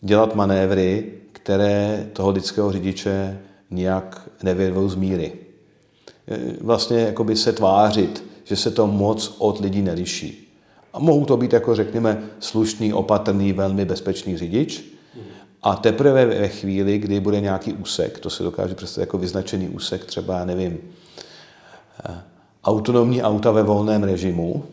dělat 0.01 0.35
manévry, 0.35 1.13
které 1.31 2.09
toho 2.13 2.29
lidského 2.29 2.71
řidiče 2.71 3.39
nijak 3.71 4.29
nevědou 4.43 4.89
z 4.89 4.95
míry. 4.95 5.33
E, 6.27 6.37
vlastně 6.61 6.99
jakoby 6.99 7.35
se 7.35 7.53
tvářit, 7.53 8.23
že 8.43 8.55
se 8.55 8.71
to 8.71 8.87
moc 8.87 9.35
od 9.37 9.59
lidí 9.59 9.81
neliší. 9.81 10.50
A 10.93 10.99
mohou 10.99 11.25
to 11.25 11.37
být, 11.37 11.53
jako 11.53 11.75
řekněme, 11.75 12.23
slušný, 12.39 12.93
opatrný, 12.93 13.53
velmi 13.53 13.85
bezpečný 13.85 14.37
řidič. 14.37 14.83
A 15.63 15.75
teprve 15.75 16.25
ve 16.25 16.47
chvíli, 16.47 16.97
kdy 16.97 17.19
bude 17.19 17.41
nějaký 17.41 17.73
úsek, 17.73 18.19
to 18.19 18.29
si 18.29 18.43
dokážu 18.43 18.75
představit 18.75 19.03
jako 19.03 19.17
vyznačený 19.17 19.69
úsek, 19.69 20.05
třeba, 20.05 20.37
já 20.37 20.45
nevím, 20.45 20.77
e, 22.09 22.21
autonomní 22.63 23.23
auta 23.23 23.51
ve 23.51 23.63
volném 23.63 24.03
režimu, 24.03 24.63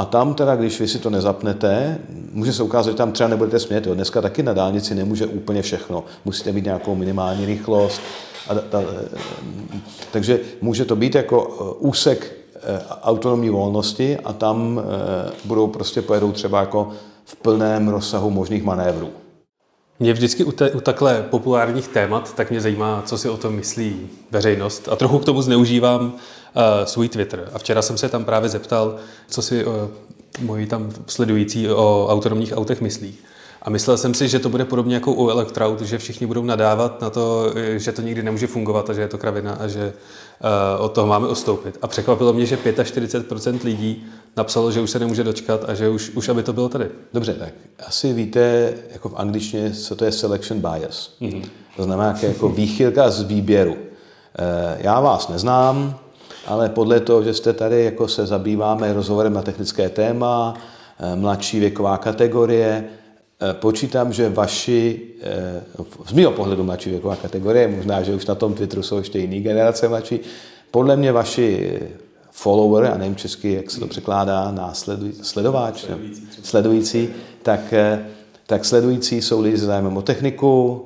a 0.00 0.04
tam 0.04 0.34
teda, 0.34 0.56
když 0.56 0.80
vy 0.80 0.88
si 0.88 0.98
to 0.98 1.10
nezapnete, 1.10 1.98
může 2.32 2.52
se 2.52 2.62
ukázat, 2.62 2.90
že 2.90 2.96
tam 2.96 3.12
třeba 3.12 3.28
nebudete 3.28 3.58
smět. 3.58 3.86
Jo. 3.86 3.94
Dneska 3.94 4.20
taky 4.20 4.42
na 4.42 4.52
dálnici 4.52 4.94
nemůže 4.94 5.26
úplně 5.26 5.62
všechno. 5.62 6.04
Musíte 6.24 6.52
mít 6.52 6.64
nějakou 6.64 6.94
minimální 6.94 7.46
rychlost. 7.46 8.00
A 8.48 8.54
ta, 8.54 8.82
takže 10.12 10.40
může 10.60 10.84
to 10.84 10.96
být 10.96 11.14
jako 11.14 11.56
eh, 11.60 11.74
úsek 11.78 12.32
eh, 12.32 12.39
autonomní 13.02 13.50
volnosti 13.50 14.18
a 14.24 14.32
tam 14.32 14.80
eh, 14.80 15.32
budou 15.44 15.66
prostě 15.66 16.02
pojedou 16.02 16.32
třeba 16.32 16.60
jako 16.60 16.90
v 17.24 17.36
plném 17.36 17.88
rozsahu 17.88 18.30
možných 18.30 18.64
manévrů. 18.64 19.10
Mě 20.00 20.12
vždycky 20.12 20.44
u, 20.44 20.52
te, 20.52 20.70
u 20.70 20.80
takhle 20.80 21.22
populárních 21.30 21.88
témat, 21.88 22.34
tak 22.34 22.50
mě 22.50 22.60
zajímá, 22.60 23.02
co 23.06 23.18
si 23.18 23.28
o 23.28 23.36
tom 23.36 23.54
myslí 23.54 24.08
veřejnost. 24.30 24.88
A 24.88 24.96
trochu 24.96 25.18
k 25.18 25.24
tomu 25.24 25.42
zneužívám 25.42 26.04
uh, 26.04 26.12
svůj 26.84 27.08
Twitter. 27.08 27.50
A 27.52 27.58
včera 27.58 27.82
jsem 27.82 27.98
se 27.98 28.08
tam 28.08 28.24
právě 28.24 28.48
zeptal, 28.48 28.96
co 29.28 29.42
si 29.42 29.64
uh, 29.64 29.72
moji 30.40 30.66
tam 30.66 30.90
sledující 31.06 31.68
o 31.68 32.06
autonomních 32.10 32.52
autech 32.56 32.80
myslí. 32.80 33.14
A 33.62 33.70
myslel 33.70 33.96
jsem 33.96 34.14
si, 34.14 34.28
že 34.28 34.38
to 34.38 34.48
bude 34.48 34.64
podobně 34.64 34.94
jako 34.94 35.12
u 35.12 35.28
Electrout, 35.28 35.80
že 35.80 35.98
všichni 35.98 36.26
budou 36.26 36.44
nadávat 36.44 37.00
na 37.00 37.10
to, 37.10 37.52
že 37.76 37.92
to 37.92 38.02
nikdy 38.02 38.22
nemůže 38.22 38.46
fungovat 38.46 38.90
a 38.90 38.92
že 38.92 39.00
je 39.00 39.08
to 39.08 39.18
kravina 39.18 39.52
a 39.52 39.68
že 39.68 39.92
uh, 40.76 40.84
od 40.84 40.92
toho 40.92 41.06
máme 41.06 41.28
ostoupit. 41.28 41.78
A 41.82 41.86
překvapilo 41.86 42.32
mě, 42.32 42.46
že 42.46 42.56
45% 42.56 43.64
lidí 43.64 44.06
napsalo, 44.36 44.72
že 44.72 44.80
už 44.80 44.90
se 44.90 44.98
nemůže 44.98 45.24
dočkat 45.24 45.64
a 45.68 45.74
že 45.74 45.88
už, 45.88 46.10
už 46.10 46.28
aby 46.28 46.42
to 46.42 46.52
bylo 46.52 46.68
tady. 46.68 46.88
Dobře, 47.14 47.34
tak 47.34 47.52
asi 47.86 48.12
víte, 48.12 48.74
jako 48.92 49.08
v 49.08 49.14
angličtině, 49.16 49.70
co 49.70 49.96
to 49.96 50.04
je 50.04 50.12
selection 50.12 50.60
bias. 50.60 51.10
Mm-hmm. 51.20 51.44
To 51.76 51.82
znamená 51.82 52.18
jako 52.22 52.48
výchylka 52.48 53.10
z 53.10 53.22
výběru. 53.22 53.76
Eh, 54.38 54.78
já 54.80 55.00
vás 55.00 55.28
neznám, 55.28 55.98
ale 56.46 56.68
podle 56.68 57.00
toho, 57.00 57.22
že 57.22 57.34
jste 57.34 57.52
tady, 57.52 57.84
jako 57.84 58.08
se 58.08 58.26
zabýváme 58.26 58.92
rozhovorem 58.92 59.32
na 59.32 59.42
technické 59.42 59.88
téma, 59.88 60.54
eh, 60.98 61.16
mladší 61.16 61.60
věková 61.60 61.98
kategorie, 61.98 62.84
počítám, 63.52 64.12
že 64.12 64.28
vaši, 64.28 65.00
z 66.06 66.12
mého 66.12 66.32
pohledu 66.32 66.64
mladší 66.64 66.90
věková 66.90 67.16
kategorie, 67.16 67.68
možná, 67.68 68.02
že 68.02 68.14
už 68.14 68.26
na 68.26 68.34
tom 68.34 68.54
Twitteru 68.54 68.82
jsou 68.82 68.98
ještě 68.98 69.18
jiný 69.18 69.40
generace 69.40 69.88
mladší, 69.88 70.20
podle 70.70 70.96
mě 70.96 71.12
vaši 71.12 71.78
follower, 72.30 72.84
a 72.84 72.98
nevím 72.98 73.16
česky, 73.16 73.52
jak 73.52 73.70
se 73.70 73.80
to 73.80 73.86
překládá, 73.86 74.50
následuj, 74.50 75.12
sledováč, 75.22 75.80
sledující, 75.80 76.28
sledující 76.42 77.08
tak, 77.42 77.72
eh, 77.72 78.06
tak 78.46 78.64
sledující 78.64 79.22
jsou 79.22 79.40
lidi 79.40 79.56
s 79.56 79.62
zájmem 79.62 79.96
o 79.96 80.02
techniku, 80.02 80.84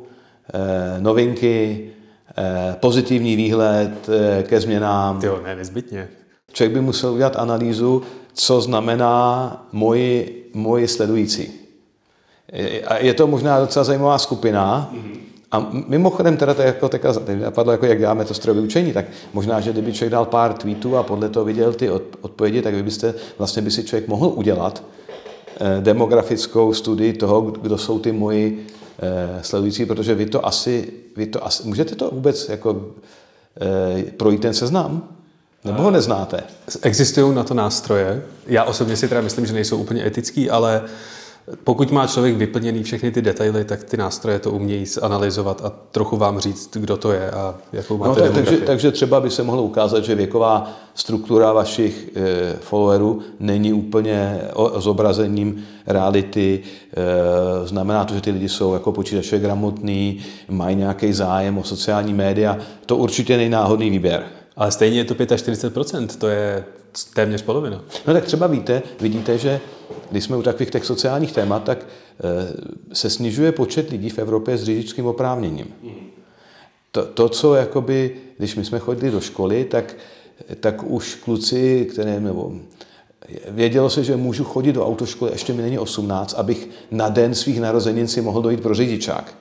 eh, 0.55 1.01
novinky, 1.01 1.91
eh, 2.37 2.77
pozitivní 2.81 3.37
výhled 3.37 4.09
ke 4.43 4.61
změnám. 4.61 5.21
Jo, 5.23 5.41
ne, 5.45 5.57
nezbytně. 5.57 6.09
Člověk 6.53 6.73
by 6.75 6.81
musel 6.81 7.13
udělat 7.13 7.37
analýzu, 7.37 8.03
co 8.33 8.61
znamená 8.61 9.69
moji, 9.73 10.51
moji 10.55 10.89
sledující. 10.89 11.64
A 12.87 12.99
je 12.99 13.15
to 13.15 13.27
možná 13.27 13.61
docela 13.61 13.85
zajímavá 13.85 14.19
skupina, 14.19 14.91
mm-hmm. 14.95 15.25
A 15.55 15.67
mimochodem 15.89 16.37
teda 16.37 16.55
to 16.55 16.63
jako 16.63 16.89
teďka 16.89 17.15
napadlo, 17.41 17.73
jako 17.73 17.87
jak 17.87 17.99
děláme 17.99 18.25
to 18.25 18.35
strojové 18.35 18.61
učení, 18.61 18.93
tak 18.93 19.05
možná, 19.33 19.61
že 19.61 19.73
kdyby 19.73 19.93
člověk 19.93 20.13
dal 20.13 20.25
pár 20.25 20.53
tweetů 20.53 20.97
a 20.97 21.03
podle 21.03 21.29
toho 21.29 21.45
viděl 21.45 21.73
ty 21.73 21.91
odpovědi, 22.21 22.63
tak 22.63 22.75
vy 22.75 22.83
byste, 22.83 23.15
vlastně 23.39 23.63
by 23.63 23.71
si 23.71 23.85
člověk 23.85 24.09
mohl 24.09 24.33
udělat 24.35 24.83
eh, 25.61 25.81
demografickou 25.81 26.75
studii 26.75 27.13
toho, 27.13 27.41
kdo 27.41 27.79
jsou 27.79 27.99
ty 27.99 28.13
moji 28.13 28.67
eh, 29.03 29.39
sledující, 29.43 29.87
protože 29.87 30.15
vy 30.15 30.27
to 30.27 30.47
asi, 30.47 30.93
vy 31.17 31.27
to 31.27 31.47
asi 31.47 31.69
můžete 31.69 31.95
to 31.95 32.11
vůbec 32.11 32.49
jako 32.49 32.87
eh, 33.61 34.03
projít 34.03 34.43
ten 34.43 34.55
seznam? 34.55 35.09
Nebo 35.65 35.83
ho 35.83 35.91
neznáte? 35.91 36.43
Existují 36.83 37.35
na 37.35 37.45
to 37.45 37.55
nástroje. 37.55 38.23
Já 38.47 38.65
osobně 38.65 38.97
si 38.97 39.09
teda 39.09 39.21
myslím, 39.21 39.47
že 39.47 39.53
nejsou 39.53 39.77
úplně 39.77 40.07
etický, 40.07 40.51
ale 40.51 40.83
pokud 41.65 41.91
má 41.91 42.07
člověk 42.07 42.37
vyplněný 42.37 42.83
všechny 42.83 43.11
ty 43.11 43.23
detaily, 43.23 43.65
tak 43.65 43.85
ty 43.85 43.97
nástroje 43.97 44.39
to 44.39 44.51
umějí 44.51 44.85
analyzovat 45.03 45.65
a 45.65 45.73
trochu 45.91 46.17
vám 46.17 46.39
říct, 46.39 46.77
kdo 46.77 46.97
to 46.97 47.13
je 47.13 47.31
a 47.31 47.55
jakou 47.73 47.99
máte 47.99 48.21
no, 48.21 48.27
tak, 48.27 48.35
takže, 48.35 48.57
takže 48.57 48.93
třeba 48.93 49.21
by 49.21 49.31
se 49.31 49.43
mohlo 49.43 49.63
ukázat, 49.63 50.05
že 50.05 50.15
věková 50.15 50.73
struktura 50.95 51.53
vašich 51.53 52.11
e, 52.17 52.53
followerů 52.61 53.21
není 53.41 53.73
úplně 53.73 54.41
o, 54.55 54.81
zobrazením 54.81 55.65
reality. 55.87 56.61
E, 57.63 57.67
znamená 57.67 58.05
to, 58.05 58.15
že 58.15 58.21
ty 58.21 58.31
lidi 58.31 58.49
jsou 58.49 58.75
jako 58.75 58.93
počítačové 58.93 59.41
gramotní, 59.41 60.19
mají 60.49 60.77
nějaký 60.77 61.13
zájem 61.13 61.59
o 61.59 61.65
sociální 61.65 62.15
média. 62.15 62.59
To 62.87 62.97
určitě 62.97 63.37
není 63.37 63.51
náhodný 63.51 63.91
výběr. 63.91 64.25
Ale 64.57 64.71
stejně 64.71 64.99
je 64.99 65.05
to 65.05 65.15
45%, 65.15 66.07
to 66.07 66.29
je 66.29 66.65
téměř 67.15 67.43
polovina. 67.43 67.85
No 68.07 68.13
tak 68.13 68.25
třeba 68.25 68.47
víte, 68.47 68.83
vidíte, 69.01 69.39
že 69.39 69.61
když 70.11 70.25
jsme 70.25 70.37
u 70.37 70.43
takových 70.43 70.71
těch 70.71 70.85
sociálních 70.85 71.33
témat, 71.33 71.65
tak 71.65 71.87
eh, 71.87 72.95
se 72.95 73.11
snižuje 73.11 73.53
počet 73.53 73.91
lidí 73.91 74.11
v 74.11 74.19
Evropě 74.19 74.59
s 74.59 74.65
řidičským 74.65 75.07
oprávněním. 75.07 75.67
To, 76.93 77.05
to 77.07 77.29
co 77.29 77.55
jakoby, 77.55 78.17
když 78.39 78.57
my 78.57 78.65
jsme 78.65 78.79
chodili 78.79 79.13
do 79.13 79.21
školy, 79.21 79.65
tak, 79.65 79.97
tak 80.61 80.83
už 80.83 81.15
kluci, 81.15 81.89
které, 81.93 82.21
nebo 82.21 82.53
vědělo 83.49 83.91
se, 83.91 84.05
že 84.05 84.17
můžu 84.17 84.45
chodit 84.45 84.73
do 84.73 84.87
autoškoly, 84.87 85.33
ještě 85.33 85.53
mi 85.53 85.63
není 85.63 85.79
18, 85.79 86.35
abych 86.35 86.69
na 86.91 87.09
den 87.09 87.35
svých 87.35 87.61
narozenin 87.61 88.09
si 88.09 88.21
mohl 88.21 88.43
dojít 88.43 88.61
pro 88.61 88.75
řidičák. 88.75 89.35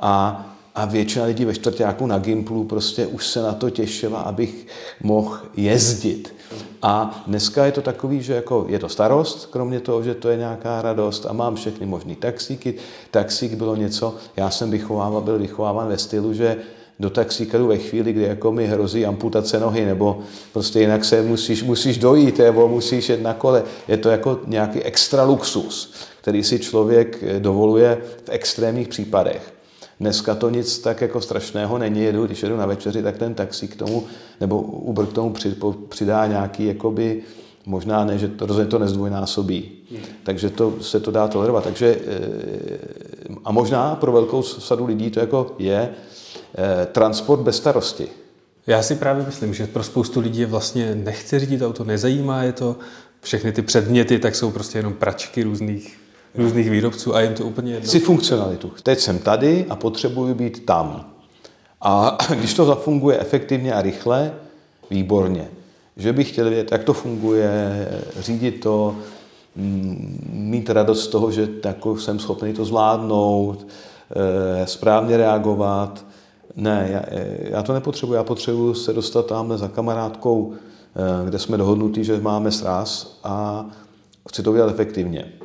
A 0.00 0.46
a 0.74 0.84
většina 0.84 1.24
lidí 1.24 1.44
ve 1.44 1.54
čtvrtáku 1.54 2.06
na 2.06 2.18
Gimplu 2.18 2.64
prostě 2.64 3.06
už 3.06 3.26
se 3.26 3.42
na 3.42 3.52
to 3.52 3.70
těšila, 3.70 4.20
abych 4.20 4.66
mohl 5.02 5.38
jezdit. 5.56 6.34
A 6.82 7.22
dneska 7.26 7.66
je 7.66 7.72
to 7.72 7.82
takový, 7.82 8.22
že 8.22 8.34
jako 8.34 8.66
je 8.68 8.78
to 8.78 8.88
starost, 8.88 9.46
kromě 9.46 9.80
toho, 9.80 10.02
že 10.02 10.14
to 10.14 10.28
je 10.28 10.36
nějaká 10.36 10.82
radost 10.82 11.26
a 11.26 11.32
mám 11.32 11.56
všechny 11.56 11.86
možný 11.86 12.16
taxíky. 12.16 12.74
Taxík 13.10 13.54
bylo 13.54 13.76
něco, 13.76 14.16
já 14.36 14.50
jsem 14.50 14.70
vychovával, 14.70 15.20
byl 15.20 15.38
vychováván 15.38 15.88
ve 15.88 15.98
stylu, 15.98 16.34
že 16.34 16.56
do 17.00 17.10
taxíka 17.10 17.58
jdu 17.58 17.66
ve 17.66 17.78
chvíli, 17.78 18.12
kdy 18.12 18.22
jako 18.22 18.52
mi 18.52 18.66
hrozí 18.66 19.06
amputace 19.06 19.60
nohy, 19.60 19.84
nebo 19.84 20.20
prostě 20.52 20.80
jinak 20.80 21.04
se 21.04 21.22
musíš, 21.22 21.62
musíš 21.62 21.98
dojít, 21.98 22.38
nebo 22.38 22.68
musíš 22.68 23.08
jet 23.08 23.22
na 23.22 23.34
kole. 23.34 23.62
Je 23.88 23.96
to 23.96 24.08
jako 24.08 24.40
nějaký 24.46 24.82
extra 24.82 25.24
luxus, 25.24 25.92
který 26.20 26.44
si 26.44 26.58
člověk 26.58 27.24
dovoluje 27.38 27.98
v 28.24 28.28
extrémních 28.28 28.88
případech. 28.88 29.59
Dneska 30.00 30.34
to 30.34 30.50
nic 30.50 30.78
tak 30.78 31.00
jako 31.00 31.20
strašného 31.20 31.78
není, 31.78 32.02
jedu, 32.02 32.26
když 32.26 32.42
jedu 32.42 32.56
na 32.56 32.66
večeři, 32.66 33.02
tak 33.02 33.18
ten 33.18 33.34
taxi 33.34 33.68
k 33.68 33.76
tomu, 33.76 34.04
nebo 34.40 34.60
Uber 34.62 35.06
k 35.06 35.12
tomu 35.12 35.34
přidá 35.88 36.26
nějaký, 36.26 36.66
jakoby, 36.66 37.22
možná 37.66 38.04
ne, 38.04 38.18
že 38.18 38.28
to 38.28 38.46
rozhodně 38.46 38.70
to 38.70 38.78
nezdvojnásobí. 38.78 39.72
Hmm. 39.90 40.00
Takže 40.22 40.50
to 40.50 40.74
se 40.80 41.00
to 41.00 41.10
dá 41.10 41.28
tolerovat. 41.28 41.64
Takže, 41.64 41.98
eh, 42.06 43.34
a 43.44 43.52
možná 43.52 43.94
pro 43.94 44.12
velkou 44.12 44.42
sadu 44.42 44.86
lidí 44.86 45.10
to 45.10 45.20
jako 45.20 45.54
je 45.58 45.90
eh, 46.54 46.86
transport 46.86 47.40
bez 47.40 47.56
starosti. 47.56 48.08
Já 48.66 48.82
si 48.82 48.94
právě 48.94 49.26
myslím, 49.26 49.54
že 49.54 49.66
pro 49.66 49.82
spoustu 49.82 50.20
lidí 50.20 50.40
je 50.40 50.46
vlastně 50.46 50.94
nechce 50.94 51.38
řídit 51.38 51.62
auto, 51.62 51.84
nezajímá 51.84 52.42
je 52.42 52.52
to, 52.52 52.76
všechny 53.20 53.52
ty 53.52 53.62
předměty, 53.62 54.18
tak 54.18 54.34
jsou 54.34 54.50
prostě 54.50 54.78
jenom 54.78 54.92
pračky 54.92 55.42
různých 55.42 55.99
různých 56.34 56.70
výrobců 56.70 57.14
a 57.14 57.20
jim 57.20 57.34
to 57.34 57.44
úplně 57.44 57.72
jedno. 57.72 57.88
Chci 57.88 58.00
funkcionalitu. 58.00 58.72
Teď 58.82 58.98
jsem 58.98 59.18
tady 59.18 59.66
a 59.68 59.76
potřebuji 59.76 60.34
být 60.34 60.66
tam. 60.66 61.10
A 61.80 62.18
když 62.34 62.54
to 62.54 62.64
zafunguje 62.64 63.18
efektivně 63.18 63.72
a 63.72 63.82
rychle, 63.82 64.32
výborně. 64.90 65.48
že 65.96 66.12
by 66.12 66.24
chtěli 66.24 66.50
vědět, 66.50 66.72
jak 66.72 66.84
to 66.84 66.92
funguje, 66.92 67.88
řídit 68.18 68.60
to, 68.60 68.96
mm, 69.56 70.28
mít 70.32 70.70
radost 70.70 71.04
z 71.04 71.08
toho, 71.08 71.30
že 71.30 71.48
jako 71.64 71.98
jsem 71.98 72.18
schopný 72.18 72.52
to 72.52 72.64
zvládnout, 72.64 73.66
eh, 74.10 74.66
správně 74.66 75.16
reagovat. 75.16 76.04
Ne, 76.56 76.88
já, 76.92 77.02
já 77.50 77.62
to 77.62 77.72
nepotřebuji, 77.72 78.14
já 78.14 78.24
potřebuji 78.24 78.74
se 78.74 78.92
dostat 78.92 79.26
tamhle 79.26 79.58
za 79.58 79.68
kamarádkou, 79.68 80.52
eh, 80.52 81.28
kde 81.28 81.38
jsme 81.38 81.56
dohodnutí, 81.56 82.04
že 82.04 82.20
máme 82.20 82.52
sraz 82.52 83.18
a 83.24 83.66
chci 84.28 84.42
to 84.42 84.52
udělat 84.52 84.70
efektivně. 84.70 85.39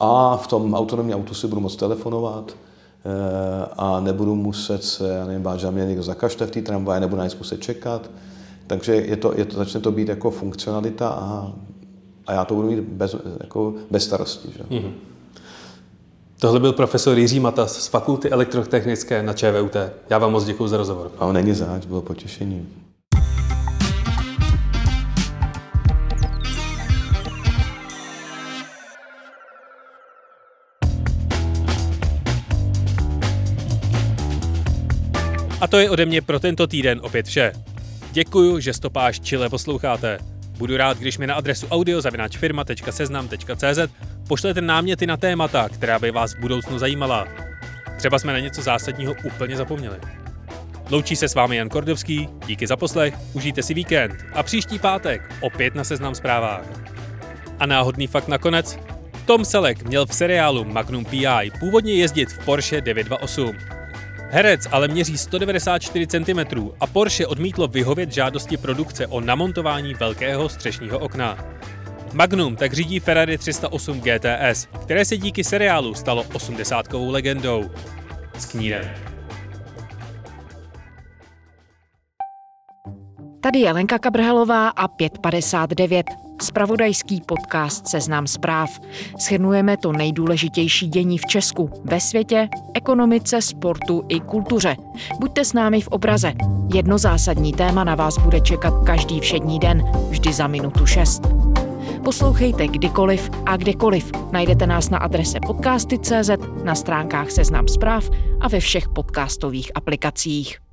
A 0.00 0.36
v 0.36 0.46
tom 0.46 0.74
autonomním 0.74 1.16
autu 1.16 1.34
si 1.34 1.46
budu 1.46 1.60
moct 1.60 1.76
telefonovat 1.76 2.52
eh, 2.52 3.68
a 3.76 4.00
nebudu 4.00 4.34
muset 4.34 4.84
se, 4.84 5.08
já 5.08 5.26
nevím, 5.26 5.42
bát, 5.42 5.60
že 5.60 5.70
mě 5.70 5.84
někdo 5.84 6.02
zakažte 6.02 6.46
v 6.46 6.50
té 6.50 6.62
tramvaji, 6.62 7.00
nebudu 7.00 7.18
na 7.18 7.24
nic 7.24 7.36
muset 7.36 7.60
čekat. 7.60 8.10
Takže 8.66 8.94
je 8.94 9.16
to, 9.16 9.32
je 9.36 9.44
to, 9.44 9.56
začne 9.56 9.80
to 9.80 9.92
být 9.92 10.08
jako 10.08 10.30
funkcionalita 10.30 11.08
a, 11.08 11.52
a 12.26 12.32
já 12.32 12.44
to 12.44 12.54
budu 12.54 12.68
mít 12.68 12.80
bez, 12.80 13.16
jako 13.40 13.74
bez 13.90 14.04
starosti. 14.04 14.48
Že? 14.56 14.62
Mm-hmm. 14.62 14.92
Tohle 16.38 16.60
byl 16.60 16.72
profesor 16.72 17.18
Jiří 17.18 17.40
Matas 17.40 17.76
z 17.76 17.86
Fakulty 17.86 18.30
elektrotechnické 18.30 19.22
na 19.22 19.32
ČVUT. 19.32 19.76
Já 20.10 20.18
vám 20.18 20.32
moc 20.32 20.44
děkuji 20.44 20.68
za 20.68 20.76
rozhovor. 20.76 21.12
A 21.18 21.32
není 21.32 21.52
zač, 21.52 21.86
bylo 21.86 22.02
potěšením. 22.02 22.85
A 35.60 35.66
to 35.66 35.78
je 35.78 35.90
ode 35.90 36.06
mě 36.06 36.22
pro 36.22 36.40
tento 36.40 36.66
týden 36.66 37.00
opět 37.02 37.26
vše. 37.26 37.52
Děkuju, 38.12 38.60
že 38.60 38.72
stopáž 38.72 39.20
Chile 39.20 39.48
posloucháte. 39.48 40.18
Budu 40.58 40.76
rád, 40.76 40.98
když 40.98 41.18
mi 41.18 41.26
na 41.26 41.34
adresu 41.34 41.66
audiozavináčfirma.seznam.cz 41.66 43.78
pošlete 44.28 44.60
náměty 44.60 45.06
na 45.06 45.16
témata, 45.16 45.68
která 45.68 45.98
by 45.98 46.10
vás 46.10 46.34
v 46.34 46.40
budoucnu 46.40 46.78
zajímala. 46.78 47.28
Třeba 47.98 48.18
jsme 48.18 48.32
na 48.32 48.38
něco 48.38 48.62
zásadního 48.62 49.14
úplně 49.24 49.56
zapomněli. 49.56 49.96
Loučí 50.90 51.16
se 51.16 51.28
s 51.28 51.34
vámi 51.34 51.56
Jan 51.56 51.68
Kordovský, 51.68 52.28
díky 52.46 52.66
za 52.66 52.76
poslech, 52.76 53.14
užijte 53.32 53.62
si 53.62 53.74
víkend 53.74 54.14
a 54.32 54.42
příští 54.42 54.78
pátek 54.78 55.34
opět 55.40 55.74
na 55.74 55.84
Seznam 55.84 56.14
zprávách. 56.14 56.64
A 57.58 57.66
náhodný 57.66 58.06
fakt 58.06 58.28
nakonec, 58.28 58.78
Tom 59.24 59.44
Selleck 59.44 59.82
měl 59.82 60.06
v 60.06 60.14
seriálu 60.14 60.64
Magnum 60.64 61.04
P.I. 61.04 61.50
původně 61.60 61.94
jezdit 61.94 62.32
v 62.32 62.44
Porsche 62.44 62.80
928. 62.80 63.56
Herec 64.30 64.66
ale 64.70 64.88
měří 64.88 65.18
194 65.18 66.06
cm 66.06 66.70
a 66.80 66.86
Porsche 66.86 67.26
odmítlo 67.26 67.68
vyhovět 67.68 68.12
žádosti 68.12 68.56
produkce 68.56 69.06
o 69.06 69.20
namontování 69.20 69.94
velkého 69.94 70.48
střešního 70.48 70.98
okna. 70.98 71.38
Magnum 72.12 72.56
tak 72.56 72.72
řídí 72.72 73.00
Ferrari 73.00 73.38
308 73.38 74.00
GTS, 74.00 74.68
které 74.82 75.04
se 75.04 75.16
díky 75.16 75.44
seriálu 75.44 75.94
stalo 75.94 76.22
80kovou 76.22 77.10
legendou. 77.10 77.70
S 78.38 78.46
knírem. 78.46 78.90
Tady 83.40 83.58
je 83.58 83.72
Lenka 83.72 83.98
Kabrhelová 83.98 84.68
a 84.68 84.88
559. 84.88 86.25
Spravodajský 86.42 87.20
podcast 87.20 87.88
Seznam 87.88 88.26
zpráv. 88.26 88.80
Shrnujeme 89.20 89.76
to 89.76 89.92
nejdůležitější 89.92 90.88
dění 90.88 91.18
v 91.18 91.26
Česku, 91.26 91.70
ve 91.84 92.00
světě, 92.00 92.48
ekonomice, 92.74 93.42
sportu 93.42 94.04
i 94.08 94.20
kultuře. 94.20 94.76
Buďte 95.20 95.44
s 95.44 95.52
námi 95.52 95.80
v 95.80 95.88
obraze. 95.88 96.32
Jedno 96.74 96.98
zásadní 96.98 97.52
téma 97.52 97.84
na 97.84 97.94
vás 97.94 98.18
bude 98.18 98.40
čekat 98.40 98.74
každý 98.86 99.20
všední 99.20 99.58
den, 99.58 99.84
vždy 100.10 100.32
za 100.32 100.46
minutu 100.46 100.86
6. 100.86 101.22
Poslouchejte 102.04 102.68
kdykoliv 102.68 103.30
a 103.46 103.56
kdekoliv. 103.56 104.10
Najdete 104.32 104.66
nás 104.66 104.90
na 104.90 104.98
adrese 104.98 105.38
podcasty.cz, 105.46 106.30
na 106.64 106.74
stránkách 106.74 107.30
Seznam 107.30 107.68
zpráv 107.68 108.10
a 108.40 108.48
ve 108.48 108.60
všech 108.60 108.88
podcastových 108.88 109.72
aplikacích. 109.74 110.65